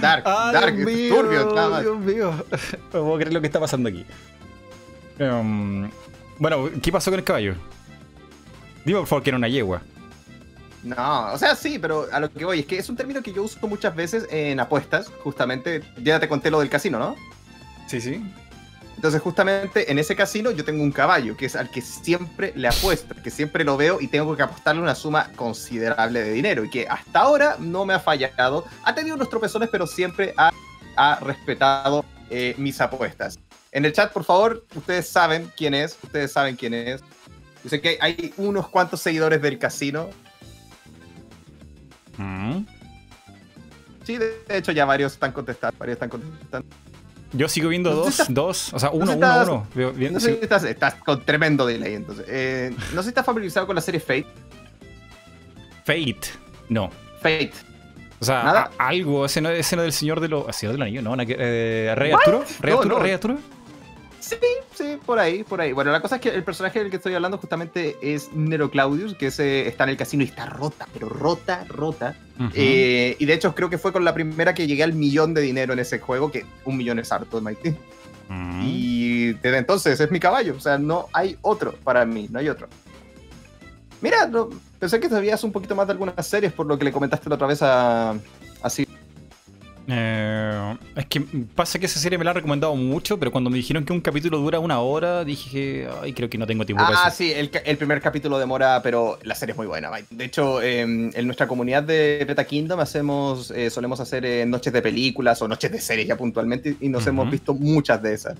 [0.00, 2.46] Dark, dark, Dios mío, turbio, Dios mío.
[2.92, 4.06] No puedo creer lo que está pasando aquí.
[5.20, 5.90] Um,
[6.38, 7.54] bueno, ¿qué pasó con el caballo?
[8.84, 9.82] Dime por favor que era una yegua.
[10.82, 13.32] No, o sea, sí, pero a lo que voy es que es un término que
[13.32, 15.82] yo uso muchas veces en apuestas, justamente.
[16.02, 17.16] Ya te conté lo del casino, ¿no?
[17.86, 18.22] Sí, sí.
[19.02, 22.68] Entonces, justamente en ese casino yo tengo un caballo, que es al que siempre le
[22.68, 26.70] apuesto, que siempre lo veo y tengo que apostarle una suma considerable de dinero y
[26.70, 28.64] que hasta ahora no me ha fallado.
[28.84, 30.52] Ha tenido unos tropezones, pero siempre ha,
[31.20, 33.40] respetado eh, mis apuestas.
[33.72, 37.00] En el chat, por favor, ustedes saben quién es, ustedes saben quién es.
[37.64, 40.10] Yo sé que hay unos cuantos seguidores del casino
[42.18, 42.66] Mm.
[44.04, 46.68] Sí, de hecho ya varios están contestando, varios están contestando.
[47.32, 49.92] Yo sigo viendo dos, dos, o sea, uno, uno, uno.
[50.10, 52.26] no sé si estás, con tremendo delay, entonces.
[52.28, 54.26] Eh, no sé si estás familiarizado con la serie Fate.
[55.84, 56.20] Fate,
[56.68, 56.90] no.
[57.20, 57.52] Fate.
[58.20, 60.54] O sea, algo, ese no, ese no del señor de los.
[60.54, 61.02] ¿Señor del anillo?
[61.02, 62.44] No, eh, ¿Rey Arturo?
[62.60, 62.98] ¿Rey Arturo?
[62.98, 63.38] ¿Rey Arturo?
[64.22, 64.36] Sí,
[64.72, 65.72] sí, por ahí, por ahí.
[65.72, 69.14] Bueno, la cosa es que el personaje del que estoy hablando justamente es Nero Claudius,
[69.16, 72.16] que está en el casino y está rota, pero rota, rota.
[72.54, 75.40] Eh, y de hecho creo que fue con la primera que llegué al millón de
[75.40, 77.74] dinero en ese juego, que un millón es harto Mighty.
[78.28, 78.60] Mm.
[78.64, 82.48] Y desde entonces es mi caballo, o sea, no hay otro para mí, no hay
[82.48, 82.68] otro.
[84.00, 84.30] Mira,
[84.78, 87.34] pensé que sabías un poquito más de algunas series por lo que le comentaste la
[87.34, 88.10] otra vez a,
[88.62, 88.70] a
[89.88, 93.56] eh, es que pasa que esa serie me la han recomendado mucho, pero cuando me
[93.56, 96.86] dijeron que un capítulo dura una hora, dije, ay, creo que no tengo tiempo ah,
[96.86, 97.06] para eso.
[97.06, 99.90] Ah, sí, el, primer capítulo demora, pero la serie es muy buena.
[100.10, 104.72] De hecho, em, en nuestra comunidad de Beta Kingdom hacemos, eh, solemos hacer eh, noches
[104.72, 108.36] de películas o noches de series ya puntualmente y nos hemos visto muchas de esas.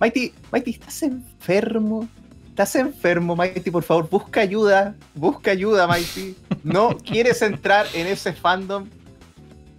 [0.00, 2.08] Mighty, Mighty, ¿estás enfermo?
[2.48, 3.70] ¿Estás enfermo, Mighty?
[3.70, 4.94] Por favor, busca ayuda.
[5.14, 6.36] Busca ayuda, Mighty.
[6.62, 8.86] No quieres entrar en ese fandom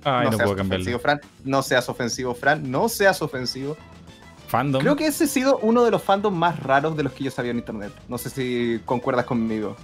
[0.06, 1.00] no, no puedo cambiarlo.
[1.00, 1.22] Fran.
[1.44, 2.70] No seas ofensivo, Fran.
[2.70, 3.78] No seas ofensivo.
[4.48, 4.82] Fandom.
[4.82, 7.32] Creo que ese ha sido uno de los fandoms más raros de los que yo
[7.32, 7.92] sabía en internet.
[8.08, 9.76] No sé si concuerdas conmigo.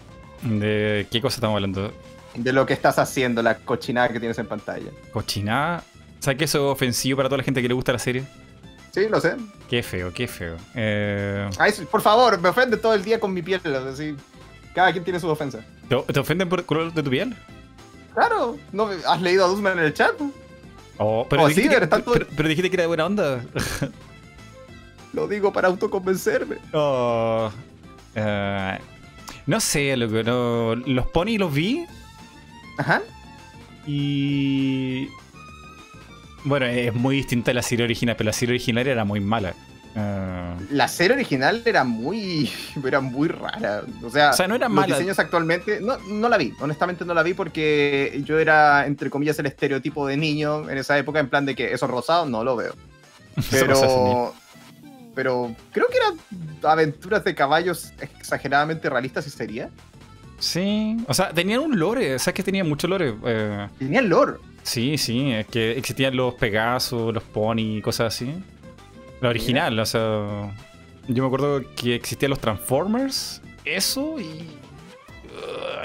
[0.43, 1.91] ¿De qué cosa estamos hablando?
[2.35, 4.91] De lo que estás haciendo, la cochinada que tienes en pantalla.
[5.11, 5.83] ¿Cochinada?
[6.19, 8.23] ¿Sabes que eso es ofensivo para toda la gente que le gusta la serie?
[8.91, 9.35] Sí, lo sé.
[9.69, 10.57] Qué feo, qué feo.
[10.75, 11.49] Eh...
[11.89, 13.61] por favor, me ofende todo el día con mi piel.
[13.65, 14.15] Así.
[14.73, 15.59] Cada quien tiene su ofensa.
[15.87, 17.35] ¿Te, ofenden por el color de tu piel?
[18.13, 20.13] Claro, ¿no has leído a Duzman en el chat?
[20.97, 21.87] Oh, pero, dijiste que,
[22.35, 23.41] pero, dijiste que era de buena onda.
[25.13, 26.57] Lo digo para autoconvencerme.
[26.73, 27.49] Oh,
[28.15, 28.83] uh,
[29.45, 31.85] no sé, loco, no, los pony los vi.
[32.77, 33.01] Ajá.
[33.87, 35.07] Y.
[36.43, 39.55] Bueno, es muy distinta a la serie original, pero la serie original era muy mala.
[39.99, 40.55] Ah.
[40.71, 42.49] La serie original era muy,
[42.85, 43.83] era muy rara.
[44.03, 47.33] O sea, no era los diseños actualmente, no, no la vi, honestamente no la vi
[47.33, 51.55] porque yo era, entre comillas, el estereotipo de niño en esa época, en plan de
[51.55, 52.73] que esos rosados no lo veo.
[53.51, 54.33] Pero,
[55.15, 56.19] pero creo que eran
[56.63, 59.69] aventuras de caballos exageradamente realistas y sería.
[60.39, 63.15] Sí, o sea, tenían un lore, o sea, que tenían mucho lore.
[63.25, 63.67] Eh...
[63.77, 64.33] Tenían lore.
[64.63, 68.33] Sí, sí, es que existían los Pegasos, los Pony, cosas así.
[69.21, 70.51] La original, o sea.
[71.07, 74.47] Yo me acuerdo que existían los Transformers, eso y.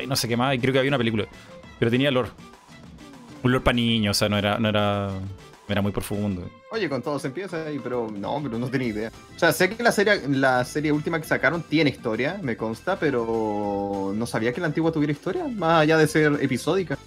[0.02, 1.27] y no sé qué más, y creo que había una película.
[1.78, 2.31] Pero tenía lore.
[3.43, 5.11] Un lore para niños, o sea, no era, no era.
[5.66, 6.47] Era muy profundo.
[6.70, 9.12] Oye, con todo se empieza ahí, pero no, pero no tenía idea.
[9.35, 12.98] O sea, sé que la serie, la serie última que sacaron tiene historia, me consta,
[12.98, 16.98] pero no sabía que la antigua tuviera historia, más allá de ser episódica.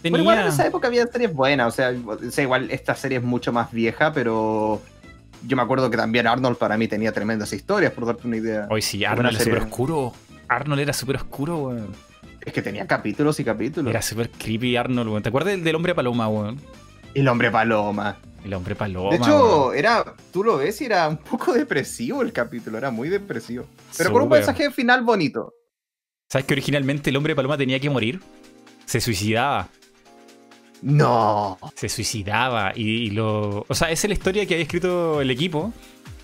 [0.00, 0.20] Tenía...
[0.20, 3.70] igual en esa época había series buenas, o sea, igual esta serie es mucho más
[3.72, 4.80] vieja, pero
[5.46, 8.66] yo me acuerdo que también Arnold para mí tenía tremendas historias, por darte una idea.
[8.70, 10.12] Hoy sí, Arnold era súper oscuro.
[10.48, 11.88] Arnold era súper oscuro, weón.
[12.44, 13.90] Es que tenía capítulos y capítulos.
[13.90, 15.22] Era súper creepy Arnold, weón.
[15.22, 16.60] ¿Te acuerdas del, hombre paloma, weón?
[17.14, 18.16] El hombre paloma.
[18.44, 19.10] El hombre paloma.
[19.10, 23.08] De hecho, era, tú lo ves y era un poco depresivo el capítulo, era muy
[23.08, 23.66] depresivo.
[23.96, 25.54] Pero con un mensaje final bonito.
[26.28, 28.20] ¿Sabes que originalmente el hombre paloma tenía que morir?
[28.84, 29.68] Se suicidaba.
[30.84, 31.58] No.
[31.74, 33.64] Se suicidaba y, lo.
[33.66, 35.72] O sea, esa es la historia que había escrito el equipo.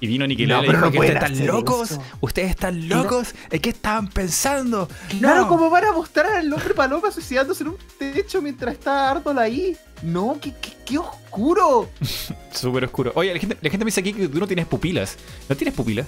[0.03, 4.09] Y vino Nickelodeon y dijo que ustedes están locos, ustedes están locos, ¿en qué estaban
[4.09, 4.89] pensando?
[5.19, 9.39] Claro, como van a mostrar al hombre paloma suicidándose en un techo mientras está Arnold
[9.39, 9.77] ahí.
[10.03, 10.55] No, qué,
[10.87, 11.91] qué, oscuro.
[12.51, 13.13] Súper oscuro.
[13.15, 15.19] Oye, la gente, la gente me dice aquí que tú no tienes pupilas.
[15.51, 16.07] ¿No tienes pupilas?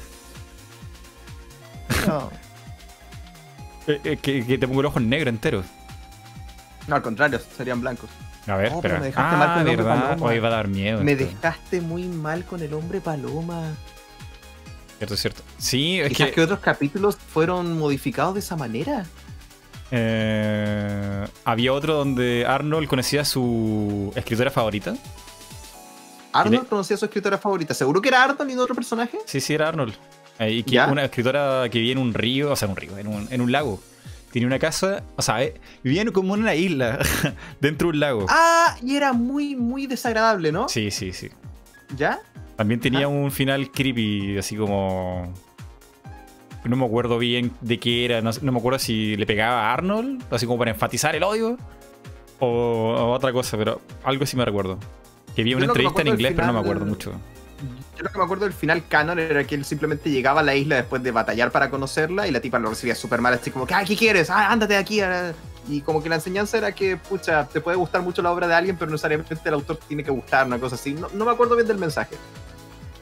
[2.07, 2.31] No.
[3.89, 5.65] Eh, eh, que, que, te pongo el ojo negro entero.
[6.87, 8.09] No, al contrario, serían blancos.
[8.47, 10.27] A ver, pero Me dejaste mal con el hombre paloma.
[10.27, 11.03] Hoy va a dar miedo.
[11.03, 13.75] Me dejaste muy mal con el hombre paloma.
[14.99, 15.43] Cierto, cierto.
[15.59, 16.31] Sí, es que...
[16.33, 19.05] que otros capítulos fueron modificados de esa manera.
[19.91, 24.95] Eh, había otro donde Arnold conocía a su escritora favorita.
[26.33, 27.75] Arnold conocía a su escritora favorita.
[27.75, 29.19] ¿Seguro que era Arnold y no otro personaje?
[29.27, 29.95] Sí, sí, era Arnold.
[30.41, 33.07] Y que una escritora que vivía en un río, o sea, en un río, en
[33.07, 33.81] un, en un lago.
[34.33, 36.99] Tenía una casa, o sea, eh, vivían como en una isla,
[37.61, 38.27] dentro de un lago.
[38.31, 40.71] Ah, y era muy, muy desagradable, ¿no?
[40.71, 41.29] Sí, sí, sí.
[41.97, 42.19] ¿Ya?
[42.57, 45.33] También tenía un final creepy, así como.
[46.65, 50.23] No me acuerdo bien de qué era, no, me acuerdo si le pegaba a Arnold,
[50.31, 51.59] así como para enfatizar el odio,
[52.39, 54.79] o, otra cosa, pero algo sí me recuerdo.
[55.37, 57.13] Que vi una entrevista en inglés, pero no me acuerdo mucho
[58.03, 60.77] lo que me acuerdo del final canon era que él simplemente llegaba a la isla
[60.77, 63.75] después de batallar para conocerla y la tipa lo recibía súper mal, así como que,
[63.87, 64.31] ¿qué quieres?
[64.31, 65.01] Ah, ándate de aquí.
[65.01, 65.33] Ah".
[65.69, 68.55] Y como que la enseñanza era que, pucha, te puede gustar mucho la obra de
[68.55, 70.95] alguien, pero no necesariamente el autor tiene que gustar, una cosa así.
[70.95, 72.17] No, me acuerdo bien del mensaje.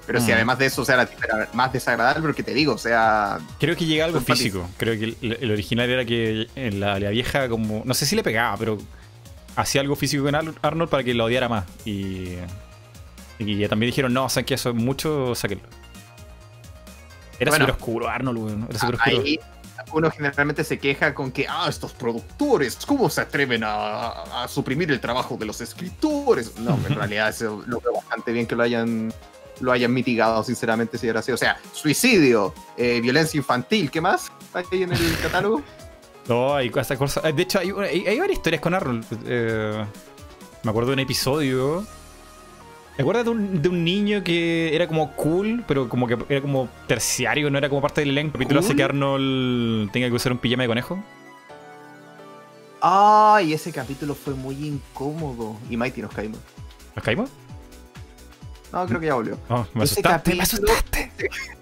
[0.06, 0.35] Pero si mm.
[0.35, 2.78] además de eso, o sea, la tipa era más desagradable, pero que te digo, o
[2.78, 3.39] sea.
[3.59, 4.68] Creo que llega algo físico.
[4.77, 7.82] Creo que el, original era que la, la, vieja, como.
[7.86, 8.77] No sé si le pegaba, pero
[9.56, 11.64] hacía algo físico con Arnold para que la odiara más.
[11.85, 12.35] Y
[13.41, 15.65] y también dijeron, no, saben que eso es mucho, sáquenlo.
[17.39, 19.21] Era súper oscuro, Arnold, Era súper oscuro.
[19.23, 19.41] Ahí
[19.93, 25.01] uno generalmente se queja con que, ah, estos productores, ¿cómo se atreven a, suprimir el
[25.01, 26.59] trabajo de los escritores?
[26.59, 29.12] No, en realidad eso lo veo bastante bien que lo hayan
[29.61, 31.33] lo hayan mitigado, sinceramente, si era así.
[31.33, 35.62] O sea, suicidio, eh, violencia infantil, ¿qué más hay en el catálogo?
[36.29, 36.99] No, hay cosas.
[37.35, 39.05] De hecho, hay, varias historias con Arnold.
[39.27, 39.85] Eh,
[40.62, 41.87] me acuerdo de un episodio
[43.01, 46.43] ¿Te acuerdas de un, de un, niño que era como cool, pero como que era
[46.43, 48.28] como terciario, no era como parte del elenco?
[48.28, 51.02] ¿El capítulo hace que Arnold tenga que usar un pijama de conejo?
[52.82, 55.56] Ay, ese capítulo fue muy incómodo.
[55.70, 56.40] Y Mighty nos caímos.
[56.94, 57.31] ¿Nos caímos?
[58.70, 59.39] No, creo que ya volvió.
[59.48, 61.10] No, me asustaste, me asustaste.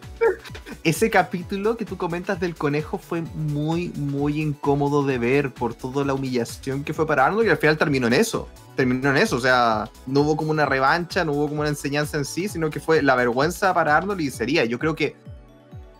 [0.85, 6.05] Ese capítulo que tú comentas del conejo fue muy, muy incómodo de ver por toda
[6.05, 8.49] la humillación que fue para Arnold y al final terminó en eso.
[8.77, 12.17] Terminó en eso, o sea, no hubo como una revancha, no hubo como una enseñanza
[12.17, 14.65] en sí, sino que fue la vergüenza para Arnold y sería.
[14.65, 15.17] Yo creo que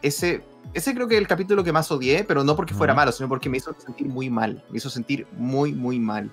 [0.01, 3.11] ese, ese creo que es el capítulo que más odié, pero no porque fuera malo,
[3.11, 4.65] sino porque me hizo sentir muy mal.
[4.71, 6.31] Me hizo sentir muy, muy mal.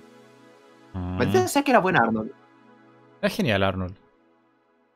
[0.94, 2.30] Me decía que era buena Arnold.
[3.20, 4.05] Es genial Arnold.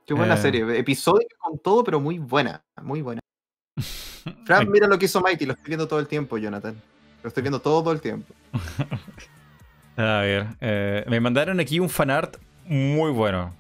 [0.06, 0.38] Qué buena eh.
[0.38, 0.78] serie.
[0.78, 2.62] Episodio con todo, pero muy buena.
[2.82, 3.20] Muy buena.
[4.44, 5.46] Fran, mira lo que hizo Mighty.
[5.46, 6.80] Lo estoy viendo todo el tiempo, Jonathan.
[7.22, 8.34] Lo estoy viendo todo el tiempo.
[9.96, 10.46] A ver.
[10.60, 13.54] Eh, me mandaron aquí un fanart muy bueno.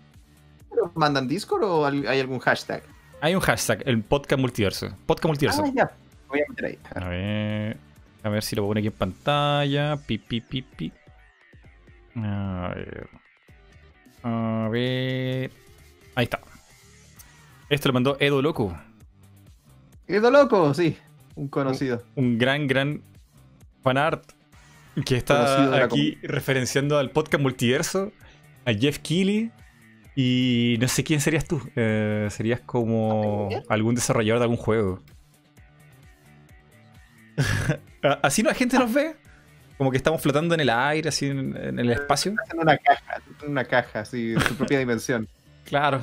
[0.74, 2.82] ¿Lo mandan Discord o hay algún hashtag?
[3.20, 4.88] Hay un hashtag, el podcast multiverso.
[5.06, 5.62] Podcast multiverso.
[5.64, 5.90] Ah, ya.
[6.28, 6.78] Voy a meter ahí.
[6.94, 7.76] A ver.
[8.22, 9.96] A ver si lo pongo aquí en pantalla.
[9.96, 10.92] Pi, pi, pi, pi.
[12.16, 13.08] A ver.
[14.22, 15.50] A ver.
[16.14, 16.40] Ahí está.
[17.68, 18.76] Esto lo mandó Edo Loco.
[20.06, 20.96] Edo Loco, sí.
[21.36, 22.02] Un conocido.
[22.16, 23.02] Un, gran, gran
[23.82, 24.32] fanart
[25.06, 28.12] que está aquí referenciando al podcast multiverso,
[28.64, 29.52] a Jeff Keighley.
[30.16, 31.62] Y no sé quién serías tú.
[31.76, 35.00] Eh, serías como algún desarrollador de algún juego.
[38.22, 39.16] así no la gente nos ve.
[39.78, 42.34] Como que estamos flotando en el aire, así en, el espacio.
[42.52, 45.26] En una caja, en una caja, así, en su propia dimensión.
[45.70, 46.02] Claro.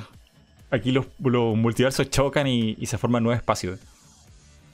[0.70, 3.78] Aquí los, multiversos chocan y, se forman nuevos espacios.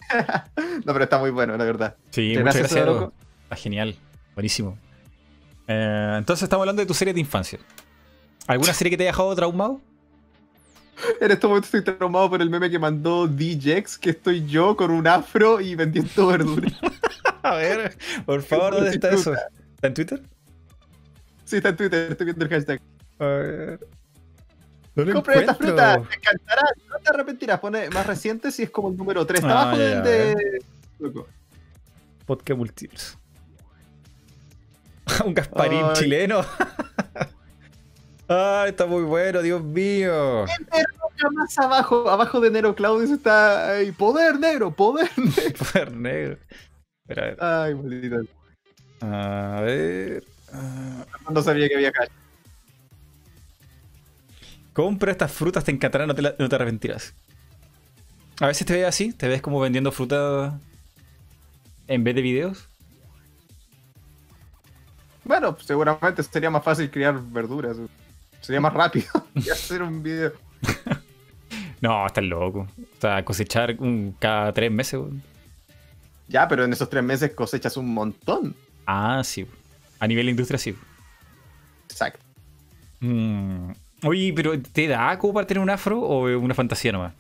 [0.85, 1.97] no, pero está muy bueno, la verdad.
[2.11, 2.87] Sí, muchas gracias.
[3.43, 3.97] Está genial.
[4.35, 4.79] Buenísimo.
[5.67, 7.59] Eh, entonces estamos hablando de tu serie de infancia.
[8.47, 9.81] ¿Alguna serie que te haya dejado traumado?
[11.21, 14.93] En este momento estoy traumado por el meme que mandó DJX, que estoy yo con
[14.93, 16.73] un afro y vendiendo verduras.
[17.43, 19.33] A ver, por favor, ¿dónde está eso?
[19.75, 20.23] ¿Está en Twitter?
[21.45, 22.81] Sí, está en Twitter, estoy viendo el hashtag.
[23.19, 23.81] A ver.
[24.95, 27.59] No Compre esta fruta, te encantará, no te arrepentirás.
[27.59, 29.41] Pone más reciente si es como el número 3.
[29.41, 30.65] Está ah, abajo del de.
[32.27, 33.17] Podcast Multiverse.
[35.25, 36.43] un Gasparín chileno.
[38.29, 40.47] Ay, está muy bueno, Dios mío.
[41.33, 45.65] más abajo, abajo de Nero Claudio está ahí, poder negro, poder negro.
[45.73, 46.39] poder negro.
[47.41, 48.21] Ay, maldita.
[49.01, 50.25] A ver.
[51.31, 52.13] No sabía que había calle.
[54.75, 57.15] Compra estas frutas, te encantarán, no te, no te arrepentirás.
[58.41, 60.59] A veces te ves así, te ves como vendiendo fruta
[61.87, 62.69] en vez de videos.
[65.25, 67.77] Bueno, seguramente sería más fácil criar verduras.
[68.41, 69.07] Sería más rápido
[69.43, 70.33] que hacer un video.
[71.81, 72.67] no, estás loco.
[72.77, 73.77] O sea, cosechar
[74.19, 75.01] cada tres meses.
[76.27, 78.55] Ya, pero en esos tres meses cosechas un montón.
[78.87, 79.47] Ah, sí.
[80.01, 80.75] A nivel de industria, sí.
[81.89, 82.21] Exacto.
[83.01, 83.71] Mm.
[84.05, 87.13] Oye, pero ¿te da como para tener un afro o una fantasía nomás?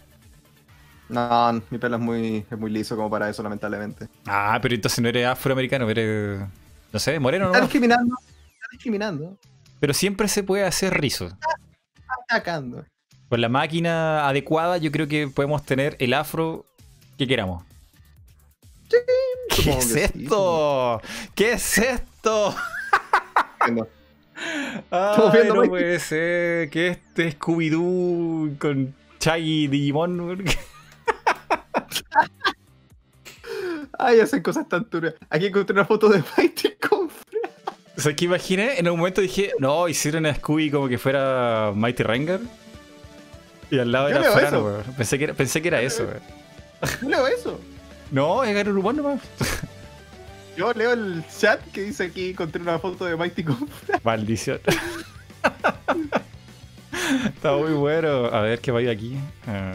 [1.08, 4.08] No, mi pelo es muy, es muy liso como para eso, lamentablemente.
[4.26, 6.40] Ah, pero entonces no eres afroamericano, eres.
[6.92, 7.52] No sé, moreno, ¿no?
[7.52, 8.16] Está discriminando.
[8.20, 9.38] Está discriminando.
[9.80, 11.36] Pero siempre se puede hacer rizo.
[12.28, 12.84] atacando.
[13.28, 16.64] Con la máquina adecuada, yo creo que podemos tener el afro
[17.18, 17.64] que queramos.
[18.88, 18.96] Sí,
[19.62, 21.00] ¿Qué es esto?
[21.34, 22.54] ¿Qué es esto?
[24.90, 30.44] Ay, no puede ser que este Scooby-Doo con Chaggy y Digimon.
[33.98, 35.14] Ay, hacen cosas tan duras.
[35.30, 37.08] Aquí encontré una foto de Mighty con
[37.96, 41.72] o sea, que imaginé, en un momento dije, no, hicieron a Scooby como que fuera
[41.74, 42.40] Mighty Ranger.
[43.70, 44.82] Y al lado era Fran, weón.
[44.96, 47.08] Pensé que era, pensé que era eso, weón.
[47.08, 47.60] No eso.
[48.10, 49.20] No, es Garo Rumón nomás.
[50.56, 53.68] Yo leo el chat que dice aquí encontré una foto de Mighty con
[54.04, 54.60] Maldición.
[57.24, 58.26] Está muy bueno.
[58.26, 59.16] A ver qué va aquí.
[59.46, 59.72] Ah.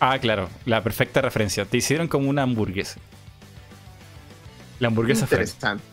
[0.00, 1.64] ah, claro, la perfecta referencia.
[1.64, 2.98] Te hicieron como una hamburguesa.
[4.78, 5.84] La hamburguesa Interesante.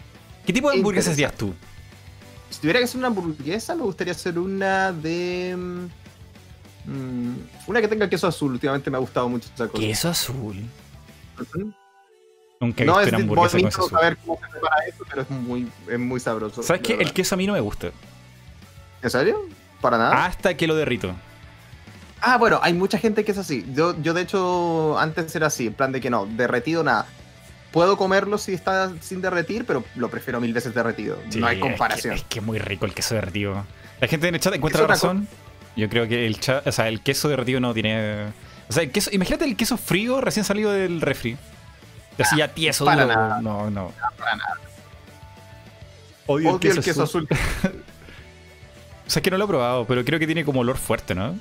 [0.46, 1.54] ¿Qué tipo de hamburguesas harías tú?
[2.50, 5.56] Si tuviera que hacer una hamburguesa, me gustaría hacer una de.
[6.86, 7.34] Mm,
[7.68, 8.54] una que tenga queso azul.
[8.54, 9.84] Últimamente me ha gustado mucho esa cosa.
[9.84, 10.64] ¿Queso azul?
[12.60, 13.92] Nunca he no, visto una hamburguesa con queso azul.
[13.92, 16.64] saber cómo se prepara eso, pero es muy, es muy sabroso.
[16.64, 16.94] ¿Sabes qué?
[16.96, 17.92] El queso a mí no me gusta.
[19.02, 19.48] ¿En serio?
[19.82, 20.26] ¿Para nada?
[20.26, 21.14] Hasta que lo derrito.
[22.20, 23.64] Ah, bueno, hay mucha gente que es así.
[23.74, 27.08] Yo, yo de hecho, antes era así, en plan de que no, derretido nada
[27.72, 31.20] puedo comerlo si está sin derretir, pero lo prefiero mil veces derretido.
[31.36, 32.16] no hay comparación.
[32.16, 33.66] Es que, es muy rico el queso derretido.
[34.02, 35.28] La gente en el chat encuentra la razón.
[35.76, 38.30] Yo creo que el, o sea, el queso derretido no tiene.
[38.68, 41.38] O sea, el queso, imagínate el queso frío recién salido del refri.
[42.20, 43.42] Así ya tieso, para Nada.
[43.42, 43.92] No, no.
[44.18, 44.58] para nada.
[46.26, 47.28] Odio, el queso, el queso azul.
[47.32, 51.16] o sea, es que no lo he probado, pero creo que tiene como olor fuerte,
[51.16, 51.36] ¿no?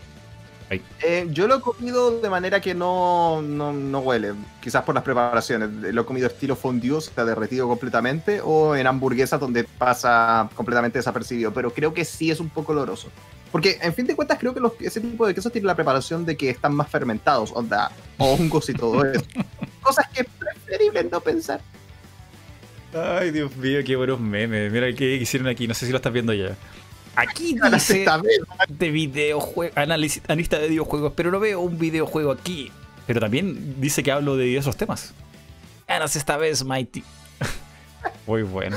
[0.69, 5.71] Eh, yo lo he comido de manera que no, no, huele, quizás por las preparaciones.
[5.71, 10.99] Lo he comido estilo fondue, o sea, derretido completamente, o en hamburguesas donde pasa completamente
[10.99, 13.09] desapercibido, pero creo que sí es un poco oloroso.
[13.53, 16.37] Porque, en fin de cuentas, creo que ese tipo de quesos tiene la preparación de
[16.37, 19.23] que están más fermentados, onda, hongos y todo eso.
[19.83, 20.27] Cosas que
[20.67, 21.61] preferible no pensar.
[22.95, 24.73] Ay, Dios mío, qué buenos memes.
[24.73, 26.57] Mira qué hicieron aquí, no sé si lo estás viendo ya.
[27.15, 28.05] Aquí dice
[28.69, 32.71] de videojuegos, analista de videojuegos, pero no veo un videojuego aquí.
[33.07, 35.15] Pero también dice que hablo de diversos temas.
[35.89, 37.03] Ganas esta vez, Mighty.
[38.27, 38.77] Muy bueno.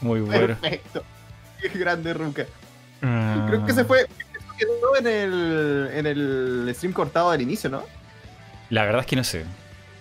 [0.00, 0.46] Muy bueno.
[0.58, 1.02] Perfecto.
[1.60, 2.46] Qué grande Ruka.
[3.00, 4.06] Creo que se fue.
[4.58, 7.82] quedó en el, en el stream cortado del inicio, ¿no?
[8.68, 9.44] La verdad es que no sé.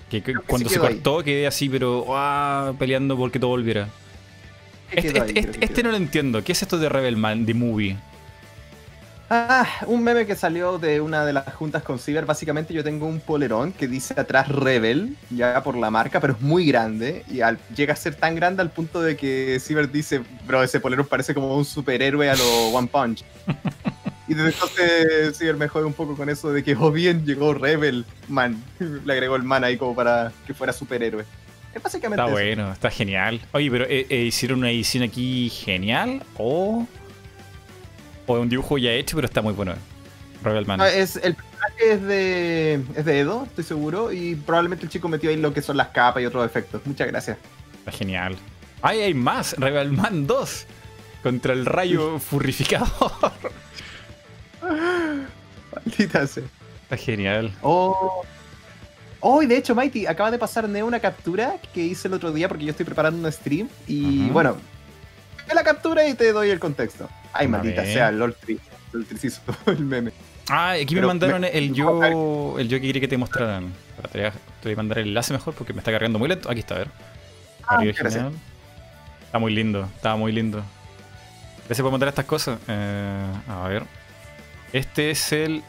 [0.09, 3.87] Que, cuando se cortó quedé así, pero ah, peleando porque todo volviera.
[4.91, 6.43] Este, este, este, este no lo entiendo.
[6.43, 7.97] ¿Qué es esto de Rebelman, de movie?
[9.31, 12.25] Ah, un meme que salió de una de las juntas con Ciber.
[12.25, 16.41] Básicamente yo tengo un polerón que dice atrás Rebel, ya por la marca, pero es
[16.41, 17.23] muy grande.
[17.29, 17.41] Y
[17.75, 21.35] llega a ser tan grande al punto de que Ciber dice, bro, ese polerón parece
[21.35, 23.23] como un superhéroe a lo One Punch.
[24.29, 27.55] y desde entonces Ciber me jode un poco con eso de que, oh bien, llegó
[27.55, 28.63] Rebel, man.
[28.79, 31.25] Le agregó el man ahí como para que fuera superhéroe.
[31.73, 33.41] Está bueno, está genial.
[33.53, 36.23] Oye, pero eh, eh, ¿hicieron una edición aquí genial?
[36.37, 36.85] ¿O,
[38.27, 39.73] o un dibujo ya hecho, pero está muy bueno?
[40.43, 40.79] Rebelman.
[40.79, 45.09] Ah, es, el personaje es de, es de Edo, estoy seguro, y probablemente el chico
[45.09, 46.81] metió ahí lo que son las capas y otros efectos.
[46.85, 47.37] Muchas gracias.
[47.79, 48.35] Está genial.
[48.81, 49.55] ¡Ay, hay más!
[49.57, 50.65] Rebelman 2
[51.23, 53.31] contra el rayo furrificador.
[55.99, 56.43] Maldita sea.
[56.83, 57.51] Está genial.
[57.61, 58.23] Oh.
[59.19, 62.47] Oh, y de hecho, Mighty, acaba de pasarme una captura que hice el otro día
[62.47, 63.67] porque yo estoy preparando un stream.
[63.85, 64.55] Y bueno,
[65.53, 67.09] la captura y te doy el contexto.
[67.33, 68.59] Ay, maldita sea, LOL el
[69.67, 70.11] el meme.
[70.47, 73.71] Ah, aquí me mandaron el yo el yo que quería que te mostraran.
[74.11, 74.31] te
[74.63, 76.49] voy a mandar el enlace mejor porque me está cargando muy lento.
[76.49, 76.87] Aquí está, a ver.
[77.67, 80.63] Ah, está muy lindo, estaba muy lindo.
[81.67, 82.57] Gracias por mandar estas cosas.
[82.67, 83.83] Eh, a ver.
[84.71, 85.63] Este es el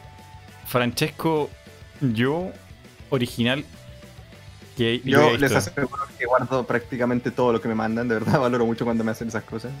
[0.71, 1.49] Francesco
[1.99, 2.51] Yo
[3.09, 3.65] original
[4.77, 8.65] que yo les aseguro que guardo prácticamente todo lo que me mandan, de verdad valoro
[8.65, 9.71] mucho cuando me hacen esas cosas.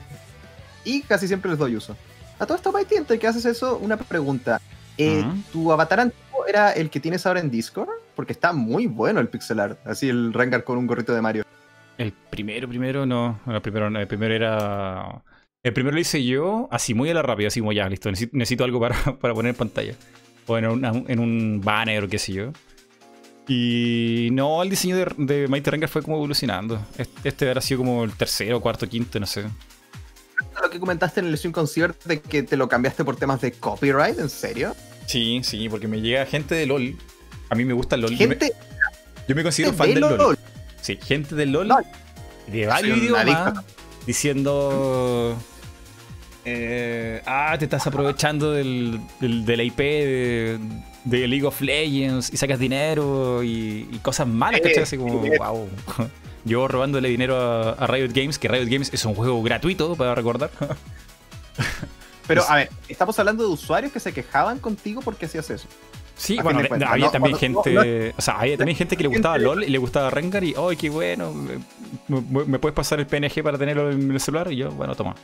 [0.83, 1.95] Y casi siempre les doy uso.
[2.39, 4.59] A todo esto, entre que haces eso, una pregunta.
[4.97, 5.23] Eh,
[5.53, 7.89] ¿Tu avatar antiguo era el que tienes ahora en Discord?
[8.13, 11.45] Porque está muy bueno el pixel art, así el Rengar con un gorrito de Mario.
[11.97, 13.39] El primero, primero no.
[13.47, 15.23] El primero, el primero era.
[15.63, 18.11] El primero lo hice yo, así muy a la rápida, así como ya, listo.
[18.11, 19.95] Necesito, algo para, para, poner en pantalla.
[20.47, 22.51] O en, en un banner o qué sé yo.
[23.47, 26.79] Y no, el diseño de, de Mighty Rengar fue como evolucionando.
[26.97, 29.45] Este, este habrá sido como el tercero, cuarto, quinto, no sé
[30.61, 33.51] lo que comentaste en el Stream Concert de que te lo cambiaste por temas de
[33.51, 34.19] copyright?
[34.19, 34.75] ¿En serio?
[35.07, 36.95] Sí, sí, porque me llega gente de LOL.
[37.49, 38.15] A mí me gusta el LOL.
[38.15, 38.53] Gente.
[39.27, 40.37] Yo me, considero fan del LOL.
[40.81, 41.69] Sí, gente del LOL.
[42.47, 43.63] De varios idiomas.
[44.05, 45.37] Diciendo.
[46.43, 52.57] Eh, ah, te estás aprovechando del, de la IP de, League of Legends y sacas
[52.57, 54.83] dinero y, cosas malas, eh, ¿cachai?
[54.83, 55.69] Así como, wow.
[56.45, 60.49] Yo robándole dinero a, Riot Games, que Riot Games es un juego gratuito, para recordar.
[62.27, 65.67] Pero, a ver, estamos hablando de usuarios que se quejaban contigo porque hacías eso.
[66.15, 68.13] Sí, bueno, había también gente.
[68.15, 70.77] o sea, había también gente que le gustaba LOL y le gustaba Rengar y, ¡ay,
[70.77, 71.33] qué bueno!
[72.07, 74.51] Me, puedes pasar el PNG para tenerlo en el celular?
[74.51, 75.15] Y yo, bueno, toma.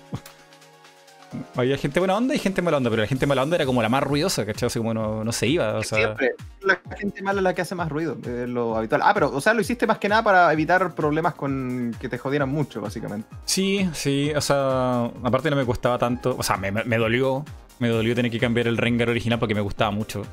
[1.56, 3.82] Había gente buena onda y gente mala onda, pero la gente mala onda era como
[3.82, 4.70] la más ruidosa, ¿cachai?
[4.78, 5.76] como no, se iba.
[5.76, 5.99] O sea...
[5.99, 6.36] Siempre.
[6.62, 9.02] La gente mala es la que hace más ruido, es lo habitual.
[9.04, 12.18] Ah, pero, o sea, lo hiciste más que nada para evitar problemas con que te
[12.18, 13.28] jodieran mucho, básicamente.
[13.45, 17.45] Sí, sí, o sea, aparte no me costaba tanto, o sea, me, dolió,
[17.80, 20.24] me dolió tener que cambiar el Rengar original porque me gustaba mucho.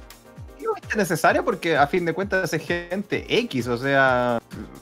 [0.62, 4.40] No es necesario porque a fin de cuentas es gente X, o sea,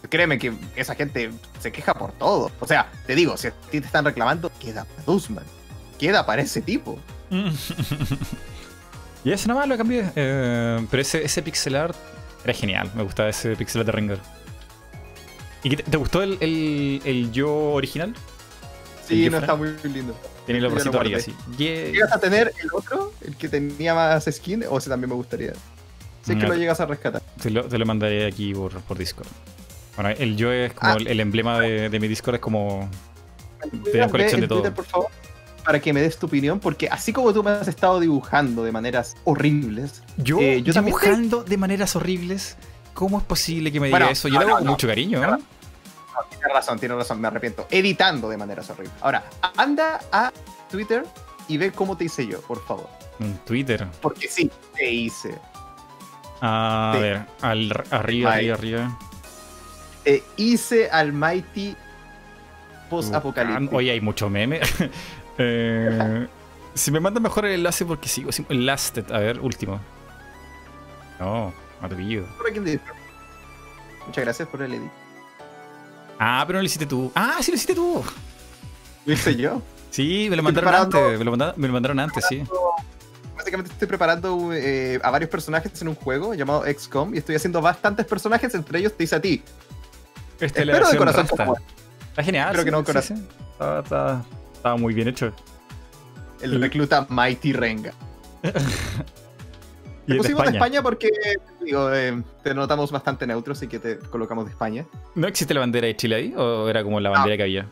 [0.09, 1.31] créeme que esa gente
[1.61, 2.51] se queja por todo.
[2.61, 5.45] O sea, te digo, si a ti te están reclamando, queda Dusman
[6.03, 6.99] queda para ese tipo.
[9.25, 10.11] y eso nomás lo cambié.
[10.17, 11.97] Eh, pero ese, ese pixel art
[12.43, 12.91] era genial.
[12.97, 14.19] Me gustaba ese pixel art de Rengar.
[15.63, 16.39] ¿Y te, gustó el,
[17.05, 18.15] el, yo original?
[19.07, 20.19] Sí, no está muy lindo.
[20.45, 21.33] Tiene el bracito arriba, sí.
[21.57, 23.13] ¿Llegas a tener el otro?
[23.25, 24.65] ¿El que tenía más skin?
[24.69, 25.53] ¿O ese también me gustaría?
[26.23, 27.23] Si es que lo llegas a rescatar.
[27.41, 29.29] Te lo, te lo mandaré aquí por, por, Discord.
[29.95, 30.97] Bueno, el yo es como ah.
[30.99, 32.91] el, emblema de, de, mi Discord, es como.
[33.73, 34.75] De la colección de todo.
[34.75, 35.11] por favor?
[35.65, 38.73] Para que me des tu opinión, porque así como tú me has estado dibujando de
[38.73, 40.03] maneras horribles.
[40.17, 42.57] ¿Yo, eh, yo dibujando de maneras horribles?
[42.95, 44.29] ¿Cómo es posible que me diga eso?
[44.29, 45.21] Yo lo hago con mucho cariño.
[45.21, 45.39] No,
[46.29, 47.67] tienes razón, tienes razón, me arrepiento.
[47.71, 48.95] Editando de maneras horribles.
[49.01, 49.25] Ahora,
[49.57, 50.33] anda a
[50.71, 51.05] Twitter
[51.49, 52.89] y ve cómo te hice yo, por favor.
[53.21, 53.87] En Twitter.
[54.01, 55.39] Porque sí, te hice.
[56.41, 58.99] A ver, al, arriba, arriba, arriba.
[60.37, 61.77] Hice al Mighty
[62.91, 63.77] post-apocalíptico.
[63.77, 64.61] Oye, hay mucho meme.
[65.39, 66.27] Eh,
[66.75, 69.11] si me manda mejor el enlace porque sigo el lasted.
[69.11, 69.81] A ver, último.
[71.19, 72.29] No, maravilloso.
[74.07, 74.91] Muchas gracias por el edit.
[76.19, 77.11] Ah, pero no lo hiciste tú.
[77.15, 78.03] Ah, sí lo hiciste tú.
[79.05, 79.63] ¿Lo hice yo?
[79.91, 81.19] Sí, me lo mandaron antes.
[81.19, 82.43] Me lo, mandaron, antes, sí.
[83.37, 87.61] Básicamente estoy preparando eh, a varios personajes en un juego llamado XCOM y estoy haciendo
[87.61, 89.43] bastantes personajes, entre ellos te hice a ti.
[90.41, 91.27] Este Espero de corazón.
[92.09, 92.49] Está genial.
[92.49, 93.29] Espero que no corazón.
[93.59, 94.25] está,
[94.63, 95.33] estaba muy bien hecho.
[96.41, 97.93] El recluta Mighty Renga.
[100.07, 101.09] Te pusimos de España porque
[101.65, 104.85] digo, eh, te notamos bastante neutro, así que te colocamos de España.
[105.15, 106.35] ¿No existe la bandera de Chile ahí?
[106.37, 107.69] ¿O era como la bandera que había?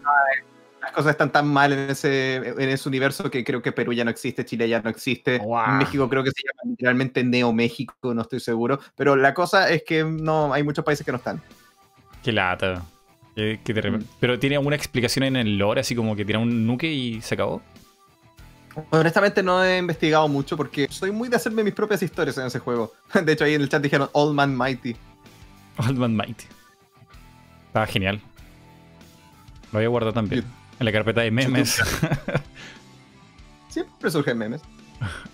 [0.80, 4.04] las cosas están tan mal en ese, en ese universo que creo que Perú ya
[4.04, 5.40] no existe, Chile ya no existe.
[5.76, 8.78] México creo que se llama literalmente Neo México, no estoy seguro.
[8.94, 11.42] Pero la cosa es que no hay muchos países que no están.
[12.22, 12.82] Qué lata.
[13.36, 14.04] Mm.
[14.18, 17.34] Pero tiene alguna explicación en el lore, así como que tiene un nuke y se
[17.34, 17.62] acabó.
[18.90, 22.58] Honestamente no he investigado mucho porque soy muy de hacerme mis propias historias en ese
[22.58, 22.92] juego.
[23.24, 24.96] De hecho ahí en el chat dijeron Old Man Mighty.
[25.78, 26.44] Old Man Mighty.
[27.66, 28.20] Estaba genial.
[29.72, 30.44] Lo voy a guardar también.
[30.78, 31.80] En la carpeta de memes.
[33.68, 34.60] Siempre surgen memes.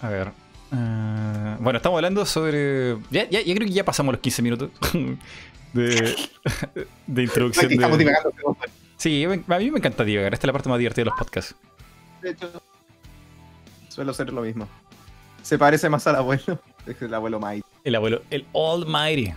[0.02, 0.32] A ver.
[0.72, 2.96] Ah, bueno, estamos hablando sobre.
[3.10, 4.70] Ya, ya, creo que ya pasamos los 15 minutos
[5.76, 6.16] de,
[7.06, 7.72] de introducción.
[7.72, 8.14] Estamos de...
[8.96, 10.34] Sí, a mí me encanta divagar.
[10.34, 11.54] Esta es la parte más divertida de los podcasts.
[12.22, 12.50] De hecho,
[13.88, 14.68] suelo ser lo mismo.
[15.42, 16.60] Se parece más al abuelo.
[16.86, 17.66] Es el abuelo Mighty.
[17.82, 19.34] El abuelo, el Almighty.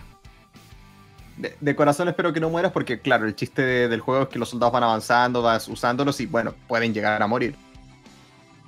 [1.36, 4.38] De, de, corazón espero que no mueras porque, claro, el chiste del juego es que
[4.38, 7.56] los soldados van avanzando, vas usándolos y, bueno, pueden llegar a morir.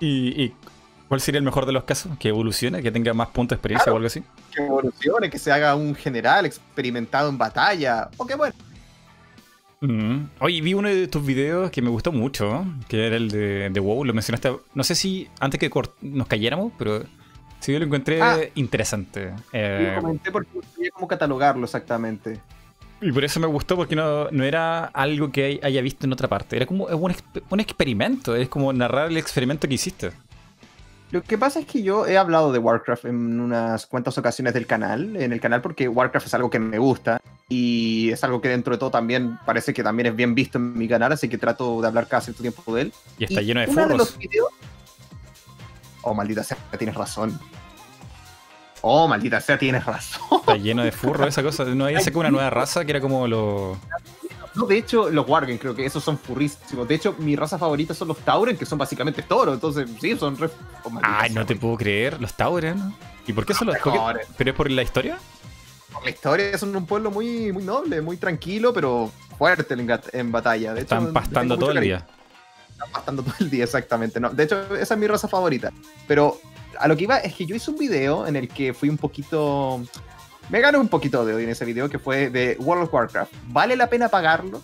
[0.01, 0.53] ¿Y,
[1.13, 2.11] cuál sería el mejor de los casos?
[2.19, 2.83] ¿Que evolucione?
[2.83, 4.23] ¿Que tenga más puntos de experiencia o algo así?
[4.51, 8.09] Que evolucione, que se haga un general experimentado en batalla.
[8.17, 8.55] O que, bueno,
[9.83, 10.29] Mm.
[10.39, 13.81] Oye, vi uno de tus videos que me gustó mucho, que era el de, de
[13.81, 15.69] WoW, lo mencionaste, no sé si antes que
[16.01, 17.03] nos cayéramos, pero
[17.59, 18.39] sí yo lo encontré ah.
[18.55, 19.35] interesante.
[19.53, 22.41] Eh, lo comenté porque no sabía cómo catalogarlo exactamente.
[23.03, 26.29] Y por eso me gustó, porque no, no era algo que haya visto en otra
[26.29, 27.15] parte, era como un,
[27.51, 30.13] un experimento, es como narrar el experimento que hiciste.
[31.13, 34.67] Lo que pasa es que yo he hablado de Warcraft en unas cuantas ocasiones del
[34.67, 37.21] canal, en el canal porque Warcraft es algo que me gusta
[37.51, 40.73] y es algo que dentro de todo también parece que también es bien visto en
[40.73, 42.93] mi canal, así que trato de hablar cada cierto tiempo de él.
[43.19, 44.17] Y está lleno de furros.
[46.01, 47.39] Oh, maldita sea, tienes razón.
[48.81, 50.41] Oh, maldita sea, tienes razón.
[50.41, 51.67] Está lleno de furros esa cosa.
[51.67, 53.77] No había sacado una nueva raza que era como lo...
[54.55, 56.87] No, de hecho, los Wargen, creo que esos son furrísimos.
[56.87, 59.55] De hecho, mi raza favorita son los Tauren, que son básicamente toros.
[59.55, 60.51] Entonces, sí, son re.
[61.03, 62.95] Ay, no te puedo creer, los Tauren.
[63.27, 64.27] ¿Y por qué son los Tauren?
[64.37, 65.19] ¿Pero es por la historia?
[65.93, 69.75] Por la historia, son un pueblo muy, muy noble, muy tranquilo, pero fuerte
[70.13, 70.75] en, batalla.
[70.75, 72.07] De Están pastando todo el día.
[72.71, 74.21] Están pastando todo el día, exactamente.
[74.21, 75.73] No, de hecho, esa es mi raza favorita.
[76.07, 76.39] Pero
[76.79, 78.99] a lo que iba es que yo hice un video en el que fui un
[78.99, 79.83] poquito
[80.49, 83.33] me gané un poquito de odio en ese video que fue de World of Warcraft.
[83.49, 84.61] ¿Vale la pena pagarlo?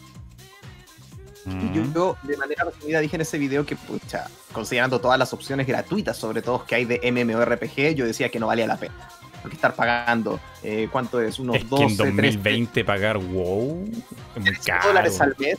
[1.47, 5.67] Y yo, de manera resumida dije en ese video que, pucha, considerando todas las opciones
[5.67, 8.95] gratuitas, sobre todo que hay de MMORPG, yo decía que no valía la pena.
[9.41, 11.39] Porque estar pagando, eh, ¿cuánto es?
[11.39, 13.89] Unos es que en 2020 pagar WoW
[14.37, 14.89] es muy caro.
[14.89, 15.57] dólares al mes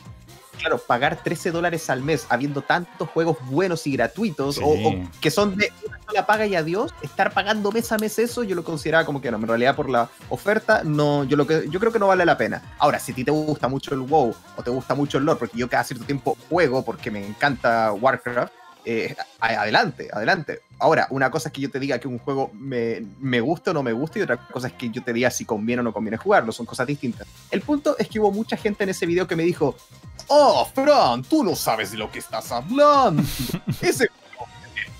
[0.60, 5.56] claro, pagar 13 dólares al mes habiendo tantos juegos buenos y gratuitos o, que son
[5.56, 9.04] de una sola paga y adiós, estar pagando mes a mes eso, yo lo consideraba
[9.04, 11.98] como que no, en realidad por la oferta, no, yo, lo que, yo creo que
[11.98, 12.74] no vale la pena.
[12.78, 15.38] Ahora, si a ti te gusta mucho el WoW o te gusta mucho el lore,
[15.38, 18.52] porque yo cada cierto tiempo juego porque me encanta Warcraft,
[18.84, 20.60] eh, adelante, adelante.
[20.78, 23.74] Ahora, una cosa es que yo te diga que un juego me, me, gusta o
[23.74, 25.92] no me gusta y otra cosa es que yo te diga si conviene o no
[25.92, 27.26] conviene jugarlo, son cosas distintas.
[27.50, 29.76] El punto es que hubo mucha gente en ese video que me dijo,
[30.30, 33.22] oh, Fran, tú no sabes de lo que estás hablando.
[33.80, 34.50] Ese juego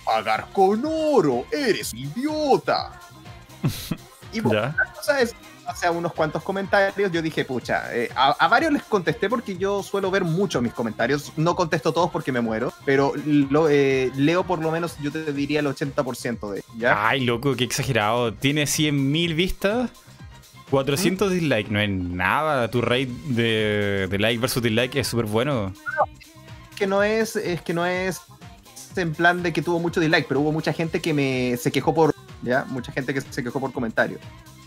[0.04, 3.00] pagar con oro, eres idiota.
[4.32, 5.34] Y bueno, la cosa es
[5.70, 10.10] hace unos cuantos comentarios, yo dije, pucha, eh, a, varios les contesté porque yo suelo
[10.10, 11.32] ver mucho mis comentarios.
[11.36, 15.32] No contesto todos porque me muero, pero lo, eh, leo por lo menos, yo te
[15.32, 17.08] diría el 80% de ¿ya?
[17.08, 18.34] Ay, loco, qué exagerado.
[18.34, 19.90] Tiene 100.000 vistas.
[20.70, 22.70] 400 dislikes, no es nada.
[22.70, 25.72] Tu rate de, de like versus dislike es súper bueno.
[26.76, 28.20] que no es, es que no es
[28.96, 31.94] en plan de que tuvo mucho dislike, pero hubo mucha gente que me se quejó
[31.94, 34.20] por, ya, mucha gente que se quejó por comentarios.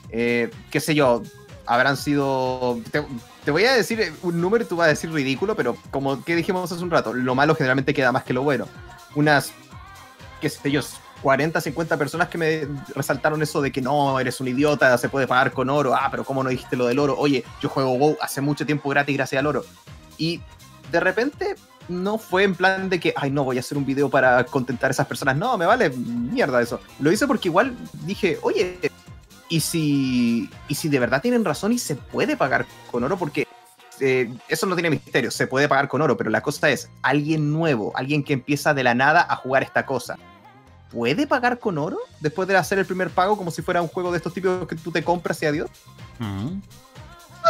[0.10, 1.24] Eh, qué sé yo,
[1.66, 2.80] habrán sido...
[2.92, 6.36] Te, voy a decir un número y tú vas a decir ridículo, pero como que
[6.36, 8.68] dijimos hace un rato, lo malo generalmente queda más que lo bueno.
[9.16, 9.52] Unas,
[10.40, 10.82] qué sé yo,
[11.24, 15.26] 40, 50 personas que me resaltaron eso de que no, eres un idiota, se puede
[15.26, 15.96] pagar con oro.
[15.96, 17.18] Ah, pero ¿cómo no dijiste lo del oro?
[17.18, 19.64] Oye, yo juego WoW hace mucho tiempo gratis gracias al oro.
[20.18, 20.42] Y
[20.92, 21.56] de repente
[21.88, 24.90] no fue en plan de que, ay, no, voy a hacer un video para contentar
[24.90, 25.38] a esas personas.
[25.38, 26.82] No, me vale mierda eso.
[27.00, 27.76] Lo hice porque igual
[28.06, 28.78] dije, oye,
[29.48, 33.48] y si, y si de verdad tienen razón y se puede pagar con oro, porque
[34.00, 37.52] eh, eso no tiene misterio, se puede pagar con oro, pero la cosa es, alguien
[37.54, 40.18] nuevo, alguien que empieza de la nada a jugar esta cosa,
[40.94, 44.12] ¿puede pagar con oro después de hacer el primer pago como si fuera un juego
[44.12, 45.70] de estos tipos que tú te compras y adiós?
[46.20, 46.62] No,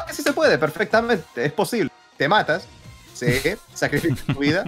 [0.08, 1.92] que sí se puede, perfectamente, es posible.
[2.18, 2.66] Te matas,
[3.14, 3.28] sí,
[3.74, 4.64] sacrificas tu vida,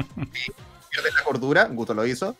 [0.92, 2.36] pierdes la cordura, Guto lo hizo,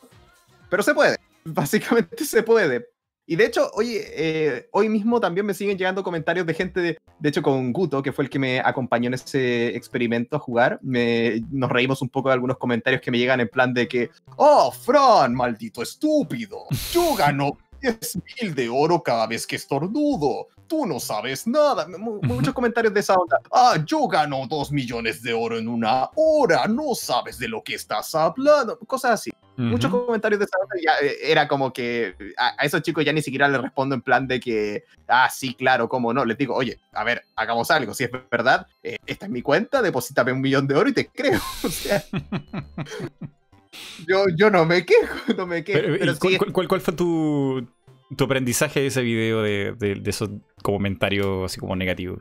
[0.70, 2.90] pero se puede, básicamente se puede.
[3.28, 7.30] Y de hecho, eh, hoy mismo también me siguen llegando comentarios de gente, de, de,
[7.30, 11.42] hecho con Guto, que fue el que me acompañó en ese experimento a jugar, me,
[11.50, 14.72] nos reímos un poco de algunos comentarios que me llegan en plan de que, oh,
[14.72, 17.58] Fran, maldito estúpido, yo gano
[17.92, 21.88] 10 mil de oro cada vez que estornudo tú no sabes nada.
[21.88, 23.40] muchos comentarios de esa onda.
[23.52, 27.76] Ah, yo gano dos millones de oro en una hora, no sabes de lo que
[27.76, 28.78] estás hablando.
[28.80, 29.32] Cosas así.
[29.58, 33.22] Muchos comentarios de esa onda ya eh, era como que a, esos chicos ya ni
[33.22, 36.26] siquiera les respondo en plan de que, ah, sí, claro, cómo no.
[36.26, 37.94] Les digo, oye, a ver, hagamos algo.
[37.94, 41.08] Si es verdad, eh, esta es mi cuenta, deposítame un millón de oro y te
[41.08, 41.40] creo.
[41.64, 42.04] O sea.
[44.08, 45.96] yo, yo no me quejo, no me quejo.
[46.00, 46.14] Pero,
[46.52, 47.68] ¿cuál, cuál, fue tu,
[48.16, 50.30] tu aprendizaje de ese video de, de, esos
[50.62, 52.20] comentarios así como negativos?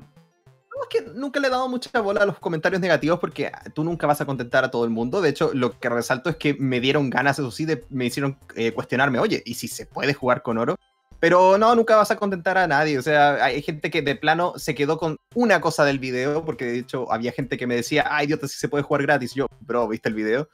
[0.83, 4.07] es que nunca le he dado mucha bola a los comentarios negativos porque tú nunca
[4.07, 5.21] vas a contentar a todo el mundo.
[5.21, 8.39] De hecho, lo que resalto es que me dieron ganas, eso sí, de, me hicieron
[8.55, 10.77] eh, cuestionarme, oye, ¿y si se puede jugar con oro?
[11.21, 12.99] Pero no, nunca vas a contentar a nadie.
[12.99, 16.67] O sea, hay gente que de plano se quedó con una cosa del video, porque
[16.67, 19.33] de hecho había gente que me decía, ay, idiota, si se puede jugar gratis.
[19.35, 20.49] yo, bro, ¿viste el video?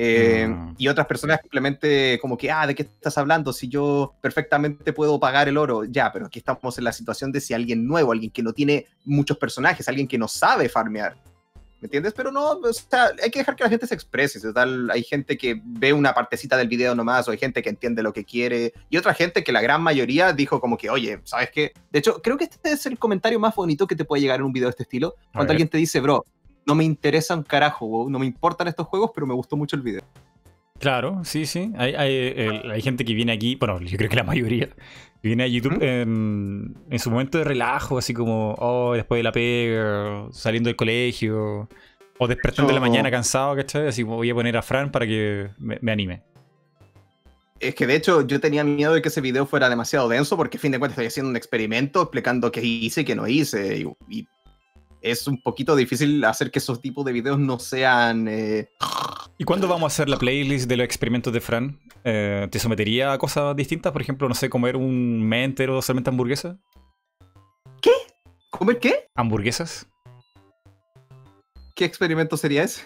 [0.00, 0.76] Eh, mm.
[0.78, 3.52] Y otras personas simplemente como que, ah, ¿de qué estás hablando?
[3.52, 7.40] Si yo perfectamente puedo pagar el oro, ya, pero aquí estamos en la situación de
[7.40, 11.16] si alguien nuevo, alguien que no tiene muchos personajes, alguien que no sabe farmear.
[11.80, 12.12] ¿Me entiendes?
[12.12, 14.52] Pero no, o sea, hay que dejar que la gente se exprese.
[14.52, 18.00] Tal, hay gente que ve una partecita del video nomás, o hay gente que entiende
[18.04, 21.50] lo que quiere, y otra gente que la gran mayoría dijo como que, oye, ¿sabes
[21.50, 21.72] qué?
[21.90, 24.46] De hecho, creo que este es el comentario más bonito que te puede llegar en
[24.46, 25.16] un video de este estilo.
[25.32, 26.24] Cuando alguien te dice, bro,
[26.68, 29.82] no me interesa un carajo, no me importan estos juegos, pero me gustó mucho el
[29.82, 30.02] video.
[30.78, 31.72] Claro, sí, sí.
[31.76, 34.68] Hay, hay, gente que viene aquí, bueno, yo creo que la mayoría,
[35.22, 40.28] viene a YouTube en, su momento de relajo, así como, oh, después de la pega,
[40.30, 41.68] saliendo del colegio,
[42.18, 43.88] o despertando de la mañana cansado, ¿cachai?
[43.88, 46.22] Así voy a poner a Fran para que me, anime.
[47.60, 50.58] Es que de hecho yo tenía miedo de que ese video fuera demasiado denso porque
[50.58, 53.84] a fin de cuentas estoy haciendo un experimento explicando qué hice y qué no hice.
[54.08, 54.28] y
[55.00, 58.28] es un poquito difícil hacer que esos tipos de videos no sean...
[58.28, 58.70] Eh,
[59.38, 61.78] ¿Y cuándo vamos a hacer la playlist de los experimentos de Fran?
[62.04, 63.92] Eh, ¿Te sometería a cosas distintas?
[63.92, 66.58] Por ejemplo, no sé, comer un mente o solamente hamburguesa.
[67.80, 67.92] ¿Qué?
[68.50, 69.08] ¿Comer qué?
[69.14, 69.86] Hamburguesas.
[71.74, 72.82] ¿Qué experimento sería ese?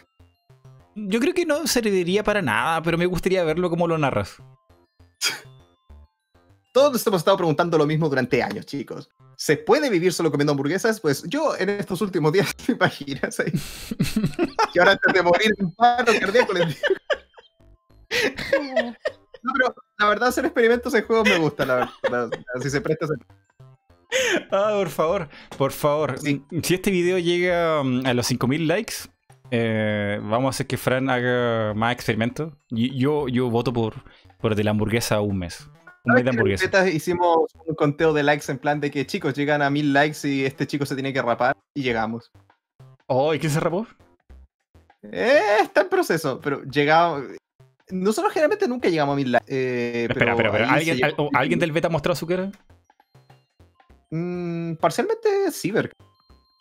[0.95, 4.37] Yo creo que no serviría para nada, pero me gustaría verlo como lo narras.
[6.75, 9.09] Todos nos hemos estado preguntando lo mismo durante años, chicos.
[9.43, 11.01] ¿Se puede vivir solo comiendo hamburguesas?
[11.01, 13.51] Pues yo en estos últimos días, ¿te imaginas ahí?
[14.73, 16.81] que ahora antes de morir un paro cardíaco les digo.
[19.43, 22.31] No, pero la verdad hacer experimentos en juegos me gusta, la verdad.
[22.63, 23.07] Si se presta
[24.53, 25.29] Ah, por favor,
[25.59, 26.21] por favor.
[26.21, 28.95] Si este video llega um, a los 5000 likes,
[29.51, 32.53] eh, vamos a hacer que Fran haga más experimentos.
[32.71, 34.05] Yo, yo voto por,
[34.39, 35.69] por de la hamburguesa un mes.
[36.93, 40.45] Hicimos un conteo de likes en plan de que chicos llegan a mil likes y
[40.45, 42.31] este chico se tiene que rapar y llegamos.
[43.07, 43.87] Oh, ¿y qué se rapó?
[45.03, 47.25] Eh, está en proceso, pero llegamos.
[47.91, 49.47] Nosotros generalmente nunca llegamos a mil likes.
[49.49, 50.99] Eh, espera, pero, espera, ¿Alguien,
[51.35, 52.51] ¿Alguien del beta ha mostrado su cara?
[54.11, 55.93] Mm, parcialmente Ciber.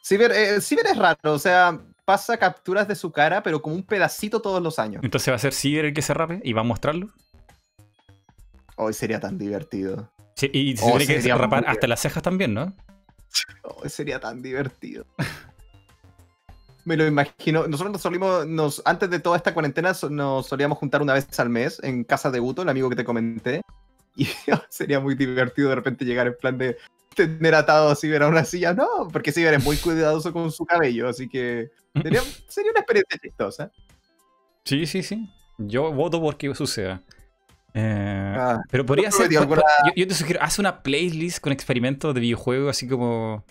[0.03, 3.83] Ciber, eh, Ciber es raro, o sea, pasa capturas de su cara, pero como un
[3.83, 5.03] pedacito todos los años.
[5.03, 7.09] Entonces va a ser Ciber el que se rape y va a mostrarlo.
[8.83, 10.11] Hoy sería tan divertido.
[10.35, 12.75] Sí, y se tiene que rapar hasta las cejas también, ¿no?
[13.61, 15.05] Hoy sería tan divertido.
[16.85, 17.67] Me lo imagino.
[17.67, 21.49] Nosotros nos solimos, nos, antes de toda esta cuarentena, nos solíamos juntar una vez al
[21.49, 23.61] mes en casa de Uto, el amigo que te comenté.
[24.17, 24.27] Y
[24.67, 26.75] sería muy divertido de repente llegar en plan de
[27.15, 28.73] tener atado a Ciber a una silla.
[28.73, 31.69] No, porque Ciber es muy cuidadoso con su cabello, así que
[32.01, 33.71] sería, sería una experiencia chistosa.
[34.65, 35.29] Sí, sí, sí.
[35.59, 37.03] Yo voto porque suceda.
[37.73, 39.29] Eh, ah, pero podría ser.
[39.31, 43.43] Yo, te sugiero, haz una playlist con experimentos de videojuegos, así como.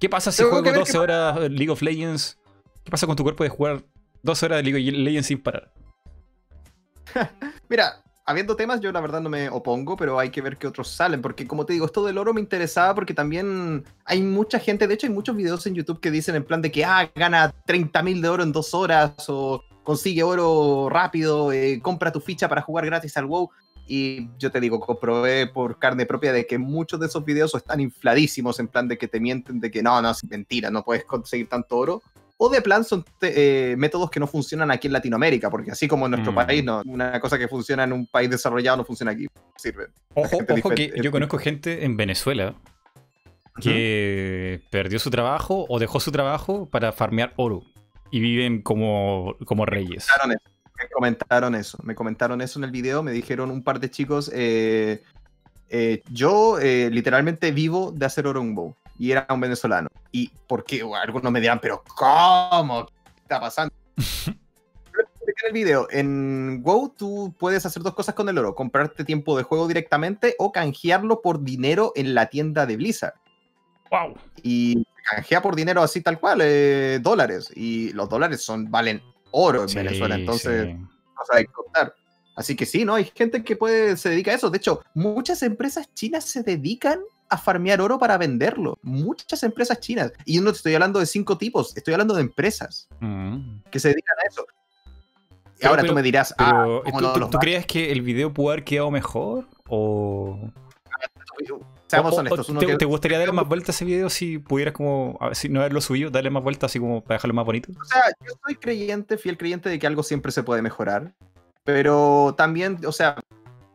[0.00, 2.38] ¿Qué pasa si juego 12 horas League of Legends?
[2.84, 3.82] ¿Qué pasa con tu cuerpo de jugar
[4.22, 5.72] 12 horas de League of Legends sin parar?
[7.68, 10.88] Mira, habiendo temas, yo la verdad no me opongo, pero hay que ver qué otros
[10.88, 14.86] salen, porque como te digo, esto del oro me interesaba porque también hay mucha gente,
[14.86, 17.54] de hecho hay muchos videos en YouTube que dicen en plan de que, ah, gana
[17.66, 22.60] 30.000 de oro en dos horas, o consigue oro rápido, eh, compra tu ficha para
[22.60, 23.48] jugar gratis al WoW.
[23.86, 27.80] Y yo te digo, comprobé por carne propia de que muchos de esos videos están
[27.80, 31.06] infladísimos en plan de que te mienten de que no, no, es mentira, no puedes
[31.06, 32.02] conseguir tanto oro.
[32.36, 36.04] O de plan son eh, métodos que no funcionan aquí en Latinoamérica, porque así como
[36.04, 36.34] en nuestro mm.
[36.34, 39.26] país, no, una cosa que funciona en un país desarrollado no funciona aquí.
[39.56, 39.86] Sirve.
[40.12, 42.56] Ojo, ojo que yo conozco gente en Venezuela
[43.58, 47.62] que perdió su trabajo o dejó su trabajo para farmear oro
[48.10, 50.06] y viven como, como reyes.
[50.26, 54.30] Me comentaron eso, me comentaron eso en el video, me dijeron un par de chicos,
[54.32, 55.02] eh,
[55.68, 59.88] eh, yo eh, literalmente vivo de hacer oro en bow y era un venezolano.
[60.12, 62.86] Y porque algunos me dirán, pero ¿cómo?
[62.86, 63.74] ¿Qué está pasando?
[65.28, 69.36] en el video, en WoW tú puedes hacer dos cosas con el oro, comprarte tiempo
[69.36, 73.14] de juego directamente o canjearlo por dinero en la tienda de Blizzard.
[73.90, 74.14] Wow.
[74.42, 77.50] Y canjea por dinero así tal cual, eh, dólares.
[77.54, 80.86] Y los dólares son, valen oro en Venezuela, entonces no
[81.32, 81.94] a contar.
[82.36, 82.94] Así que sí, ¿no?
[82.94, 84.48] Hay gente que puede, se dedica a eso.
[84.48, 88.78] De hecho, muchas empresas chinas se dedican a farmear oro para venderlo.
[88.82, 90.12] Muchas empresas chinas.
[90.24, 93.62] Y no estoy hablando de cinco tipos, estoy hablando de empresas mm.
[93.70, 94.46] que se dedican a eso.
[95.60, 96.80] Y ahora tú me dirás, ah,
[97.30, 99.48] ¿tú, crees que el video pudo haber quedado mejor?
[99.68, 100.38] ¿O.?
[101.88, 102.46] Seamos honestos.
[102.78, 106.10] te, gustaría darle más vueltas a ese video si pudieras como, si no haberlo subido,
[106.10, 107.72] darle más vueltas así como para dejarlo más bonito?
[107.80, 111.14] O sea, yo soy creyente, fiel creyente de que algo siempre se puede mejorar.
[111.64, 113.16] Pero también, o sea,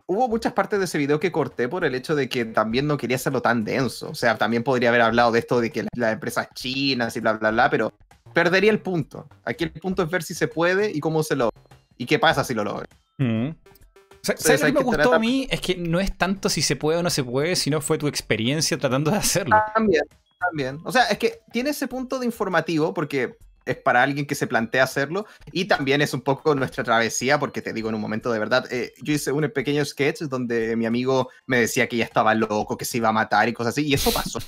[0.06, 2.98] hubo muchas partes de ese video que corté por el hecho de que también no
[2.98, 4.10] quería hacerlo tan denso.
[4.10, 7.34] O sea, también podría haber hablado de esto de que las empresas chinas y bla,
[7.34, 7.94] bla, bla, pero
[8.34, 9.28] perdería el punto.
[9.44, 11.60] Aquí el punto es ver si se puede y cómo se logra.
[11.98, 12.88] Y qué pasa si lo logra.
[13.18, 13.50] Mm.
[14.24, 15.48] ¿Sabes lo que me gustó a mí?
[15.50, 18.08] Es que no es tanto si se puede o no se puede, sino fue tu
[18.08, 19.58] experiencia tratando de hacerlo.
[19.74, 20.04] También,
[20.40, 20.80] también.
[20.86, 24.48] O sea, es que tiene ese punto de informativo porque es para alguien que se
[24.48, 28.32] plantea hacerlo y también es un poco nuestra travesía porque te digo en un momento
[28.32, 32.06] de verdad, eh, yo hice un pequeño sketch donde mi amigo me decía que ya
[32.06, 34.40] estaba loco, que se iba a matar y cosas así y eso pasó.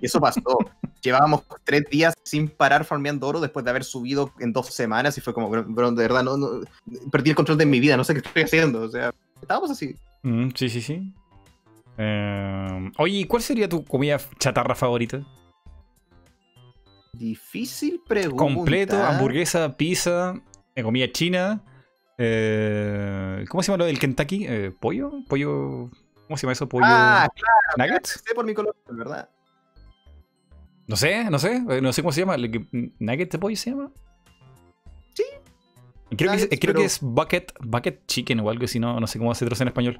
[0.00, 0.58] y eso pasó.
[1.02, 5.20] Llevábamos tres días sin parar farmeando oro después de haber subido en dos semanas y
[5.20, 6.60] fue como, bro, de verdad, no, no,
[7.10, 8.82] perdí el control de mi vida, no sé qué estoy haciendo.
[8.82, 9.94] O sea, estábamos así.
[10.22, 11.12] Mm, sí, sí, sí.
[11.98, 15.20] Eh, oye, ¿cuál sería tu comida chatarra favorita?
[17.18, 18.36] Difícil pregunta.
[18.36, 20.40] Completo, hamburguesa, pizza,
[20.76, 21.64] eh, comida china.
[22.16, 24.46] Eh, ¿Cómo se llama lo del Kentucky?
[24.48, 25.12] Eh, ¿Pollo?
[25.28, 25.90] ¿Pollo?
[26.26, 26.68] ¿Cómo se llama eso?
[26.68, 26.84] ¿Pollo?
[26.86, 27.90] Ah, claro.
[27.90, 28.22] ¿Nuggets?
[28.24, 29.28] Sé por mi color, ¿verdad?
[30.86, 31.60] No sé, no sé.
[31.60, 32.36] No sé cómo se llama.
[32.36, 33.90] ¿Nuggets de pollo se llama?
[35.14, 35.24] Sí.
[36.16, 39.18] Creo, que, es, creo que es bucket, bucket chicken o algo así, no, no sé
[39.18, 39.98] cómo se traduce en español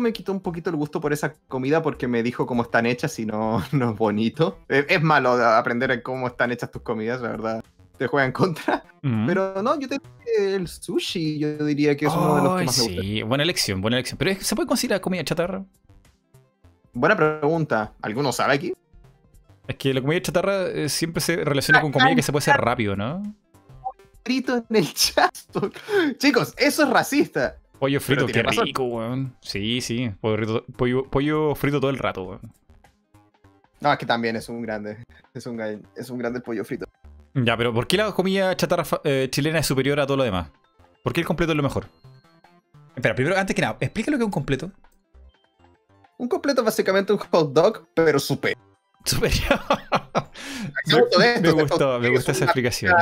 [0.00, 3.18] me quitó un poquito el gusto por esa comida porque me dijo cómo están hechas
[3.18, 4.58] y no, no es bonito.
[4.68, 7.64] Es, malo aprender cómo están hechas tus comidas, la verdad.
[7.96, 8.84] Te juega en contra.
[9.00, 9.98] Pero no, yo te
[10.38, 13.80] el sushi, yo diría que es uno de los que más me Sí, buena elección,
[13.80, 14.18] buena elección.
[14.18, 15.64] Pero ¿se puede considerar comida chatarra?
[16.92, 17.94] Buena pregunta.
[18.02, 18.74] ¿Alguno sabe aquí?
[19.68, 22.56] Es que la comida chatarra eh, siempre se relaciona con comida que se puede hacer
[22.56, 23.22] rápido, ¿no?
[24.24, 25.32] Frito en el chat.
[26.18, 27.58] Chicos, eso es racista.
[27.78, 29.36] Pollo frito, qué rico, weón.
[29.40, 30.10] Sí, sí.
[30.20, 32.52] Pollo, frito todo el rato, weón.
[33.80, 35.04] No, es que también es un grande.
[35.34, 35.60] Es un,
[35.94, 36.86] es un grande pollo frito.
[37.34, 40.48] Ya, pero ¿por qué la comida chatarra eh, chilena es superior a todo lo demás?
[41.02, 41.86] ¿Por qué el completo es lo mejor?
[42.94, 44.70] Espera, primero, antes que nada, explica lo que es un completo.
[46.16, 48.58] Un completo es básicamente un hot dog, pero superior.
[49.04, 49.60] Superior.
[51.42, 52.92] me, gustó, me gustó esa explicación.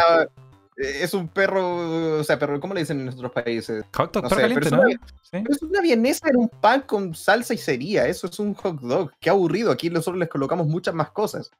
[0.76, 3.84] Es un perro, o sea, perro, ¿cómo le dicen en nuestros países?
[3.92, 4.82] Hot dog, perro caliente, ¿no?
[4.86, 9.12] es una vienesa en un pan con salsa y sería, eso es un hot dog.
[9.20, 11.50] Qué aburrido, aquí nosotros les colocamos muchas más cosas.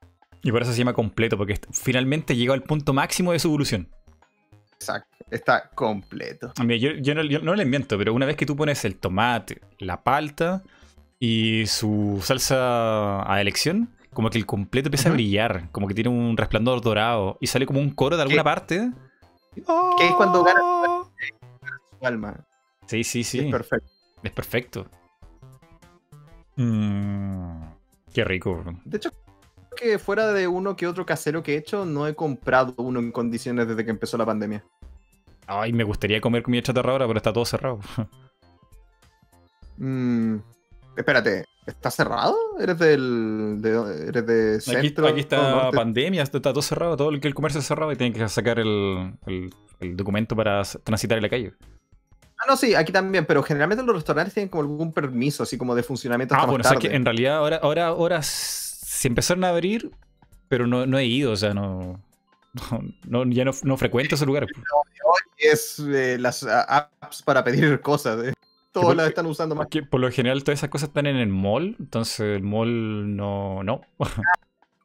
[0.43, 3.89] Y por eso se llama completo, porque finalmente llegó al punto máximo de su evolución.
[4.75, 6.53] Exacto, está completo.
[6.63, 10.03] Mira, yo, no, yo, le invento, pero una vez que tú pones el tomate, la
[10.03, 10.63] palta
[11.19, 16.11] y su salsa a elección, como que el completo empieza a brillar, como que tiene
[16.11, 18.91] un resplandor dorado y sale como un coro de alguna parte.
[19.55, 22.47] Que es cuando gana su alma.
[22.87, 23.41] Sí, sí, sí.
[23.41, 23.91] Es perfecto.
[24.23, 24.87] Es perfecto.
[26.57, 27.63] Mm,
[28.13, 28.65] qué rico.
[28.85, 29.11] De hecho,
[29.77, 33.13] que fuera de uno que otro casero que he hecho, no he comprado uno en
[33.13, 34.65] condiciones desde que empezó la pandemia.
[35.47, 37.81] Ay, me gustaría comer comida chatarra ahora, pero está todo cerrado.
[39.77, 40.39] Mmm
[40.97, 42.37] Espérate, ¿está cerrado?
[42.61, 43.57] ¿Eres del.
[43.61, 45.09] De, ¿Eres de centro?
[45.09, 48.29] Aquí, está pandemia, está todo cerrado, todo el el comercio es cerrado y tienen que
[48.29, 49.15] sacar el,
[49.81, 51.53] documento para transitar en la calle.
[52.39, 55.75] Ah, no, sí, aquí también, pero generalmente los restaurantes tienen como algún permiso, así como
[55.75, 56.35] de funcionamiento.
[56.35, 59.91] ah, bueno, o sea que en realidad ahora, ahora, ahora se empezaron a abrir,
[60.49, 62.01] pero no, no he ido, o sea, no.
[63.07, 64.47] no, ya no, no frecuento ese lugar.
[65.39, 68.25] Es eh, las apps para pedir cosas.
[68.25, 68.35] Eh.
[68.75, 69.69] Todos las están usando más.
[69.89, 73.63] por lo general todas esas cosas están en el mall, entonces el mall no...
[73.63, 73.83] no.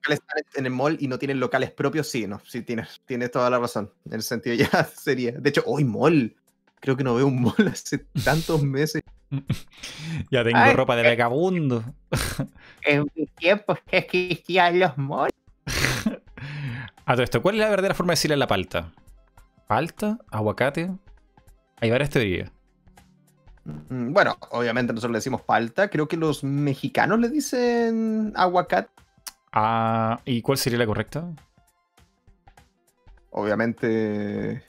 [0.07, 3.49] están en el mall y no tienen locales propios, sí, no, sí tienes, tienes toda
[3.49, 3.91] la razón.
[4.05, 5.31] En el sentido ya sería.
[5.31, 6.35] De hecho, hoy mall.
[6.81, 9.01] Creo que no veo un mall hace tantos meses.
[10.31, 11.83] ya tengo ropa de vagabundo.
[12.83, 15.33] en mi tiempo que existían los malls.
[17.05, 18.93] A todo esto, ¿cuál es la verdadera forma de decirle la palta?
[19.67, 20.19] ¿Palta?
[20.29, 20.91] ¿Aguacate?
[21.81, 22.51] Hay varias teorías.
[23.63, 25.89] Mm, bueno, obviamente nosotros le decimos palta.
[25.89, 28.89] Creo que los mexicanos le dicen aguacate.
[29.51, 31.27] Ah, ¿y cuál sería la correcta?
[33.31, 34.63] Obviamente.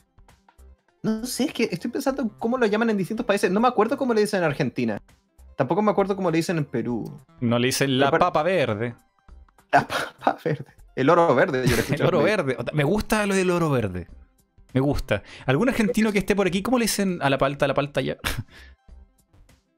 [1.02, 3.50] No sé, es que estoy pensando cómo lo llaman en distintos países.
[3.50, 5.00] No me acuerdo cómo le dicen en Argentina.
[5.56, 7.20] Tampoco me acuerdo cómo le dicen en Perú.
[7.40, 8.94] No le dicen la papa verde.
[9.72, 10.66] La papa verde.
[10.96, 12.56] El oro verde, yo El oro verde.
[12.72, 14.08] Me gusta lo del oro verde.
[14.72, 15.22] Me gusta.
[15.46, 18.00] ¿Algún argentino que esté por aquí, cómo le dicen a la palta, a la palta
[18.00, 18.16] ya?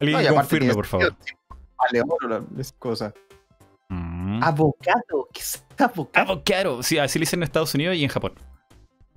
[0.03, 1.15] Alguien no, confirme, por favor.
[1.79, 2.47] Avocado.
[2.79, 3.15] cosa.
[3.89, 4.43] Mm.
[4.43, 5.29] Avocado.
[5.33, 6.33] ¿Qué es avocado?
[6.33, 6.83] Avocado.
[6.83, 8.33] Sí, así le dicen en Estados Unidos y en Japón.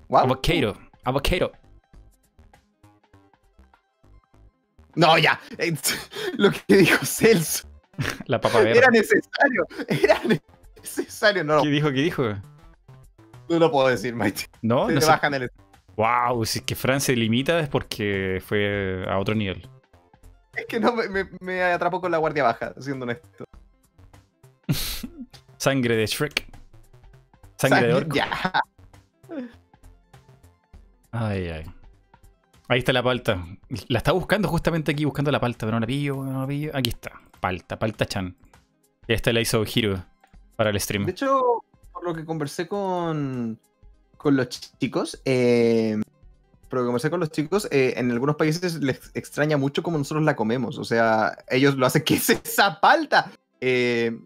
[0.09, 0.77] Avocado.
[1.03, 1.51] Avocado.
[4.95, 5.39] No, ya.
[6.37, 7.67] Lo que dijo Celso.
[8.27, 8.77] La papa verde.
[8.77, 9.67] Era necesario.
[9.87, 11.43] Era necesario.
[11.43, 11.89] No, ¿Qué dijo?
[11.89, 12.23] ¿Qué dijo?
[13.49, 14.45] No lo puedo decir, Mighty.
[14.61, 14.99] No, no.
[14.99, 15.51] Se bajan el...
[15.95, 19.69] Wow, si es que Fran se limita es porque fue a otro nivel.
[20.57, 23.45] Es que no, me, me, atrapó con la guardia baja, siendo honesto.
[25.57, 26.47] Sangre de Shrek.
[27.57, 28.15] Sangre, de orco.
[28.15, 28.29] Ya.
[31.11, 31.65] Ay, ay.
[32.67, 33.45] Ahí está la palta.
[33.87, 36.71] La estaba buscando justamente aquí, buscando la palta, pero no la pillo, no la pillo.
[36.73, 37.11] Aquí está.
[37.39, 38.35] Palta, palta chan.
[39.07, 40.03] Y esta la hizo Hiro
[40.55, 41.05] para el stream.
[41.05, 43.59] De hecho, por lo que conversé con,
[44.17, 46.01] con los chicos, eh,
[46.69, 50.35] que conversé con los chicos, eh, en algunos países les extraña mucho cómo nosotros la
[50.35, 50.77] comemos.
[50.77, 53.31] O sea, ellos lo hacen, ¿qué es esa palta?
[53.61, 54.17] Eh,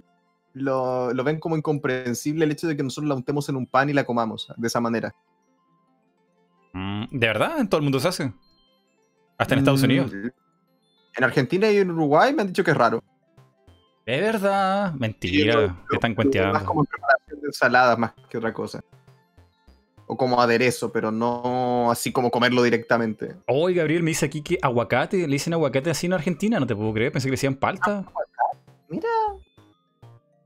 [0.53, 3.89] lo, lo, ven como incomprensible el hecho de que nosotros la untemos en un pan
[3.89, 5.13] y la comamos de esa manera.
[6.73, 7.59] Mm, ¿De verdad?
[7.59, 8.33] ¿En todo el mundo se hace?
[9.37, 10.11] ¿Hasta en Estados Unidos?
[10.11, 10.27] Mm,
[11.17, 13.03] en Argentina y en Uruguay me han dicho que es raro.
[14.05, 14.93] ¿De verdad?
[14.93, 15.77] Mentira.
[15.89, 16.53] te están cuenteando.
[16.53, 18.81] Más como preparación de ensaladas más que otra cosa.
[20.11, 23.35] O como aderezo, pero no así como comerlo directamente.
[23.45, 26.75] Oye, Gabriel me dice aquí que aguacate, le dicen aguacate así en Argentina, no te
[26.75, 28.05] puedo creer, pensé que le decían palta.
[28.07, 28.57] Ah,
[28.89, 29.07] Mira.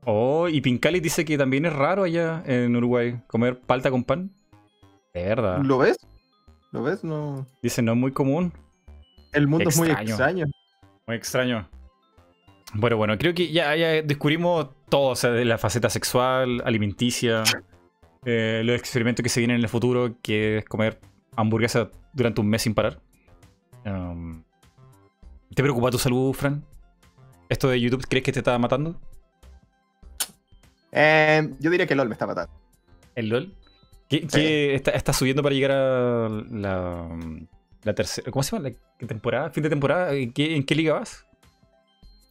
[0.04, 4.30] Oh, y Pincali dice que también es raro allá en Uruguay comer palta con pan.
[5.14, 5.60] De verdad.
[5.62, 5.96] ¿Lo ves?
[6.70, 7.02] ¿Lo ves?
[7.02, 7.46] No.
[7.62, 8.52] Dice, no es muy común.
[9.32, 10.46] El mundo es muy extraño.
[11.06, 11.66] Muy extraño.
[12.74, 17.44] Bueno, bueno, creo que ya, ya descubrimos todo, o sea, de la faceta sexual, alimenticia,
[18.24, 21.00] eh, los experimentos que se vienen en el futuro, que es comer
[21.36, 23.00] hamburguesa durante un mes sin parar.
[23.84, 24.42] Um,
[25.54, 26.64] ¿Te preocupa tu salud, Fran?
[27.48, 29.00] ¿Esto de YouTube crees que te está matando?
[30.90, 32.52] Eh, yo diría que LOL me está matando.
[33.14, 33.54] ¿El LOL?
[34.08, 37.08] ¿Qué, está, subiendo para llegar a la,
[37.82, 38.30] la tercera?
[38.30, 38.70] ¿Cómo se llama?
[39.00, 39.50] ¿La temporada?
[39.50, 40.12] ¿Fin de temporada?
[40.14, 41.26] ¿En qué, liga vas?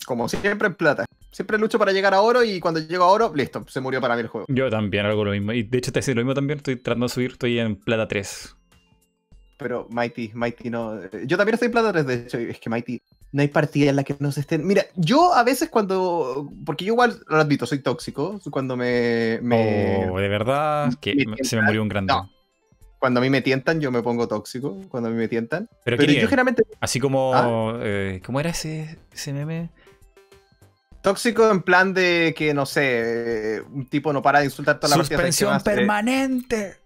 [0.06, 1.06] Como siempre en plata.
[1.34, 4.16] Siempre lucho para llegar a oro y cuando llego a oro, listo, se murió para
[4.16, 4.46] mí el juego.
[4.50, 5.52] Yo también hago lo mismo.
[5.52, 6.58] Y de hecho te hace lo mismo también.
[6.58, 8.56] Estoy tratando de subir, estoy en plata 3.
[9.58, 11.00] Pero Mighty, Mighty no.
[11.26, 12.38] Yo también estoy en plata 3, de hecho.
[12.38, 13.02] Es que Mighty,
[13.32, 14.66] no hay partida en la que no se estén.
[14.68, 16.52] Mira, yo a veces cuando.
[16.64, 18.40] Porque yo igual lo admito, soy tóxico.
[18.52, 19.40] Cuando me.
[19.42, 20.94] me oh, de verdad.
[21.02, 22.14] Que se me murió un grande.
[23.00, 24.80] Cuando a mí me tientan, yo me pongo tóxico.
[24.88, 25.68] Cuando a mí me tientan.
[25.84, 26.64] Pero, yo generalmente.
[26.80, 27.32] Así como.
[27.34, 27.80] ¿Ah?
[27.82, 29.72] Eh, ¿Cómo era ese, ese meme?
[31.04, 34.96] Tóxico en plan de que, no sé, un tipo no para de insultar toda la
[34.96, 35.18] partida.
[35.18, 36.78] Suspensión permanente.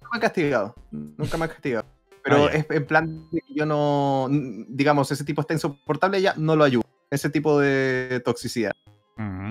[0.00, 0.74] Nunca me ha castigado.
[0.90, 1.84] Nunca me ha castigado.
[2.24, 6.32] Pero ah, es en plan de que yo no, digamos, ese tipo está insoportable, ya
[6.38, 6.82] no lo ayudo.
[7.10, 8.72] Ese tipo de toxicidad.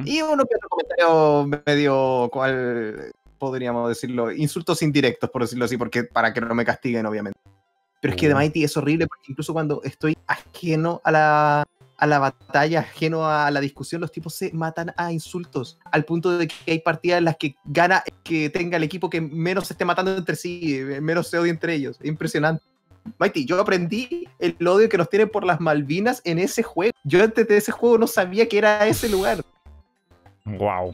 [0.04, 4.32] Y uno que otro comentario medio, ¿cuál podríamos decirlo?
[4.32, 7.40] Insultos indirectos, por decirlo así, porque para que no me castiguen, obviamente.
[8.02, 8.38] Pero es que de uh.
[8.38, 11.68] Mighty es horrible porque incluso cuando estoy ajeno a la,
[11.98, 16.38] a la batalla, ajeno a la discusión, los tipos se matan a insultos, al punto
[16.38, 19.74] de que hay partidas en las que gana que tenga el equipo que menos se
[19.74, 21.98] esté matando entre sí, menos se odia entre ellos.
[22.00, 22.64] Es impresionante.
[23.20, 26.92] Mighty, yo aprendí el odio que nos tienen por las Malvinas en ese juego.
[27.04, 29.44] Yo antes de ese juego no sabía que era ese lugar.
[30.46, 30.94] Wow.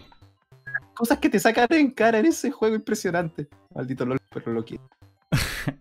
[0.93, 3.47] Cosas que te sacan en cara en ese juego impresionante.
[3.73, 4.83] Maldito LOL, pero lo quiero.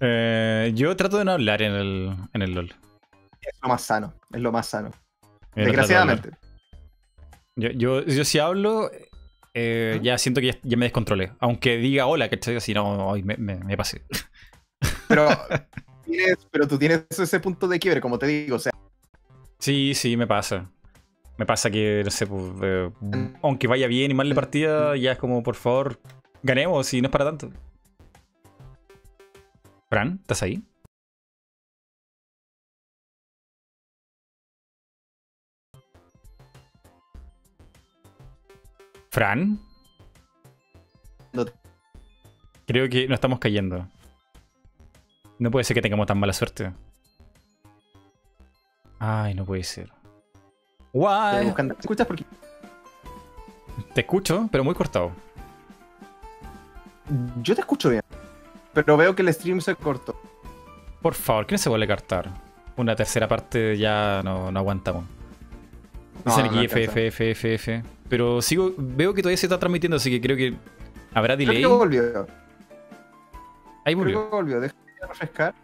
[0.00, 2.74] Eh, yo trato de no hablar en el, en el LOL
[3.46, 4.90] es lo más sano, es lo más sano.
[5.54, 6.30] Desgraciadamente.
[7.56, 8.90] Yo, yo, yo si hablo,
[9.54, 11.32] eh, ya siento que ya, me descontrolé.
[11.38, 14.02] Aunque diga hola, que estoy así, no, hoy me, me, pasé.
[15.08, 15.28] Pero,
[16.50, 18.72] pero tú tienes ese punto de quiebre, como te digo, o sea.
[19.58, 20.70] Sí, sí, me pasa.
[21.36, 22.90] Me pasa que, no sé, pues, eh,
[23.42, 26.00] aunque vaya bien y mal la partida, ya es como, por favor,
[26.42, 27.50] ganemos y no es para tanto.
[29.88, 30.62] Fran, ¿estás ahí?
[39.14, 39.60] Fran.
[42.66, 43.86] Creo que no estamos cayendo.
[45.38, 46.72] No puede ser que tengamos tan mala suerte.
[48.98, 49.92] Ay, no puede ser.
[50.92, 51.52] Guay.
[51.54, 52.16] ¿Te escuchas por
[53.94, 55.12] Te escucho, pero muy cortado.
[57.40, 58.02] Yo te escucho bien.
[58.72, 60.20] Pero veo que el stream se cortó.
[61.00, 62.30] Por favor, ¿qué no se vuelve a cartar?
[62.76, 65.04] Una tercera parte ya no, no aguantamos.
[66.24, 67.93] Dicen aquí F, F, F, F, F.
[68.08, 70.54] Pero sigo, veo que todavía se está transmitiendo, así que creo que
[71.12, 71.56] habrá delay.
[71.56, 72.26] Creo que volvió.
[73.84, 74.18] Ahí volvió.
[74.18, 75.54] Creo que volvió, déjame refrescar.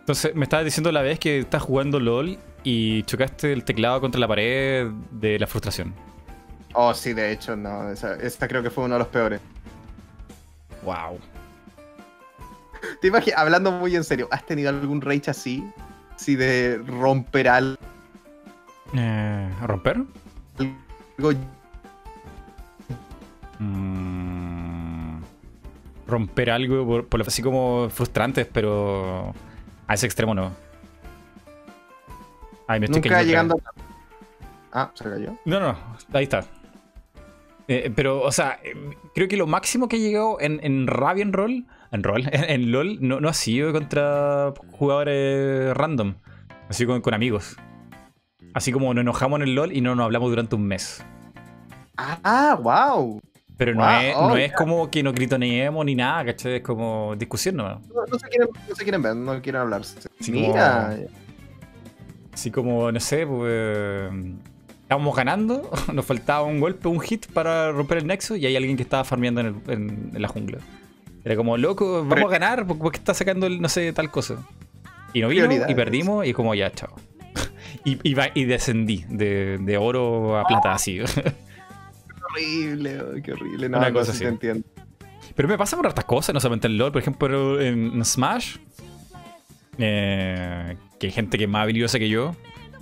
[0.00, 4.20] Entonces, me estabas diciendo la vez que estás jugando LOL y chocaste el teclado contra
[4.20, 5.94] la pared de la frustración.
[6.72, 7.90] Oh, sí, de hecho, no.
[7.90, 9.40] Esta, creo que fue uno de los peores.
[10.82, 11.18] Wow.
[13.00, 15.64] Te imaginas, hablando muy en serio, ¿has tenido algún rage así?
[16.16, 17.76] Sí, de romper algo
[18.94, 20.02] eh, ¿Romper?
[23.60, 25.20] Mm,
[26.06, 29.34] romper algo por, por, así como frustrantes, pero
[29.86, 30.50] a ese extremo no.
[32.66, 33.60] Ay, me estoy Nunca llegando.
[34.72, 35.36] Ah, se cayó.
[35.44, 35.76] No, no,
[36.12, 36.44] ahí está.
[37.68, 38.74] Eh, pero, o sea, eh,
[39.14, 42.98] creo que lo máximo que he llegado en, en Raven Roll, en Roll, en, LOL,
[43.00, 46.14] no, no, ha sido contra jugadores random,
[46.68, 47.56] así con, con amigos.
[48.54, 51.04] Así como nos enojamos en el LOL y no nos hablamos durante un mes.
[51.96, 53.20] Ah, wow.
[53.60, 56.54] Pero no, es, no es como que nos gritoneemos ni nada, ¿cachai?
[56.54, 57.86] Es como discusión nomás.
[57.88, 59.82] No, no, se, quieren, no se quieren ver, no quieren hablar.
[60.28, 60.96] Mira.
[62.32, 64.10] así como, no sé, pues.
[64.80, 68.78] Estábamos ganando, nos faltaba un golpe, un hit para romper el nexo y hay alguien
[68.78, 70.56] que estaba farmeando en, la jungla.
[71.22, 74.36] Era como, loco, vamos a ganar porque está sacando, el, no sé, tal cosa.
[75.12, 76.96] Y no vino y perdimos y como, ya, chao.
[77.84, 81.00] y, y, descendí de, de, oro a plata así.
[82.32, 83.68] horrible, qué horrible.
[83.68, 84.24] No, Una cosa así.
[84.24, 84.66] entiendo.
[85.34, 88.56] Pero me pasa por otras cosas, no solamente en LOL, por ejemplo en Smash,
[89.78, 92.34] eh, que hay gente que es más habilidosa que yo.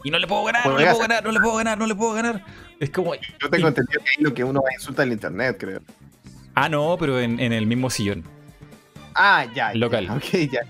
[0.05, 1.95] Y no le puedo ganar, no le puedo ganar, no le puedo ganar, no le
[1.95, 2.45] puedo ganar.
[2.81, 3.15] Es como.
[3.15, 5.81] Yo tengo entendido que es lo que uno insulta en internet, creo.
[6.55, 8.25] Ah, no, pero en, el mismo sillón.
[9.15, 9.75] Ah, ya.
[9.75, 10.09] Local.
[10.11, 10.61] ok, ya.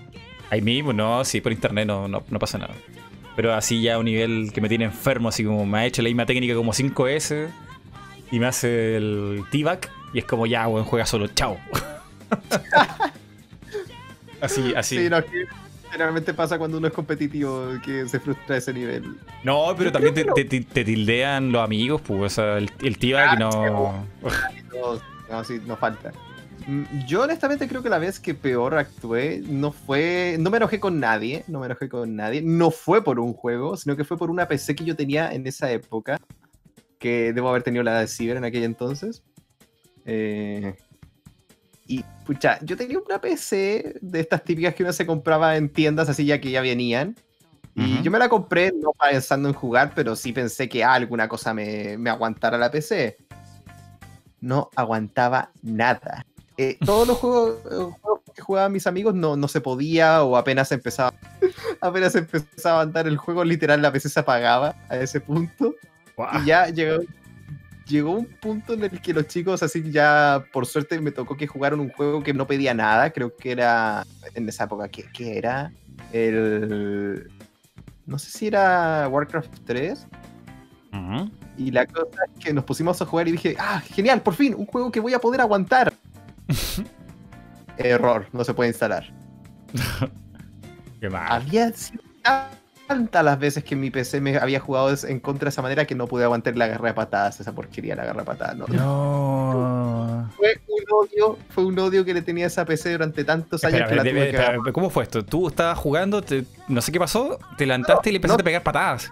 [0.49, 2.73] Ahí mismo, no, sí, por internet no, no, no pasa nada.
[3.35, 6.01] Pero así ya a un nivel que me tiene enfermo, así como me ha hecho
[6.01, 7.49] la misma técnica como 5S
[8.31, 11.57] y me hace el T-Back y es como ya, weón, juega solo, chao.
[14.41, 14.97] así, así.
[14.97, 15.23] Sí, no,
[15.91, 19.17] generalmente pasa cuando uno es competitivo que se frustra ese nivel.
[19.43, 24.05] No, pero también te, tildean los amigos, pues, o sea, el, el T-Back ah, no.
[25.29, 26.11] no, sí, no falta.
[26.67, 30.79] Mm, yo honestamente creo que la vez que peor actué no fue, no me enojé
[30.79, 34.17] con nadie, no me enojé con nadie, no fue por un juego, sino que fue
[34.17, 36.19] por una PC que yo tenía en esa época
[36.99, 39.23] que debo haber tenido la de Ciber en aquel entonces.
[40.05, 40.75] Eh,
[41.87, 46.09] y, pucha, yo tenía una PC de estas típicas que uno se compraba en tiendas
[46.09, 47.15] así ya que ya venían.
[47.75, 51.53] Y yo me la compré no pensando en jugar, pero sí pensé que alguna cosa
[51.53, 53.15] me, me aguantara la PC.
[54.41, 56.25] No aguantaba nada.
[56.57, 57.63] Eh, todos los juegos,
[58.35, 61.13] que jugaban mis amigos no, no se podía o apenas empezaba
[61.81, 65.73] apenas empezaba a andar el juego, literal la PC se apagaba a ese punto.
[66.41, 67.03] Y ya llegó,
[67.87, 71.47] llegó un punto en el que los chicos, así ya por suerte me tocó que
[71.47, 75.71] jugaron un juego que no pedía nada, creo que era en esa época, ¿qué, era?
[76.13, 77.29] El...
[78.05, 80.07] No sé si era Warcraft 3.
[81.57, 84.55] Y la cosa es que nos pusimos a jugar y dije, ah, genial, por fin,
[84.55, 85.93] un juego que voy a poder aguantar.
[87.77, 89.11] Error, no se puede instalar.
[90.99, 91.27] Qué mal.
[91.29, 91.71] Había
[92.89, 95.93] tantas las veces que mi PC me había jugado en contra de esa manera que
[95.93, 98.57] no pude aguantar la garra de patadas, esa porquería, la garra de patadas.
[98.57, 100.27] No.
[100.35, 103.89] Fue un odio, fue un odio que le tenía a esa PC durante tantos años.
[104.73, 105.23] ¿Cómo fue esto?
[105.23, 106.23] ¿Tú estabas jugando,
[106.67, 109.11] no sé qué pasó, te levantaste y le empezaste a pegar patadas?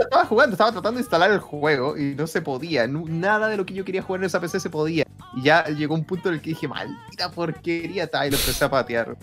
[0.00, 2.86] estaba jugando, estaba tratando de instalar el juego y no se podía.
[2.86, 5.04] nada de lo que yo quería jugar en esa PC se podía.
[5.34, 8.70] Y ya llegó un punto en el que dije, maldita porquería, y lo empecé a
[8.70, 9.16] patear.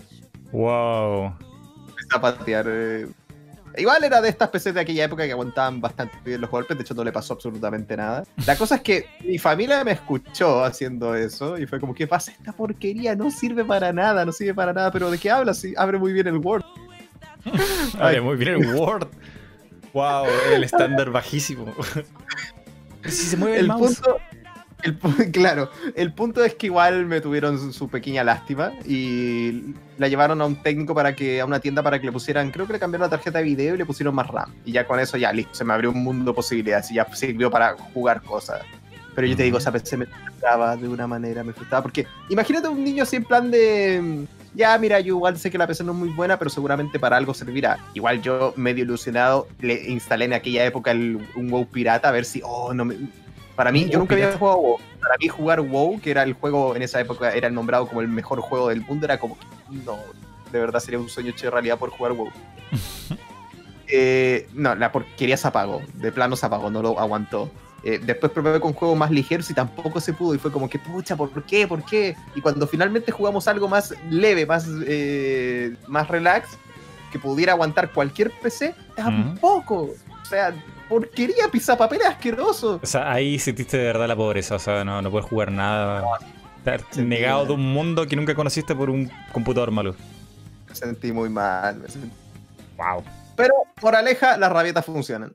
[0.52, 1.34] Wow.
[1.88, 2.66] Empecé a patear.
[2.68, 3.06] Eh,
[3.76, 6.82] Igual era de estas PCs de aquella época que aguantaban bastante bien los golpes, de
[6.82, 8.24] hecho no le pasó absolutamente nada.
[8.46, 12.32] La cosa es que mi familia me escuchó haciendo eso y fue como, ¿qué pasa?
[12.32, 15.58] Esta porquería no sirve para nada, no sirve para nada, pero ¿de qué hablas?
[15.58, 16.64] Sí, abre muy bien el Word.
[17.98, 19.08] abre muy bien el Word.
[19.92, 21.72] Wow, el estándar bajísimo.
[23.04, 24.18] si se mueve el, Punto,
[25.32, 30.46] claro, el punto es que igual me tuvieron su, pequeña lástima y la llevaron a
[30.46, 33.06] un técnico para que, a una tienda para que le pusieran, creo que le cambiaron
[33.06, 34.52] la tarjeta de video y le pusieron más RAM.
[34.64, 37.06] Y ya con eso ya listo, se me abrió un mundo de posibilidades y ya
[37.14, 38.62] sirvió para jugar cosas.
[39.14, 41.82] Pero yo te digo, esa PC me frustraba de una manera, me frustraba.
[41.82, 44.26] Porque imagínate un niño así en plan de.
[44.54, 47.16] Ya, mira, yo igual sé que la PC no es muy buena, pero seguramente para
[47.16, 47.78] algo servirá.
[47.94, 52.40] Igual yo, medio ilusionado, le instalé en aquella época un WoW pirata a ver si,
[52.44, 52.96] oh, no me,
[53.60, 54.78] para mí, yo nunca había jugado WoW.
[55.02, 58.08] Para mí jugar WoW, que era el juego en esa época, era nombrado como el
[58.08, 59.36] mejor juego del mundo, era como,
[59.68, 59.98] no,
[60.50, 62.30] de verdad sería un sueño hecho de realidad por jugar WoW.
[63.92, 67.50] Eh, no, la porquería se apagó, de plano se apagó, no lo aguantó.
[67.82, 70.32] Eh, después probé con juegos más ligeros y tampoco se pudo.
[70.36, 71.66] Y fue como que, pucha, ¿por qué?
[71.66, 72.14] ¿Por qué?
[72.36, 76.56] Y cuando finalmente jugamos algo más leve, más, eh, más relax,
[77.10, 79.90] que pudiera aguantar cualquier PC, tampoco.
[80.22, 80.54] O sea,
[80.90, 81.48] porquería,
[81.78, 82.80] papel asqueroso.
[82.82, 86.04] O sea, ahí sentiste de verdad la pobreza, o sea, no, no puedes jugar nada.
[86.58, 89.94] Estar negado de un mundo que nunca conociste por un computador malo.
[90.68, 91.76] Me sentí muy mal.
[91.76, 92.10] Me sentí...
[92.76, 93.04] Wow.
[93.36, 95.34] Pero, por aleja, las rabietas funcionan.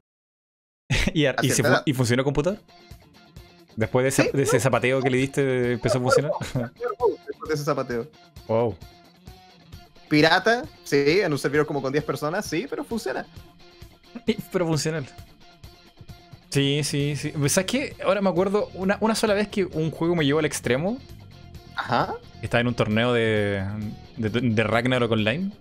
[1.14, 2.60] ¿Y, y, funcionó el computador?
[3.76, 6.32] Después de ese, zapateo que le diste, empezó a funcionar.
[6.53, 8.07] Después de ese zapateo.
[8.48, 8.76] Wow.
[10.10, 13.26] Pirata, sí, en un servidor como con 10 personas, sí, pero funciona.
[14.52, 15.03] pero funciona.
[16.56, 17.34] Sí, sí, sí.
[17.49, 17.95] ¿Sabes qué?
[18.06, 20.98] Ahora me acuerdo una, una sola vez que un juego me llevó al extremo.
[21.76, 22.14] Ajá.
[22.41, 23.61] Estaba en un torneo de,
[24.15, 25.52] de, de Ragnarok Online.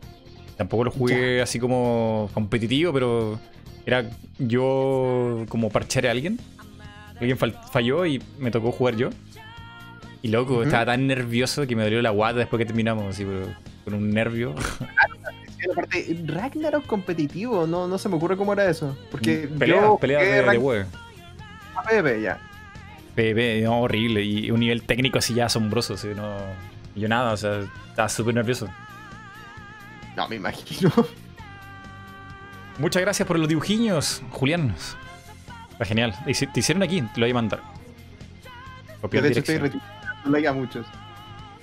[0.57, 3.41] Tampoco lo jugué así como competitivo, pero
[3.85, 4.09] era
[4.39, 6.39] yo como parchar a alguien.
[7.19, 9.11] Alguien falló y me tocó jugar yo.
[10.23, 13.27] Y loco, estaba tan nervioso que me dolió la guata después que terminamos, así,
[13.85, 14.55] con un nervio.
[16.27, 18.97] Ragnarok competitivo, no, no se me ocurre cómo era eso.
[19.11, 20.87] Porque pelea, yo pelea de, de web.
[21.89, 22.39] PvP ya.
[23.15, 24.23] PvP, no, horrible.
[24.23, 25.95] Y un nivel técnico así ya asombroso.
[25.95, 26.39] Así, no,
[26.95, 28.69] yo nada, o sea, estaba súper nervioso.
[30.17, 30.93] No, me imagino.
[32.79, 34.75] Muchas gracias por los dibujiños, Julián.
[35.73, 36.15] Está genial.
[36.25, 37.63] Te hicieron aquí, te lo voy a mandar.
[39.01, 39.81] Copiar de hecho, estoy
[40.25, 40.87] like a muchos.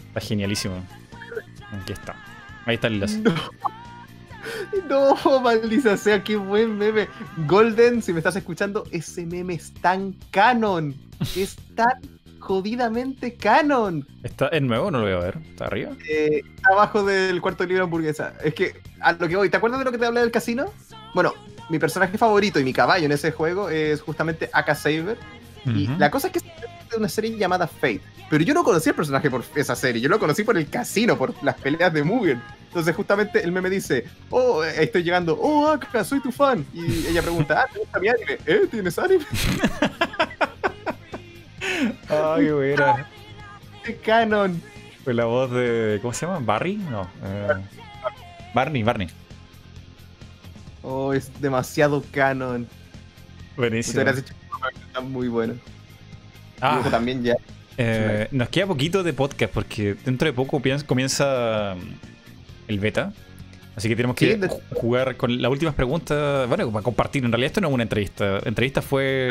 [0.07, 0.75] Está genialísimo.
[1.81, 2.15] Aquí está.
[2.65, 3.19] Ahí está el enlace.
[3.19, 3.33] No.
[4.89, 7.07] No, maldiza sea, qué buen meme.
[7.47, 10.95] Golden, si me estás escuchando, ese meme es tan canon.
[11.35, 11.99] Es tan
[12.39, 14.07] jodidamente canon.
[14.23, 14.91] ¿Está en nuevo?
[14.91, 15.37] No lo voy a ver.
[15.49, 15.91] ¿Está arriba?
[16.09, 16.41] Eh,
[16.71, 18.33] abajo del cuarto libro hamburguesa.
[18.43, 20.65] Es que, a lo que voy, ¿te acuerdas de lo que te hablé del casino?
[21.13, 21.33] Bueno,
[21.69, 25.17] mi personaje favorito y mi caballo en ese juego es justamente Aka Saber.
[25.65, 26.45] Y la cosa es que es
[26.89, 28.01] de una serie llamada Fate.
[28.29, 31.17] Pero yo no conocí al personaje por esa serie, yo lo conocí por el casino,
[31.17, 32.41] por las peleas de Mugen.
[32.71, 36.65] Entonces justamente el meme dice, oh, estoy llegando, oh, Aka, soy tu fan.
[36.73, 38.37] Y ella pregunta, ah, ¿te gusta mi anime?
[38.45, 38.61] ¿Eh?
[38.71, 39.25] ¿Tienes anime?
[42.07, 43.09] Ay, qué buena.
[43.83, 44.61] ¡Qué canon!
[45.03, 45.99] Fue la voz de.
[46.01, 46.39] ¿Cómo se llama?
[46.39, 46.77] ¿Barry?
[46.77, 47.09] No.
[47.25, 47.49] Eh,
[48.53, 49.09] Barney, Barney.
[50.81, 52.69] Oh, es demasiado canon.
[53.57, 54.01] Buenísimo.
[54.01, 55.55] Está muy bueno.
[56.61, 57.35] Ah, también ya.
[57.77, 61.75] Eh, nos queda poquito de podcast porque dentro de poco comienza
[62.71, 63.13] el beta.
[63.75, 64.37] Así que tenemos que
[64.75, 66.47] jugar con las últimas preguntas.
[66.47, 67.23] Bueno, para compartir.
[67.23, 68.39] En realidad, esto no es una entrevista.
[68.41, 69.29] La entrevista fue.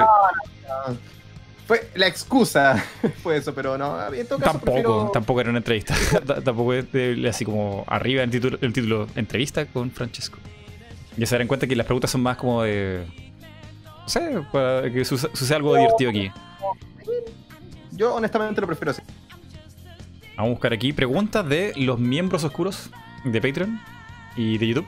[1.66, 2.84] Fue la excusa,
[3.22, 3.96] fue eso, pero no.
[4.42, 5.94] tampoco, tampoco era una entrevista.
[6.44, 6.86] tampoco es
[7.28, 10.38] así como arriba el título, el título entrevista con Francesco.
[11.16, 13.06] Ya se darán cuenta que las preguntas son más como de.
[14.02, 16.32] No sé, para que suceda algo divertido aquí.
[17.92, 19.02] Yo honestamente lo prefiero así.
[20.36, 22.90] Vamos a buscar aquí preguntas de los miembros oscuros
[23.24, 23.80] de Patreon
[24.36, 24.86] y de YouTube.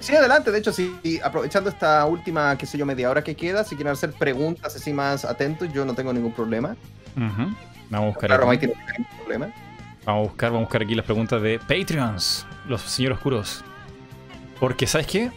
[0.00, 0.50] Sí, adelante.
[0.50, 3.92] De hecho, sí, aprovechando esta última, qué sé yo, media hora que queda, si quieren
[3.92, 6.76] hacer preguntas así más atentos, yo no tengo ningún problema.
[7.14, 7.56] Vamos
[7.90, 8.32] a buscar.
[8.50, 8.68] aquí.
[9.18, 9.50] problema.
[10.04, 13.64] Vamos a buscar, vamos a buscar aquí las preguntas de Patreons, los señores oscuros.
[14.60, 15.30] Porque, ¿sabes qué?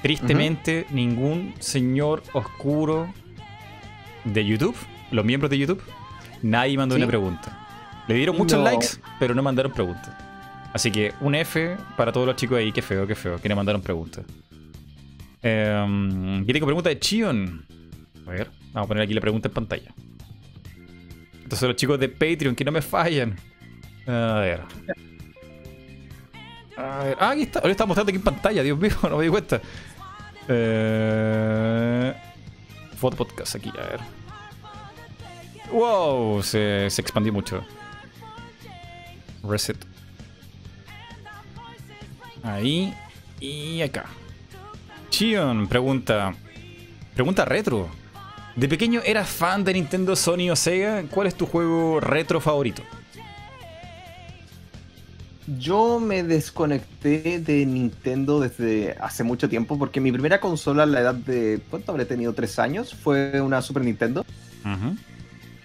[0.00, 3.12] Tristemente, ningún señor oscuro
[4.24, 4.76] de YouTube,
[5.10, 5.82] los miembros de YouTube,
[6.40, 7.66] nadie mandó una pregunta.
[8.06, 8.86] Le dieron muchos likes,
[9.18, 10.27] pero no mandaron preguntas.
[10.78, 12.70] Así que un F para todos los chicos ahí.
[12.70, 13.40] Qué feo, qué feo.
[13.40, 14.24] Que le mandaron preguntas.
[15.42, 17.66] Eh, tengo pregunta de Chion.
[18.24, 19.92] A ver, vamos a poner aquí la pregunta en pantalla.
[21.50, 23.34] Son los chicos de Patreon que no me fallan.
[24.06, 24.62] A ver.
[26.76, 27.16] A ver.
[27.18, 27.58] Ah, aquí está.
[27.58, 29.60] Ahora está mostrando aquí en pantalla, Dios mío, no me di cuenta.
[30.46, 32.14] Eh,
[33.00, 34.00] podcast aquí, a ver.
[35.72, 37.64] Wow, se expandió mucho.
[39.42, 39.87] Reset.
[42.42, 42.94] Ahí
[43.40, 44.06] y acá.
[45.10, 46.34] Chion pregunta.
[47.14, 47.88] Pregunta retro.
[48.56, 51.04] ¿De pequeño eras fan de Nintendo, Sony o Sega?
[51.10, 52.82] ¿Cuál es tu juego retro favorito?
[55.58, 61.00] Yo me desconecté de Nintendo desde hace mucho tiempo porque mi primera consola a la
[61.00, 61.60] edad de...
[61.70, 62.34] ¿Cuánto habré tenido?
[62.34, 62.94] ¿Tres años?
[62.94, 64.26] Fue una Super Nintendo.
[64.62, 64.92] Ajá.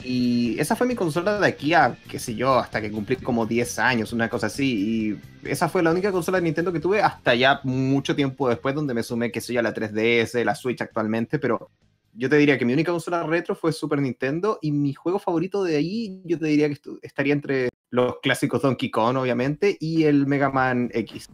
[0.04, 3.46] Y esa fue mi consola de aquí a, qué sé yo, hasta que cumplí como
[3.46, 5.18] 10 años, una cosa así.
[5.44, 8.76] Y esa fue la única consola de Nintendo que tuve hasta ya mucho tiempo después,
[8.76, 11.40] donde me sumé, qué sé yo, a la 3DS, la Switch actualmente.
[11.40, 11.70] Pero
[12.14, 14.60] yo te diría que mi única consola retro fue Super Nintendo.
[14.62, 18.92] Y mi juego favorito de ahí, yo te diría que estaría entre los clásicos Donkey
[18.92, 21.30] Kong, obviamente, y el Mega Man X.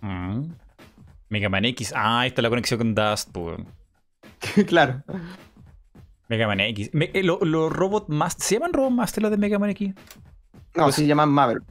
[0.00, 0.52] Mm.
[1.28, 1.92] Mega Man X.
[1.96, 3.58] Ah, ahí está la conexión con Dust, pues.
[4.66, 5.02] claro.
[6.32, 6.90] Mega Man X.
[6.94, 9.92] Eh, ¿Los robots más ¿Se llaman Robot Master los de Mega Man X?
[10.74, 11.62] No, se llaman Marvel.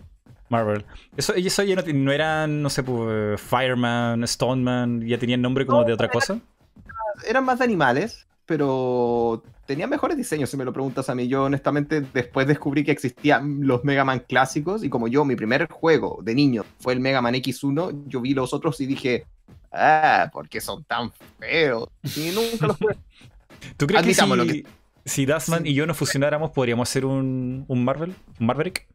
[0.49, 0.85] Marvel.
[1.17, 5.93] Eso, eso ya no, eran, no sé, pues, Fireman, Stoneman, ya tenían nombre como de
[5.93, 6.39] otra cosa.
[7.27, 11.27] Eran más de animales, pero tenían mejores diseños, si me lo preguntas a mí.
[11.27, 15.67] Yo, honestamente, después descubrí que existían los Mega Man clásicos, y como yo, mi primer
[15.71, 19.25] juego de niño fue el Mega Man X1, yo vi los otros y dije,
[19.71, 21.87] Ah, porque son tan feos.
[22.15, 22.95] Y nunca los jugué.
[23.77, 24.63] ¿Tú crees que si,
[25.05, 28.15] si Dustman y yo nos fusionáramos, podríamos hacer un, un Marvel?
[28.39, 28.87] ¿Un Maverick?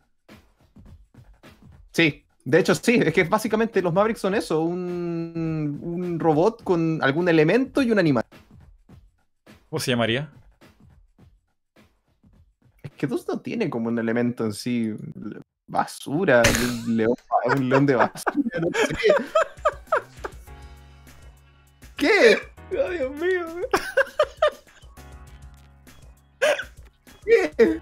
[1.92, 7.02] Sí, de hecho, sí, es que básicamente los Mavericks son eso, un, un robot con
[7.02, 8.24] algún elemento y un animal.
[9.68, 10.30] ¿Cómo se llamaría?
[12.82, 14.94] Es que dos no tiene como un elemento en sí.
[15.68, 16.42] Basura,
[16.86, 17.16] un león,
[17.56, 18.94] un león de basura, no sé.
[21.96, 22.38] ¿Qué?
[22.72, 23.46] Oh, Dios mío.
[27.56, 27.80] ¿Qué?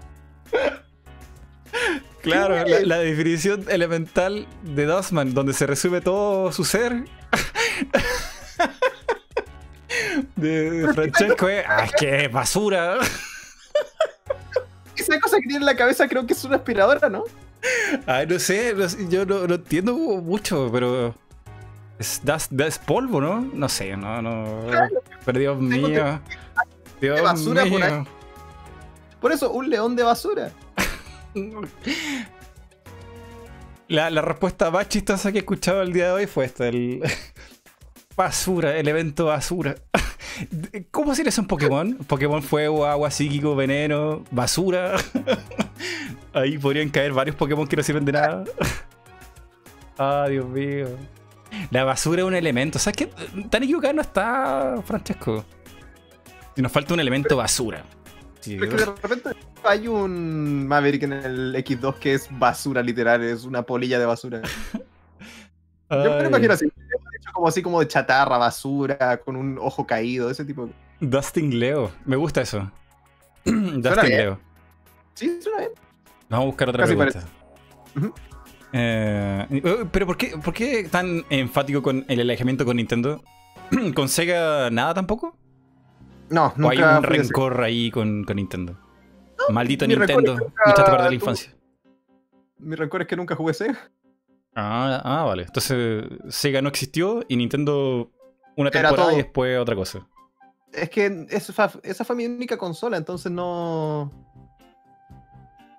[2.21, 2.55] Claro,
[2.85, 6.91] la, definición elemental de Dustman, donde se resume todo su ser.
[10.35, 11.63] de Francesco es.
[11.67, 12.97] ¡Ah, qué basura!
[14.95, 17.25] Esa cosa que tiene en la cabeza creo que es una aspiradora, ¿no?
[18.07, 18.73] Ay, no sé,
[19.09, 21.13] yo no, entiendo mucho, pero.
[21.97, 22.21] Es,
[22.85, 23.39] polvo, ¿no?
[23.41, 24.45] No sé, no, no.
[25.23, 26.19] Pero Dios mío.
[26.99, 28.05] Dios basura mío.
[29.21, 30.51] por eso, un león de basura.
[33.87, 37.01] La, respuesta más chistosa que he escuchado el día de hoy fue esta: el
[38.17, 39.75] basura, el evento basura.
[40.91, 41.95] ¿Cómo si es un Pokémon?
[42.07, 44.95] Pokémon fuego, agua, psíquico, veneno, basura.
[46.33, 48.43] Ahí podrían caer varios Pokémon que no sirven de nada.
[49.97, 50.89] Ah, Dios mío.
[51.71, 52.79] La basura es un elemento.
[52.79, 53.09] ¿Sabes qué?
[53.49, 55.45] Tan equivocado no está, Francesco.
[56.55, 57.83] Nos falta un elemento basura.
[58.39, 59.31] Sí, de repente
[59.63, 64.41] hay un Maverick en el X2 que es basura literal, es una polilla de basura.
[65.89, 66.67] Yo me lo imagino así,
[67.33, 70.69] como así como de chatarra, basura, con un ojo caído, ese tipo.
[70.99, 72.71] Dustin Leo, me gusta eso.
[73.45, 74.39] Dustin Leo.
[75.15, 75.71] Sí, suena bien.
[76.29, 77.23] Vamos a buscar otra pregunta.
[78.77, 83.23] Eh, oh, pero ¿por qué, ¿por qué tan enfático con el alejamiento con Nintendo?
[83.95, 85.37] ¿Con Sega nada tampoco?
[86.29, 86.67] No, nunca.
[86.67, 88.77] ¿O hay un rencor ahí con, con Nintendo?
[89.49, 91.55] Maldito Nintendo, me echaste perder la infancia.
[92.57, 93.91] Mi rencor es que nunca jugué Sega.
[94.55, 95.43] Ah, ah, vale.
[95.43, 98.11] Entonces Sega no existió y Nintendo
[98.57, 100.05] una temporada y después otra cosa.
[100.73, 104.11] Es que esa, fue mi única consola, entonces no,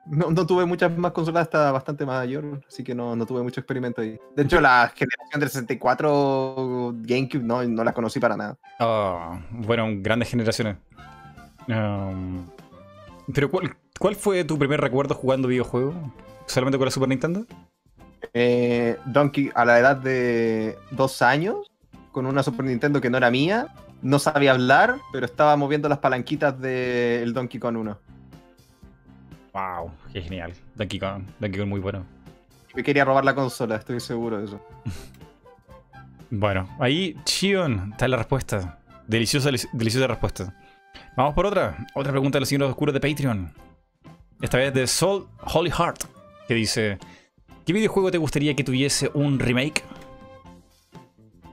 [0.07, 0.47] no.
[0.47, 4.19] tuve muchas más consolas hasta bastante mayor, así que no, tuve mucho experimento ahí.
[4.35, 8.57] De hecho, la generación del 64 GameCube no, no la conocí para nada.
[8.79, 10.77] Ah, bueno, grandes generaciones.
[11.69, 12.47] Um,
[13.35, 15.95] pero ¿cuál, ¿cuál fue tu primer recuerdo jugando videojuegos?
[16.47, 17.45] ¿Solamente con la Super Nintendo?
[18.33, 21.71] Eh, Donkey, a la edad de dos años,
[22.13, 25.99] con una Super Nintendo que no era mía, no sabía hablar, pero estaba moviendo las
[25.99, 27.99] palanquitas del Donkey Kong 1.
[29.57, 30.53] Wow, qué genial.
[30.75, 32.05] Donkey Kong, Donkey Kong muy bueno.
[32.75, 34.61] Me quería robar la consola, estoy seguro de eso.
[36.31, 38.79] bueno, ahí, Chion, está la respuesta.
[39.07, 40.55] Deliciosa, deliciosa respuesta.
[41.17, 41.87] Vamos por otra.
[41.95, 43.51] Otra pregunta de los signos oscuros de Patreon.
[44.43, 46.05] Esta vez de Soul Holy Heart,
[46.47, 46.99] que dice:
[47.65, 49.83] ¿Qué videojuego te gustaría que tuviese un remake?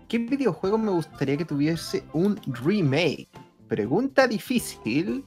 [0.10, 3.30] ¿Qué videojuego me gustaría que tuviese un remake?
[3.70, 5.24] Pregunta difícil,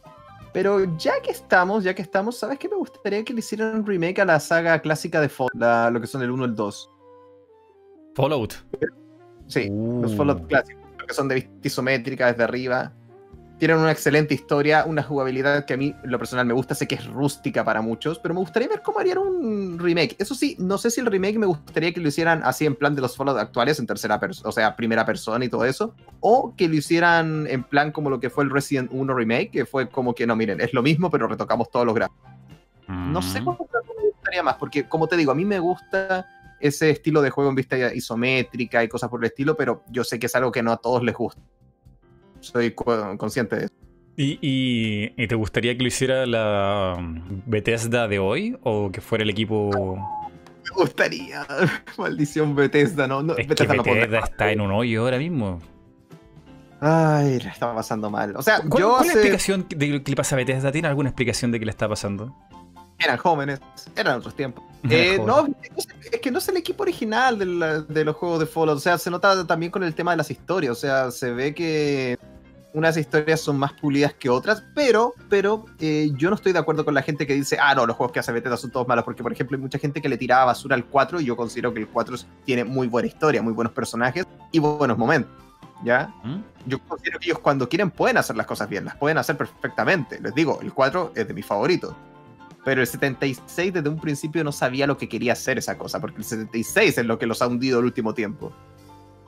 [0.57, 3.87] pero ya que estamos, ya que estamos, ¿sabes qué me gustaría que le hicieran un
[3.87, 6.91] remake a la saga clásica de Fallout, lo que son el 1 y el 2?
[8.15, 8.55] Fallout.
[9.49, 10.16] Sí, los uh.
[10.16, 12.91] Fallout clásicos, que son de vista isométrica desde arriba
[13.59, 16.74] tienen una excelente historia, una jugabilidad que a mí, en lo personal, me gusta.
[16.74, 20.15] Sé que es rústica para muchos, pero me gustaría ver cómo harían un remake.
[20.19, 22.95] Eso sí, no sé si el remake me gustaría que lo hicieran así en plan
[22.95, 26.55] de los Fallout actuales, en tercera persona, o sea, primera persona y todo eso, o
[26.55, 29.89] que lo hicieran en plan como lo que fue el Resident 1 remake, que fue
[29.89, 32.31] como que no, miren, es lo mismo, pero retocamos todos los gráficos.
[32.89, 33.45] No sé mm.
[33.45, 36.27] cómo me gustaría más, porque como te digo, a mí me gusta
[36.61, 40.19] ese estilo de juego en vista isométrica y cosas por el estilo, pero yo sé
[40.19, 41.41] que es algo que no a todos les gusta
[42.47, 43.74] soy consciente de eso.
[44.16, 49.31] ¿Y, te gustaría que lo hiciera la um, Bethesda de hoy o que fuera el
[49.31, 49.97] equipo...?
[50.64, 51.47] Me gustaría.
[51.98, 53.20] Maldición Bethesda, ¿no?
[53.36, 55.60] es Bethesda, que Bethesda está en un hoyo ahora mismo.
[56.81, 58.35] Ay, la estaba pasando mal.
[58.36, 60.73] O sea, ¿Cuál, yo ¿cuál es la explicación de lo que le pasa a Bethesda?
[60.73, 62.35] ¿Tiene alguna explicación de qué le está pasando?
[62.98, 63.60] Eran jóvenes,
[63.94, 64.64] eran otros tiempos.
[64.89, 68.77] Eh, no, es que no es el equipo original de, de, los juegos de Fallout.
[68.77, 70.70] O sea, se nota también con el tema de las historias.
[70.70, 72.16] O sea, se ve que
[72.77, 76.85] unas historias son más pulidas que otras, pero, pero eh, yo no estoy de acuerdo
[76.85, 79.03] con la gente que dice, ah, no, los juegos que hace Bethesda son todos malos,
[79.03, 81.73] porque por ejemplo hay mucha gente que le tiraba basura al 4 y yo considero
[81.73, 85.32] que el 4 tiene muy buena historia, muy buenos personajes y buenos momentos.
[85.85, 86.12] ¿Ya?
[86.23, 86.43] ¿Mm?
[86.66, 90.20] Yo considero que ellos cuando quieren pueden hacer las cosas bien, las pueden hacer perfectamente.
[90.20, 91.94] Les digo, el 4 es de mis favoritos.
[92.62, 96.19] Pero el 76 desde un principio no sabía lo que quería hacer esa cosa, porque
[96.19, 98.53] el 76 es lo que los ha hundido el último tiempo.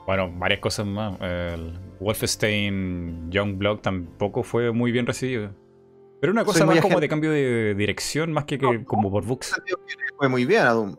[0.09, 1.21] Bueno, varias cosas más.
[1.21, 5.51] El Wolfenstein Youngblood tampoco fue muy bien recibido.
[6.19, 9.61] Pero una cosa más como de cambio de dirección, más que, como por books.
[10.17, 10.95] Fue muy bien a Doom.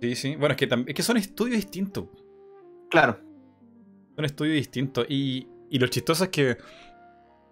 [0.00, 0.34] Sí, sí.
[0.34, 2.06] Bueno, es que, es que son estudios distintos.
[2.88, 3.18] Claro.
[4.16, 5.04] Son estudios distintos.
[5.10, 6.56] Y, y lo chistoso es que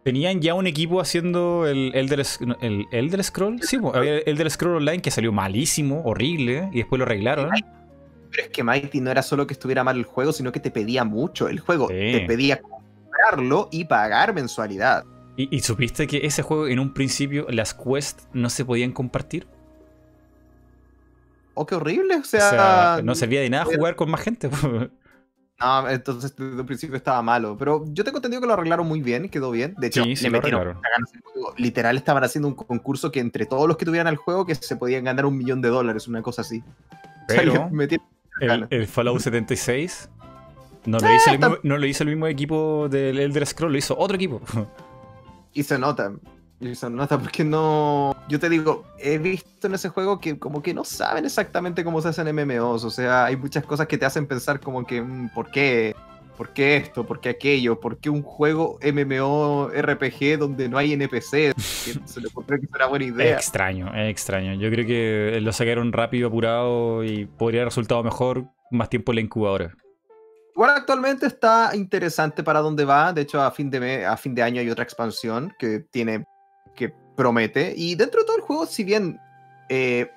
[0.03, 2.23] tenían ya un equipo haciendo el Elder,
[2.63, 3.61] el Elder Scroll.
[3.61, 7.51] Sí, había el Elder Scroll Online que salió malísimo, horrible, y después lo arreglaron.
[8.33, 10.71] Pero es que Mighty no era solo que estuviera mal el juego, sino que te
[10.71, 11.49] pedía mucho.
[11.49, 15.05] El juego te pedía comprarlo y pagar mensualidad.
[15.37, 19.47] ¿Y, supiste que ese juego en un principio las quests no se podían compartir?
[21.55, 22.17] Oh, qué horrible.
[22.17, 24.49] O sea, no servía de nada jugar con más gente.
[25.61, 27.57] no, entonces desde un principio estaba malo.
[27.59, 29.75] Pero yo tengo entendido que lo arreglaron muy bien, quedó bien.
[29.79, 30.79] De hecho, le metieron
[31.59, 34.77] Literal estaban haciendo un concurso que entre todos los que tuvieran el juego que se
[34.77, 36.63] podían ganar un millón de dólares, una cosa así.
[37.27, 37.71] Pero
[38.41, 40.09] el, Fallout 76
[40.87, 43.79] no lo, hizo el mismo, no lo hizo el mismo equipo del Elder Scroll, lo
[43.79, 44.41] hizo otro equipo.
[45.55, 46.13] Y se nota.
[46.61, 48.17] Y se nota porque no.
[48.29, 52.01] Yo te digo, he visto en ese juego que como que no saben exactamente cómo
[52.01, 52.85] se hacen MMOs.
[52.85, 55.95] O sea, hay muchas cosas que te hacen pensar como que, mm, ¿por qué?
[56.43, 57.07] ¿Por qué esto?
[57.07, 57.79] ¿Por qué aquello?
[57.79, 61.55] ¿Por qué un juego MMO RPG donde no hay NPC?
[61.57, 63.37] se le ocurrió que era buena idea.
[63.37, 64.55] Es extraño, es extraño.
[64.55, 69.15] Yo creo que lo sacaron rápido, apurado y podría haber resultado mejor más tiempo en
[69.15, 69.77] la incubadora.
[70.57, 73.13] Igual actualmente está interesante para dónde va.
[73.13, 76.25] De hecho, a fin de, a fin de año hay otra expansión que tiene.
[76.75, 77.73] que promete.
[77.77, 79.17] Y dentro de todo el juego, si bien
[79.69, 80.11] eh,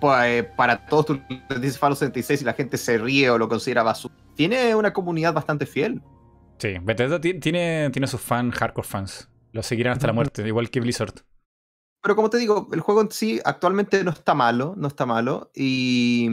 [0.00, 1.20] pues, para todos tú
[1.60, 5.34] dices Fallout 76 y la gente se ríe o lo considera basura, tiene una comunidad
[5.34, 6.00] bastante fiel.
[6.58, 9.28] Sí, Bethesda tiene, tiene sus fans, hardcore fans.
[9.50, 11.24] Lo seguirán hasta la muerte, igual que Blizzard.
[12.00, 15.50] Pero como te digo, el juego en sí actualmente no está malo, no está malo.
[15.56, 16.28] Y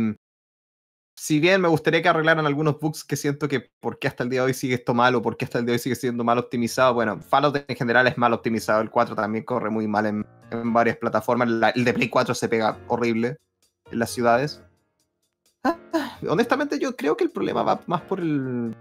[1.16, 4.30] si bien me gustaría que arreglaran algunos bugs que siento que por qué hasta el
[4.30, 5.96] día de hoy sigue esto mal o por qué hasta el día de hoy sigue
[5.96, 6.94] siendo mal optimizado.
[6.94, 10.26] Bueno, Fallout en general es mal optimizado, el 4 también corre muy mal en,
[10.72, 13.38] varias plataformas, el de Play 4 se pega horrible
[13.92, 14.62] en las ciudades.
[15.66, 15.76] Ah,
[16.30, 18.74] honestamente yo creo que el problema va más por el...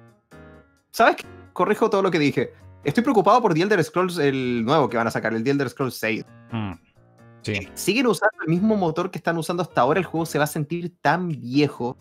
[0.92, 1.26] ¿Sabes qué?
[1.52, 2.52] Corrijo todo lo que dije.
[2.84, 5.68] Estoy preocupado por The Elder Scrolls, el nuevo que van a sacar, el The Elder
[5.70, 6.24] Scrolls 6.
[6.52, 6.72] Mm,
[7.42, 7.52] sí.
[7.52, 10.44] Eh, siguen usando el mismo motor que están usando hasta ahora, el juego se va
[10.44, 11.96] a sentir tan viejo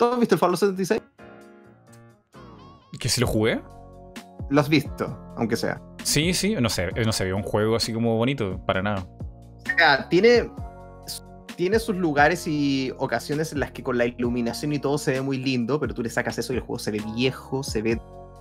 [0.00, 1.02] ¿Tú has visto el Fallout 76?
[2.98, 3.60] ¿Que si lo jugué?
[4.48, 5.78] Lo has visto, aunque sea.
[6.04, 9.06] Sí, sí, no sé, no se ve un juego así como bonito, para nada.
[9.58, 10.50] O sea, tiene,
[11.60, 15.20] tiene sus lugares y ocasiones en las que con la iluminación y todo se ve
[15.20, 18.00] muy lindo, pero tú le sacas eso y el juego se ve viejo, se ve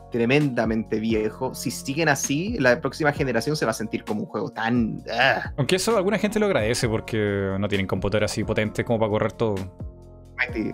[0.09, 1.53] tremendamente viejo.
[1.53, 5.03] Si siguen así, la próxima generación se va a sentir como un juego tan...
[5.11, 5.51] Ah.
[5.57, 9.33] Aunque eso alguna gente lo agradece porque no tienen computadores así potentes como para correr
[9.33, 9.55] todo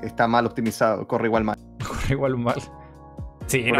[0.03, 1.57] está mal optimizado, corre igual mal.
[1.88, 2.61] corre igual mal.
[3.47, 3.80] Sí, no,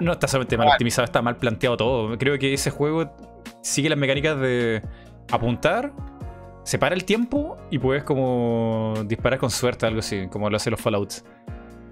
[0.00, 2.16] no, está solamente mal optimizado, está mal planteado todo.
[2.16, 3.14] Creo que ese juego
[3.60, 4.82] sigue las mecánicas de
[5.30, 5.92] apuntar,
[6.64, 10.80] separa el tiempo y puedes como disparar con suerte, algo así, como lo hacen los
[10.80, 11.24] Fallouts.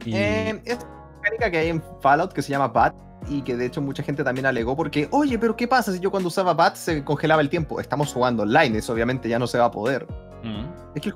[0.04, 0.14] Y...
[0.14, 2.94] Eh, es una mecánica que hay en Fallout que se llama BAT
[3.28, 6.10] y que de hecho mucha gente también alegó porque, oye, pero ¿qué pasa si yo
[6.10, 7.80] cuando usaba BAT se congelaba el tiempo?
[7.80, 10.06] Estamos jugando online, eso obviamente ya no se va a poder.
[10.42, 10.64] Mm.
[10.94, 11.12] Es que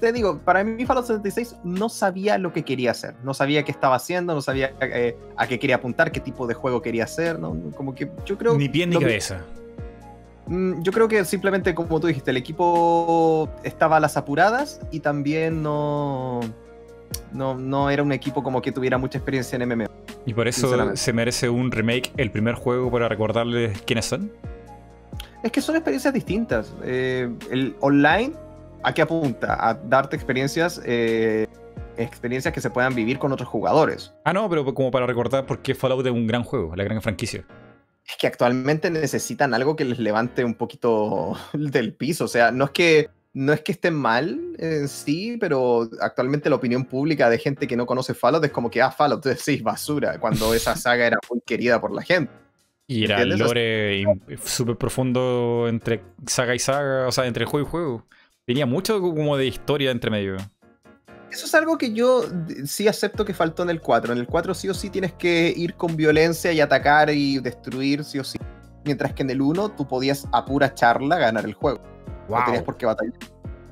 [0.00, 3.70] te digo, para mí Fallout 76 no sabía lo que quería hacer, no sabía qué
[3.70, 7.38] estaba haciendo, no sabía eh, a qué quería apuntar, qué tipo de juego quería hacer,
[7.38, 7.54] ¿no?
[7.76, 8.56] Como que yo creo...
[8.56, 9.36] Ni pie ni cabeza.
[9.38, 9.63] Mm,
[10.48, 15.62] yo creo que simplemente, como tú dijiste, el equipo estaba a las apuradas y también
[15.62, 16.40] no,
[17.32, 19.86] no, no era un equipo como que tuviera mucha experiencia en MMO.
[20.26, 24.32] ¿Y por eso se merece un remake el primer juego para recordarles quiénes son?
[25.42, 26.72] Es que son experiencias distintas.
[26.82, 28.32] Eh, el online
[28.84, 29.56] ¿A qué apunta?
[29.58, 31.46] A darte experiencias, eh,
[31.96, 34.12] experiencias que se puedan vivir con otros jugadores.
[34.24, 37.00] Ah, no, pero como para recordar por qué Fallout es un gran juego, la gran
[37.00, 37.46] franquicia.
[38.06, 42.24] Es que actualmente necesitan algo que les levante un poquito del piso.
[42.24, 46.56] O sea, no es que no es que estén mal en sí, pero actualmente la
[46.56, 50.18] opinión pública de gente que no conoce Fallout es como que, ah, Fallout, sí, basura,
[50.18, 52.32] cuando esa saga era muy querida por la gente.
[52.86, 54.04] Y era el lore
[54.44, 58.06] súper profundo entre saga y saga, o sea, entre juego y juego.
[58.44, 60.36] Tenía mucho como de historia entre medio.
[61.34, 62.22] Eso es algo que yo
[62.64, 64.12] sí acepto que faltó en el 4.
[64.12, 68.04] En el 4 sí o sí tienes que ir con violencia y atacar y destruir
[68.04, 68.38] sí o sí.
[68.84, 71.80] Mientras que en el 1 tú podías a pura charla ganar el juego.
[72.28, 73.14] No tenías por qué batallar.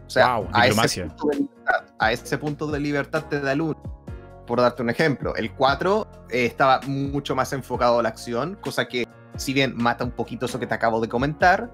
[0.05, 3.61] O sea, a, ese punto de libertad, a ese punto de libertad te da el
[3.61, 4.45] 1.
[4.45, 8.89] Por darte un ejemplo, el 4 eh, estaba mucho más enfocado a la acción, cosa
[8.89, 9.07] que
[9.37, 11.71] si bien mata un poquito eso que te acabo de comentar,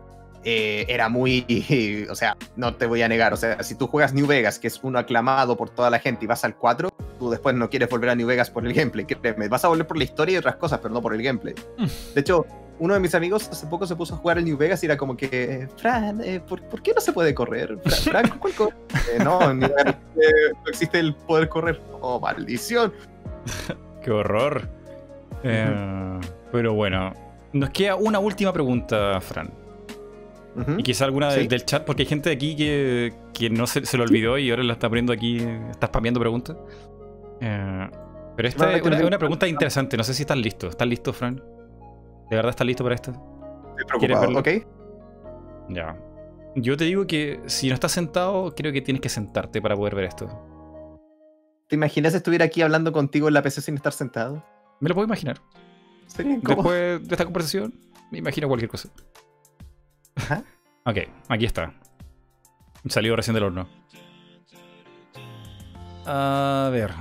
[0.50, 4.14] eh, era muy, o sea, no te voy a negar, o sea, si tú juegas
[4.14, 6.88] New Vegas, que es uno aclamado por toda la gente, y vas al 4,
[7.18, 9.04] tú después no quieres volver a New Vegas por el gameplay.
[9.04, 11.54] Créeme, vas a volver por la historia y otras cosas, pero no por el gameplay.
[11.76, 11.86] Mm.
[12.14, 12.46] De hecho,
[12.78, 14.96] uno de mis amigos hace poco se puso a jugar el New Vegas y era
[14.96, 17.78] como que, Fran, eh, ¿por, qué no se puede correr?
[18.04, 18.74] Fran, ¿cuál corre?
[19.12, 19.68] Eh, no, no
[20.66, 21.78] existe el poder correr.
[22.00, 22.94] Oh, maldición.
[24.02, 24.66] qué horror.
[25.42, 26.20] Eh,
[26.50, 27.12] pero bueno,
[27.52, 29.50] nos queda una última pregunta, Fran.
[30.76, 33.96] Y quizá alguna del chat, porque hay gente de aquí que, que no se, se,
[33.96, 35.38] lo olvidó y ahora la está poniendo aquí,
[35.70, 36.56] está spameando preguntas.
[37.38, 40.68] pero esta es una, pregunta interesante, no sé si estás listo.
[40.68, 41.36] ¿Estás listo, Fran?
[42.30, 43.12] ¿De verdad estás listo para esto?
[43.78, 44.48] Estoy preocupado, ok.
[45.70, 45.96] Ya.
[46.54, 49.94] Yo te digo que si no estás sentado, creo que tienes que sentarte para poder
[49.94, 50.28] ver esto.
[51.68, 54.42] ¿Te imaginas estuviera aquí hablando contigo en la PC sin estar sentado?
[54.80, 55.38] Me lo puedo imaginar.
[56.16, 57.74] Después de esta conversación,
[58.10, 58.88] me imagino cualquier cosa.
[60.84, 60.96] Ok,
[61.28, 61.74] aquí está.
[62.88, 63.68] Salió recién del horno.
[66.06, 66.92] A ver.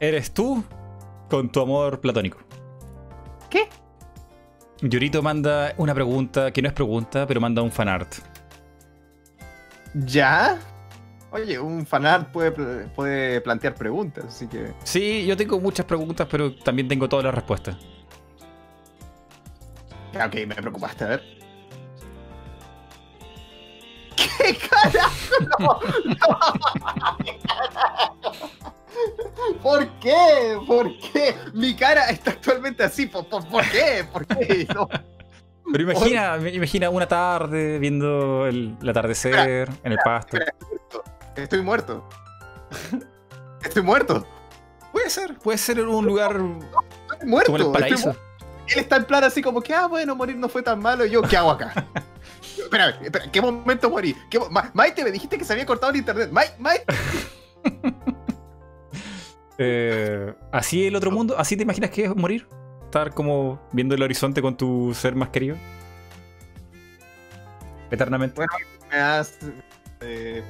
[0.00, 0.64] ¿Eres tú
[1.28, 2.38] con tu amor platónico?
[3.50, 3.68] ¿Qué?
[4.80, 8.14] Yorito manda una pregunta que no es pregunta, pero manda un fanart.
[9.94, 10.58] ¿Ya?
[11.30, 12.52] Oye, un fanart puede,
[12.88, 14.72] puede plantear preguntas, así que.
[14.84, 17.76] Sí, yo tengo muchas preguntas, pero también tengo todas las respuestas.
[20.14, 21.22] Ok, me preocupaste, a ver.
[24.16, 25.80] ¿Qué carajo?
[29.62, 30.58] ¿Por qué?
[30.66, 31.34] ¿Por qué?
[31.52, 33.06] Mi cara está actualmente así.
[33.06, 33.26] ¿Por,
[33.70, 34.04] qué?
[34.12, 34.66] ¿Por qué?
[35.72, 40.36] Pero imagina, imagina una tarde viendo el, atardecer en el pasto.
[41.36, 42.08] Estoy muerto.
[43.62, 44.26] Estoy muerto.
[44.92, 46.40] Puede ser, puede ser en un lugar
[47.12, 47.52] estoy muerto.
[47.52, 48.14] como el paraíso.
[48.68, 51.04] Él está en plan así como que, ah, bueno, morir no fue tan malo.
[51.04, 51.86] yo, ¿qué hago acá?
[52.58, 54.16] espera, espera, ¿qué momento morí?
[54.30, 54.40] ¿Qué
[54.72, 56.30] Maite, me dijiste que se había cortado el internet.
[56.30, 56.84] Maite, Maite.
[59.56, 62.48] Eh, así el otro mundo, así te imaginas que es morir.
[62.86, 65.56] Estar como viendo el horizonte con tu ser más querido.
[67.90, 68.34] Eternamente.
[68.34, 68.52] Bueno,
[68.90, 69.38] me has,
[70.00, 70.42] eh,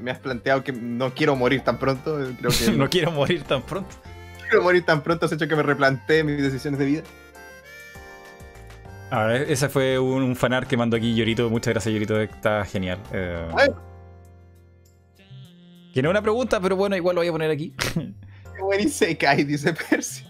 [0.00, 2.18] me has planteado que no quiero morir tan pronto.
[2.38, 3.94] Creo que no quiero morir tan pronto.
[4.48, 7.02] Quiero morir tan pronto, has hecho que me replantee mis decisiones de vida.
[9.10, 11.48] A ver, ese fue un, fanart que mandó aquí Llorito.
[11.48, 12.20] Muchas gracias, Llorito.
[12.20, 12.98] Está genial.
[13.12, 13.48] Eh,
[15.94, 17.72] que no es una pregunta, pero bueno, igual lo voy a poner aquí.
[18.78, 20.26] Isekai, dice Persia.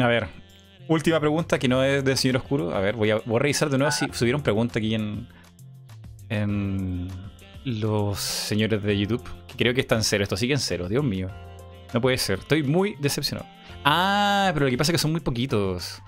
[0.00, 0.28] A ver,
[0.88, 2.74] última pregunta que no es del Señor Oscuro.
[2.74, 5.28] A ver, voy a, voy a revisar de nuevo si subieron pregunta aquí en,
[6.30, 7.08] en
[7.64, 9.22] los señores de YouTube.
[9.46, 10.22] Que creo que están cero.
[10.22, 11.28] Esto sigue en cero, Dios mío.
[11.92, 12.38] No puede ser.
[12.38, 13.46] Estoy muy decepcionado.
[13.84, 16.02] Ah, pero lo que pasa es que son muy poquitos.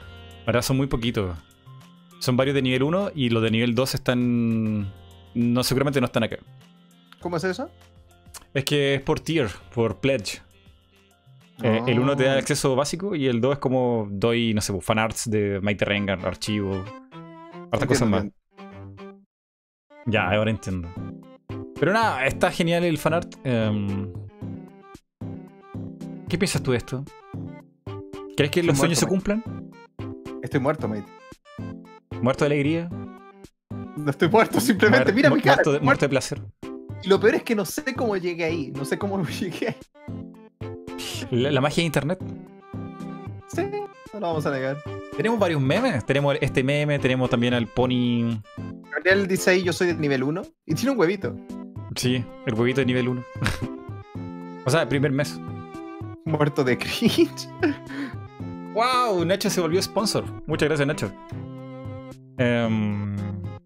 [0.46, 1.36] Ahora son muy poquitos.
[2.18, 4.92] Son varios de nivel 1 y los de nivel 2 están.
[5.34, 6.36] No, seguramente no están acá.
[7.20, 7.70] ¿Cómo es eso?
[8.52, 10.42] Es que es por tier, por pledge.
[11.62, 12.38] Eh, el 1 te da ah.
[12.38, 16.24] acceso básico y el 2 es como doy, no sé, pues, fanarts de Mighty Rengar,
[16.26, 16.84] archivo.
[17.70, 18.26] Otras cosas más.
[20.06, 20.88] Ya, ahora entiendo.
[21.78, 23.34] Pero nada, está genial el fanart.
[23.44, 24.12] Em,
[26.28, 27.04] ¿Qué piensas tú de esto?
[28.36, 29.42] ¿Crees que los sueños se cumplan?
[30.44, 31.06] Estoy muerto, mate.
[32.20, 32.90] ¿Muerto de alegría?
[33.96, 35.10] No estoy muerto, simplemente.
[35.10, 35.54] Mira mi cara.
[35.54, 36.42] Muerto de, muerto de placer.
[37.02, 38.70] Y lo peor es que no sé cómo llegué ahí.
[38.76, 39.76] No sé cómo llegué ahí.
[41.30, 42.18] La, magia de internet.
[43.48, 43.62] Sí,
[44.12, 44.76] no lo vamos a negar.
[45.16, 46.04] Tenemos varios memes.
[46.04, 48.38] Tenemos este meme, tenemos también al pony.
[48.92, 50.42] Gabriel dice ahí: Yo soy del nivel 1.
[50.66, 51.34] Y tiene un huevito.
[51.96, 53.24] Sí, el huevito de nivel 1.
[54.66, 55.40] o sea, el primer mes.
[56.26, 57.48] Muerto de cringe.
[58.74, 59.24] ¡Wow!
[59.24, 60.24] Nacho se volvió sponsor.
[60.46, 61.12] Muchas gracias, Nacho.
[62.38, 63.14] Em,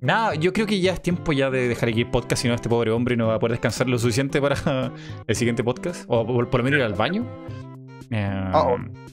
[0.00, 2.54] nada, yo creo que ya es tiempo ya de dejar aquí el podcast, si no
[2.54, 4.56] este pobre hombre no va a poder descansar lo suficiente para
[5.26, 6.04] el siguiente podcast.
[6.08, 7.26] O por lo menos ir al baño.
[8.10, 8.52] Em,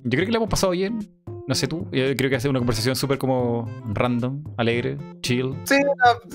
[0.03, 0.99] yo creo que le hemos pasado bien.
[1.47, 1.87] No sé tú.
[1.91, 5.55] Yo creo que ha sido una conversación súper como random, alegre, chill.
[5.63, 5.75] Sí,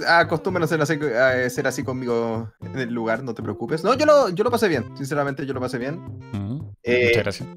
[0.06, 3.82] acostumbran a ser a ser así conmigo en el lugar, no te preocupes.
[3.82, 4.84] No, yo lo, yo lo pasé bien.
[4.96, 6.00] Sinceramente, yo lo pasé bien.
[6.84, 7.48] Eh, muchas gracias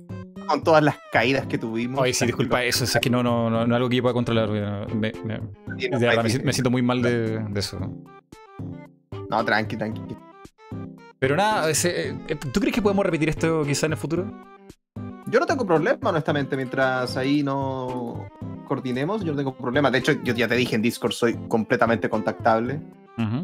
[0.46, 2.02] con todas las caídas que tuvimos.
[2.02, 4.14] Ay, sí, disculpa, eso es que no, no, no, no es algo que yo pueda
[4.14, 4.50] controlar.
[4.94, 7.80] Me, me, siento muy mal de, eso.
[9.30, 10.02] No, tranqui, tranqui.
[11.20, 12.16] Pero nada, eh,
[12.52, 14.26] ¿tú crees que podemos repetir esto quizá en el futuro?
[15.28, 18.30] Yo no tengo problema, honestamente, mientras ahí no
[18.68, 19.90] coordinemos, yo no tengo problema.
[19.90, 22.82] De hecho, yo ya te dije en Discord, soy completamente contactable.
[23.18, 23.44] Ajá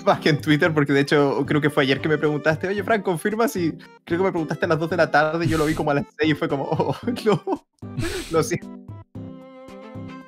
[0.06, 2.82] más que en Twitter, porque de hecho creo que fue ayer que me preguntaste, oye,
[2.82, 3.72] Frank, confirma si.
[4.04, 5.90] Creo que me preguntaste a las 2 de la tarde y yo lo vi como
[5.90, 7.66] a las 6 y fue como, oh, no,
[8.30, 8.68] lo siento.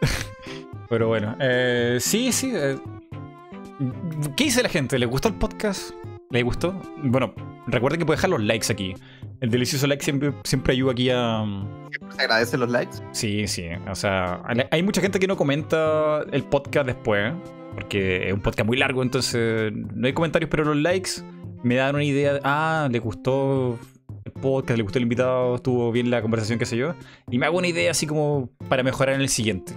[0.88, 2.52] Pero bueno, eh, sí, sí.
[2.54, 2.78] Eh,
[4.36, 4.98] ¿Qué dice la gente?
[4.98, 5.92] ¿Le gustó el podcast?
[6.30, 6.72] ¿Le gustó?
[7.02, 7.34] Bueno,
[7.66, 8.94] recuerden que pueden dejar los likes aquí.
[9.40, 11.44] El delicioso like siempre, siempre ayuda aquí a.
[12.16, 12.98] ¿Se agradecen los likes?
[13.12, 13.66] Sí, sí.
[13.90, 17.34] O sea, hay mucha gente que no comenta el podcast después,
[17.74, 21.10] porque es un podcast muy largo, entonces no hay comentarios, pero los likes
[21.62, 22.34] me dan una idea.
[22.34, 23.78] De, ah, le gustó
[24.24, 26.94] el podcast, le gustó el invitado, estuvo bien la conversación, qué sé yo.
[27.30, 29.74] Y me hago una idea así como para mejorar en el siguiente.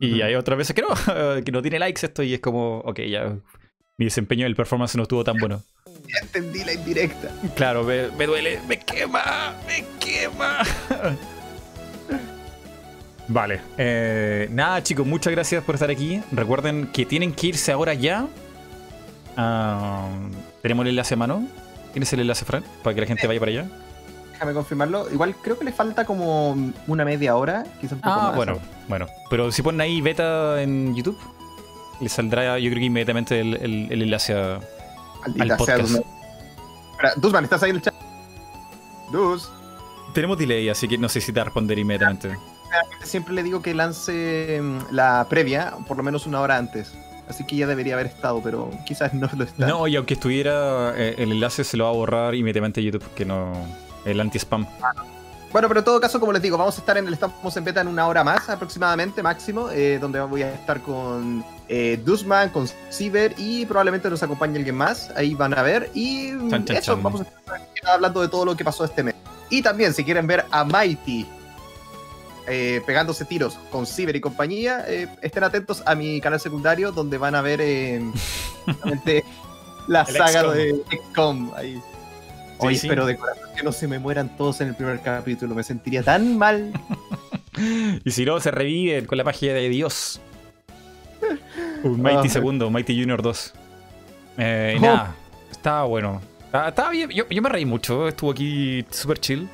[0.00, 0.88] Y hay otras veces que no,
[1.44, 3.36] que no tiene likes esto y es como, ok, ya
[3.98, 5.62] mi desempeño del performance no estuvo tan bueno.
[6.08, 7.28] Ya entendí la indirecta.
[7.54, 10.62] Claro, me, duele, me quema, me quema.
[13.28, 13.60] Vale.
[13.76, 16.22] Eh, nada, chicos, muchas gracias por estar aquí.
[16.32, 18.26] Recuerden que tienen que irse ahora ya.
[20.62, 21.46] Tenemos el enlace a mano.
[21.92, 22.64] ¿Tienes el enlace, Fran?
[22.82, 23.66] Para que la gente vaya para allá.
[24.32, 25.10] Déjame confirmarlo.
[25.12, 26.56] Igual creo que le falta como
[26.86, 29.06] una media hora, quizás un poco ah, bueno, bueno.
[29.30, 31.18] Pero si ponen ahí beta en YouTube,
[32.00, 33.56] le saldrá, yo creo que inmediatamente el,
[33.90, 34.60] el, enlace a,
[35.40, 35.96] al podcast.
[37.16, 37.94] Duzman, ¿estás ahí en el chat?
[39.12, 39.50] Dus.
[40.14, 42.36] Tenemos delay, así que no sé si te va a responder inmediatamente.
[43.02, 46.92] Siempre le digo que lance mm, la previa por lo menos una hora antes.
[47.28, 49.66] Así que ya debería haber estado, pero quizás no lo está.
[49.66, 53.24] No, y aunque estuviera, eh, el enlace se lo va a borrar inmediatamente YouTube, que
[53.24, 53.52] no.
[54.04, 54.66] El anti-spam.
[55.52, 57.64] Bueno, pero en todo caso, como les digo, vamos a estar en el Estamos en
[57.64, 62.50] Beta en una hora más aproximadamente, máximo, eh, donde voy a estar con eh, Dusman,
[62.50, 65.10] con Ciber y probablemente nos acompañe alguien más.
[65.16, 65.90] Ahí van a ver.
[65.94, 66.32] Y
[66.68, 69.14] eso, vamos a estar hablando de todo lo que pasó este mes.
[69.50, 71.26] Y también, si quieren ver a Mighty
[72.48, 77.18] eh, pegándose tiros con Ciber y compañía, eh, estén atentos a mi canal secundario donde
[77.18, 78.02] van a ver eh,
[79.88, 81.80] la saga de XCOM ahí.
[82.58, 85.62] Hoy espero de corazón que no se me mueran todos en el primer capítulo, me
[85.62, 86.72] sentiría tan mal.
[88.04, 90.20] y si no, se reviven con la magia de Dios.
[91.82, 92.30] Un Mighty ah.
[92.30, 93.54] segundo, Mighty Junior 2.
[94.38, 95.14] Eh, y nada,
[95.50, 96.20] estaba bueno.
[96.46, 99.48] Estaba, bien, yo, yo, me reí mucho, estuvo aquí súper chill.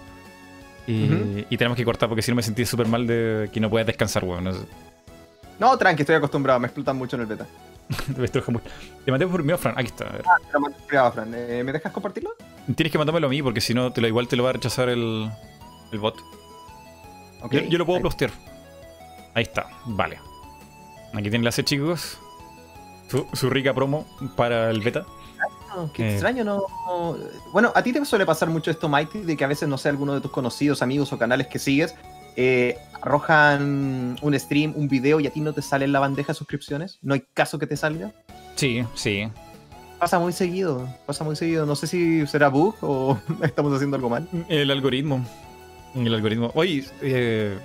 [0.87, 3.87] Y, tenemos que cortar porque si no me sentí súper mal de que no puedas
[3.87, 4.67] descansar, weón.
[5.59, 7.47] No, tranqui, estoy acostumbrado, me explotan mucho en el beta.
[9.05, 9.75] Te mandé por mío, Fran.
[9.77, 10.07] Aquí está.
[10.27, 11.33] Ah, te lo mandé por Fran.
[11.35, 12.31] Eh, ¿Me dejas compartirlo?
[12.75, 14.53] Tienes que mandármelo a mí porque si no, te lo, igual te lo va a
[14.55, 15.31] rechazar el,
[15.93, 16.17] el bot.
[17.43, 18.31] Okay, yo, lo puedo postear.
[19.35, 20.19] Ahí está, vale.
[21.13, 22.19] Aquí tienen enlace, chicos.
[23.09, 25.05] Su, su rica promo para el beta
[25.93, 26.13] qué eh.
[26.13, 26.67] extraño, ¿no?
[27.53, 29.89] Bueno, a ti te suele pasar mucho esto, Mighty, de que a veces, no sé,
[29.89, 31.95] alguno de tus conocidos, amigos o canales que sigues,
[32.37, 36.33] eh, arrojan un stream, un video y a ti no te sale en la bandeja
[36.33, 36.99] de suscripciones.
[37.03, 38.13] ¿No hay caso que te salga?
[38.57, 39.29] Sí, sí.
[39.99, 41.67] Pasa muy seguido, pasa muy seguido.
[41.67, 44.29] No sé si será bug o estamos haciendo algo mal.
[44.49, 45.25] El algoritmo.
[45.95, 46.51] El algoritmo.
[46.55, 47.57] Oye, eh,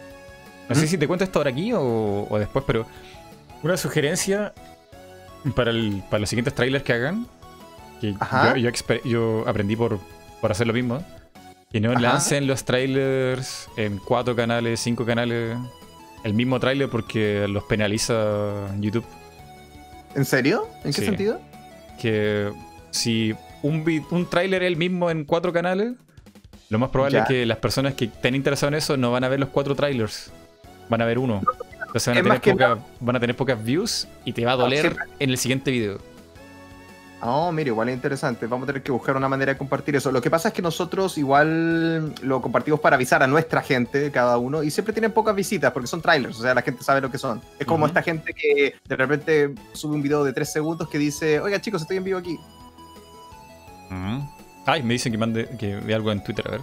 [0.68, 0.88] no sé ¿Mm?
[0.88, 2.86] si te cuento esto ahora aquí o, después, pero
[3.64, 4.54] una sugerencia
[5.56, 5.72] para,
[6.10, 7.28] para los siguientes trailers que hagan
[8.02, 10.00] yo, aprendí por,
[10.42, 11.04] por hacer lo mismo.
[11.72, 15.56] Que no lancen los trailers en cuatro canales, cinco canales,
[16.24, 19.06] el mismo trailer porque los penaliza YouTube.
[20.16, 20.68] ¿En serio?
[20.84, 21.40] ¿En qué sentido?
[22.02, 22.52] Que
[22.90, 25.94] si un, un trailer es el mismo en cuatro canales,
[26.70, 29.30] lo más probable es que las personas que estén interesadas en eso no van a
[29.30, 30.32] ver los cuatro trailers.
[30.88, 31.42] Van a ver uno.
[31.86, 35.30] Entonces van a, tener, van a tener pocas views y te va a doler en
[35.32, 36.00] el siguiente video.
[37.22, 38.48] Oh, mire, igual es interesante.
[38.48, 40.12] Vamos a tener que buscar una manera de compartir eso.
[40.12, 44.38] Lo que pasa es que nosotros igual lo compartimos para avisar a nuestra gente, cada
[44.38, 47.12] uno, y siempre tienen pocas visitas porque son trailers, o sea, la gente sabe lo
[47.12, 47.42] que son.
[47.60, 51.40] Es como esta gente que de repente sube un video de tres segundos que dice,
[51.42, 52.40] oiga chicos, estoy en vivo aquí.
[54.66, 56.62] Ay, me dicen que mande que vea algo en Twitter, a ver.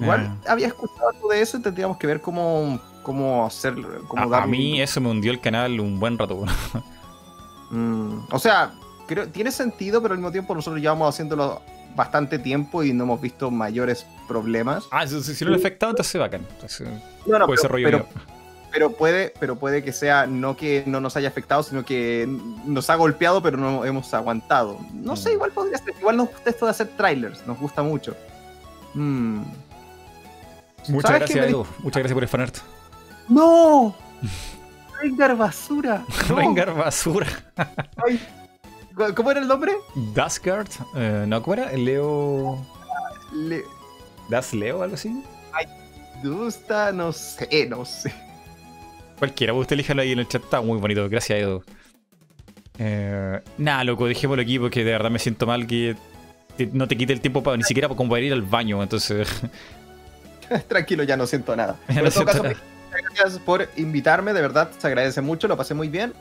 [0.00, 0.48] Igual eh.
[0.48, 3.74] había escuchado algo de eso y tendríamos que ver cómo, cómo hacer.
[4.08, 6.44] Cómo a, a mí eso me hundió el canal un buen rato.
[7.70, 8.72] mm, o sea,
[9.32, 11.62] tiene sentido, pero al mismo tiempo nosotros llevamos haciéndolo
[11.94, 14.84] bastante tiempo y no hemos visto mayores problemas.
[14.90, 16.46] Ah, si, si no le afectado, entonces bacán.
[17.26, 18.06] no, no, pero,
[18.72, 22.26] pero, puede, pero puede que sea no que no nos haya afectado, sino que
[22.64, 24.78] nos ha golpeado, pero no hemos aguantado.
[24.92, 25.32] No sé, mm.
[25.32, 25.94] igual podría ser.
[25.98, 28.16] Igual nos gusta esto de hacer trailers, nos gusta mucho.
[28.94, 29.42] Mm.
[30.88, 31.66] Muchas gracias, Edu.
[31.78, 32.56] Muchas gracias por el fanart.
[33.28, 33.94] ¡No!
[35.00, 36.04] Rengar basura.
[36.28, 36.36] No.
[36.36, 37.26] Rengar basura.
[37.96, 38.20] Ay.
[39.16, 39.72] ¿Cómo era el nombre?
[39.94, 40.68] Dusgard.
[40.96, 41.42] Eh, ¿No?
[41.42, 41.72] ¿Cómo era?
[41.72, 42.58] Leo.
[43.32, 43.62] Le...
[44.28, 45.22] ¿Das Leo algo así?
[45.52, 45.66] Ay,
[46.22, 48.12] gusta, no sé, no sé.
[49.18, 51.62] Cualquiera, usted elíjalo ahí en el chat, está muy bonito, gracias Edu.
[52.78, 55.96] Eh, nada, loco, dejémoslo aquí porque de verdad me siento mal que
[56.72, 59.28] no te quite el tiempo para ni siquiera como para ir al baño, entonces.
[60.68, 61.76] Tranquilo, ya no siento nada.
[61.88, 66.12] en todo caso, gracias por invitarme, de verdad, se agradece mucho, lo pasé muy bien.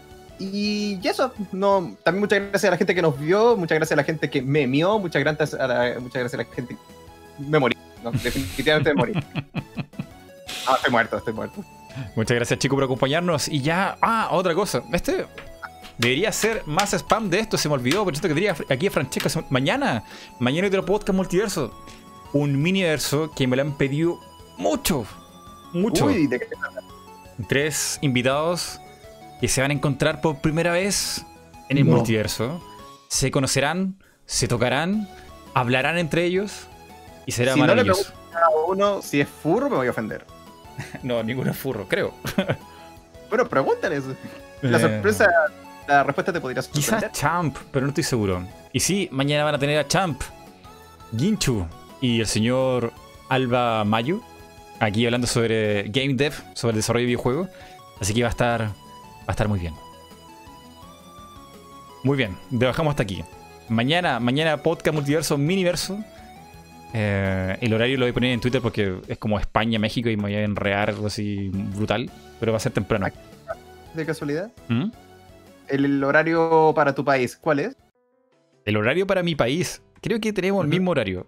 [0.42, 3.96] Y eso, no, también muchas gracias a la gente que nos vio, muchas gracias a
[3.98, 6.76] la gente que me mió, muchas gracias a la, muchas gracias a la gente.
[7.38, 9.14] Me morí, no, definitivamente me morí.
[10.66, 11.64] Ah, estoy muerto, estoy muerto.
[12.16, 13.50] Muchas gracias, chicos, por acompañarnos.
[13.50, 14.82] Y ya, ah, otra cosa.
[14.92, 15.28] Este
[16.00, 18.04] debería ser más spam de esto, se me olvidó.
[18.04, 20.04] Por esto que diría aquí a Francesca mañana.
[20.40, 21.72] Mañana hay otro podcast multiverso.
[22.34, 24.20] Un miniverso que me lo han pedido
[24.58, 25.06] mucho.
[25.74, 26.06] Mucho.
[26.06, 26.48] Uy, ¿de qué
[27.48, 28.80] Tres invitados
[29.42, 31.26] que se van a encontrar por primera vez
[31.70, 32.64] en el multiverso.
[33.10, 33.96] Se conocerán,
[34.26, 35.10] se tocarán,
[35.54, 36.68] hablarán entre ellos
[37.26, 38.04] y será maravilloso.
[38.04, 40.26] Si no le a uno si es furro, me voy a ofender.
[41.04, 42.14] no, ninguno es furro, creo.
[43.30, 44.04] bueno, pregúntales.
[44.62, 44.82] La eh.
[44.82, 45.28] sorpresa,
[45.88, 47.10] la respuesta te podría sorprender.
[47.10, 48.48] Quizás Champ, pero no estoy seguro.
[48.72, 50.22] Y sí, mañana van a tener a Champ,
[51.18, 51.66] Ginchu
[52.00, 52.94] y el señor
[53.28, 54.24] Alba Mayu
[54.82, 57.50] aquí hablando sobre game dev, sobre el desarrollo de videojuegos.
[58.00, 58.72] Así que va a estar,
[59.32, 59.74] a estar muy bien.
[62.04, 63.24] Muy bien, dejamos hasta aquí.
[63.70, 66.00] Mañana, mañana podcast multiverso, miniverso.
[66.94, 70.18] Eh, el horario lo voy a poner en Twitter porque es como España, México y
[70.18, 72.10] me voy a enrear algo así brutal.
[72.40, 73.08] Pero va a ser temprano.
[73.94, 74.52] ¿De casualidad?
[74.68, 74.92] ¿Mm?
[75.68, 77.78] ¿El, horario para tu país cuál es?
[78.66, 79.82] El horario para mi país.
[80.02, 81.28] Creo que tenemos el mismo horario.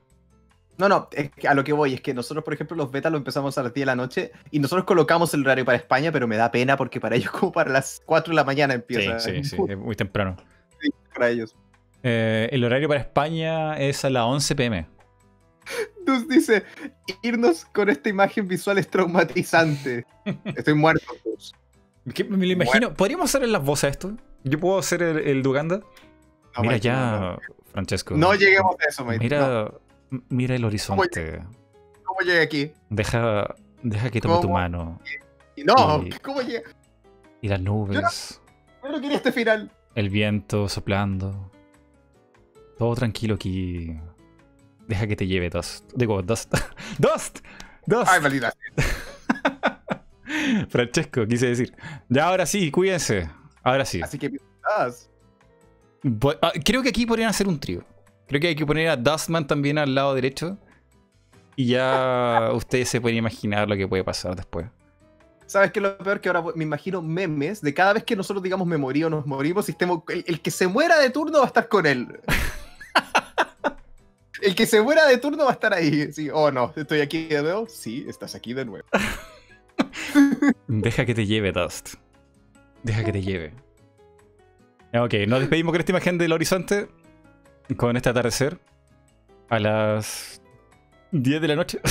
[0.78, 1.08] No, no,
[1.48, 3.74] a lo que voy es que nosotros, por ejemplo, los betas lo empezamos a las
[3.74, 6.78] 10 de la noche y nosotros colocamos el horario para España, pero me da pena
[6.78, 9.20] porque para ellos como para las 4 de la mañana empieza.
[9.20, 10.36] Sí, sí, sí, es muy temprano.
[10.82, 11.56] Sí, para ellos.
[12.02, 14.88] Eh, el horario para España es a las 11 pm.
[16.06, 16.64] Nos dice,
[17.22, 20.06] irnos con esta imagen visual es traumatizante.
[20.46, 21.06] Estoy muerto.
[22.30, 22.94] me lo imagino.
[22.94, 24.18] ¿Podríamos hacer en las voces esto?
[24.44, 25.82] ¿Yo puedo hacer el, el Duganda?
[26.62, 27.40] Mira ya,
[27.72, 28.16] Francesco.
[28.16, 29.20] No lleguemos a eso, mate.
[29.20, 29.72] Mira,
[30.30, 31.44] mira el horizonte.
[32.04, 32.72] ¿Cómo llegué, aquí?
[32.90, 35.00] Deja, deja que tome tu mano.
[35.66, 36.64] No, ¿cómo llegué?
[37.42, 38.42] Y las nubes.
[38.84, 39.72] Yo no, quería este final.
[39.96, 41.52] El viento soplando.
[42.78, 43.96] Todo tranquilo aquí.
[44.88, 45.92] Deja que te lleve Dust.
[45.96, 46.54] Digo, Dust.
[46.98, 47.40] ¡Dust!
[47.86, 48.08] ¡Dust!
[48.12, 48.54] Ay, maldita.
[50.70, 51.76] Francesco, quise decir.
[52.10, 53.30] Ya, ahora sí, cuídense.
[53.64, 54.02] Ahora sí.
[54.02, 54.32] Así que.
[54.64, 54.90] Ah,
[56.64, 57.84] creo que aquí podrían hacer un trío.
[58.28, 60.58] Creo que hay que poner a Dustman también al lado derecho.
[61.56, 64.68] Y ya ustedes se pueden imaginar lo que puede pasar después.
[65.46, 66.20] ¿Sabes qué es lo peor?
[66.20, 69.26] Que ahora me imagino memes de cada vez que nosotros digamos me morí o nos
[69.26, 72.08] morimos, el, que se muera de turno va a estar con él.
[74.42, 76.12] el que se muera de turno va a estar ahí.
[76.12, 77.68] Sí, oh no, estoy aquí de nuevo.
[77.68, 78.88] Sí, estás aquí de nuevo.
[80.68, 81.96] Deja que te lleve, Dust.
[82.82, 83.54] Deja que te lleve.
[84.94, 86.88] Ok, nos despedimos con esta imagen del horizonte
[87.78, 88.60] con este atardecer
[89.50, 90.42] a las
[91.12, 91.80] 10 de la noche.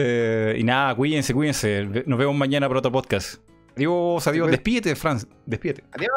[0.00, 2.04] Eh, y nada, cuídense, cuídense.
[2.06, 3.40] Nos vemos mañana para otro podcast.
[3.74, 4.48] Adiós, adiós.
[4.48, 5.26] Despídete, Franz.
[5.44, 5.82] Despídete.
[5.90, 6.12] Adiós.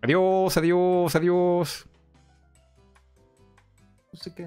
[0.00, 1.86] Adiós, adiós, adiós.
[4.12, 4.46] No sé qué.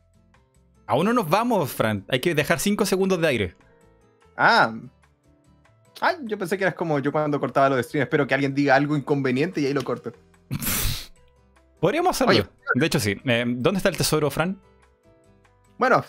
[0.86, 2.06] Aún no nos vamos, Fran.
[2.08, 3.56] Hay que dejar 5 segundos de aire.
[4.38, 4.74] Ah.
[6.00, 8.04] Ay, yo pensé que eras como yo cuando cortaba los streams.
[8.04, 10.14] Espero que alguien diga algo inconveniente y ahí lo corto.
[11.82, 12.50] Podríamos hacerlo.
[12.74, 13.16] De hecho, sí.
[13.26, 14.60] Eh, ¿Dónde está el tesoro, Fran?
[15.78, 16.04] Bueno,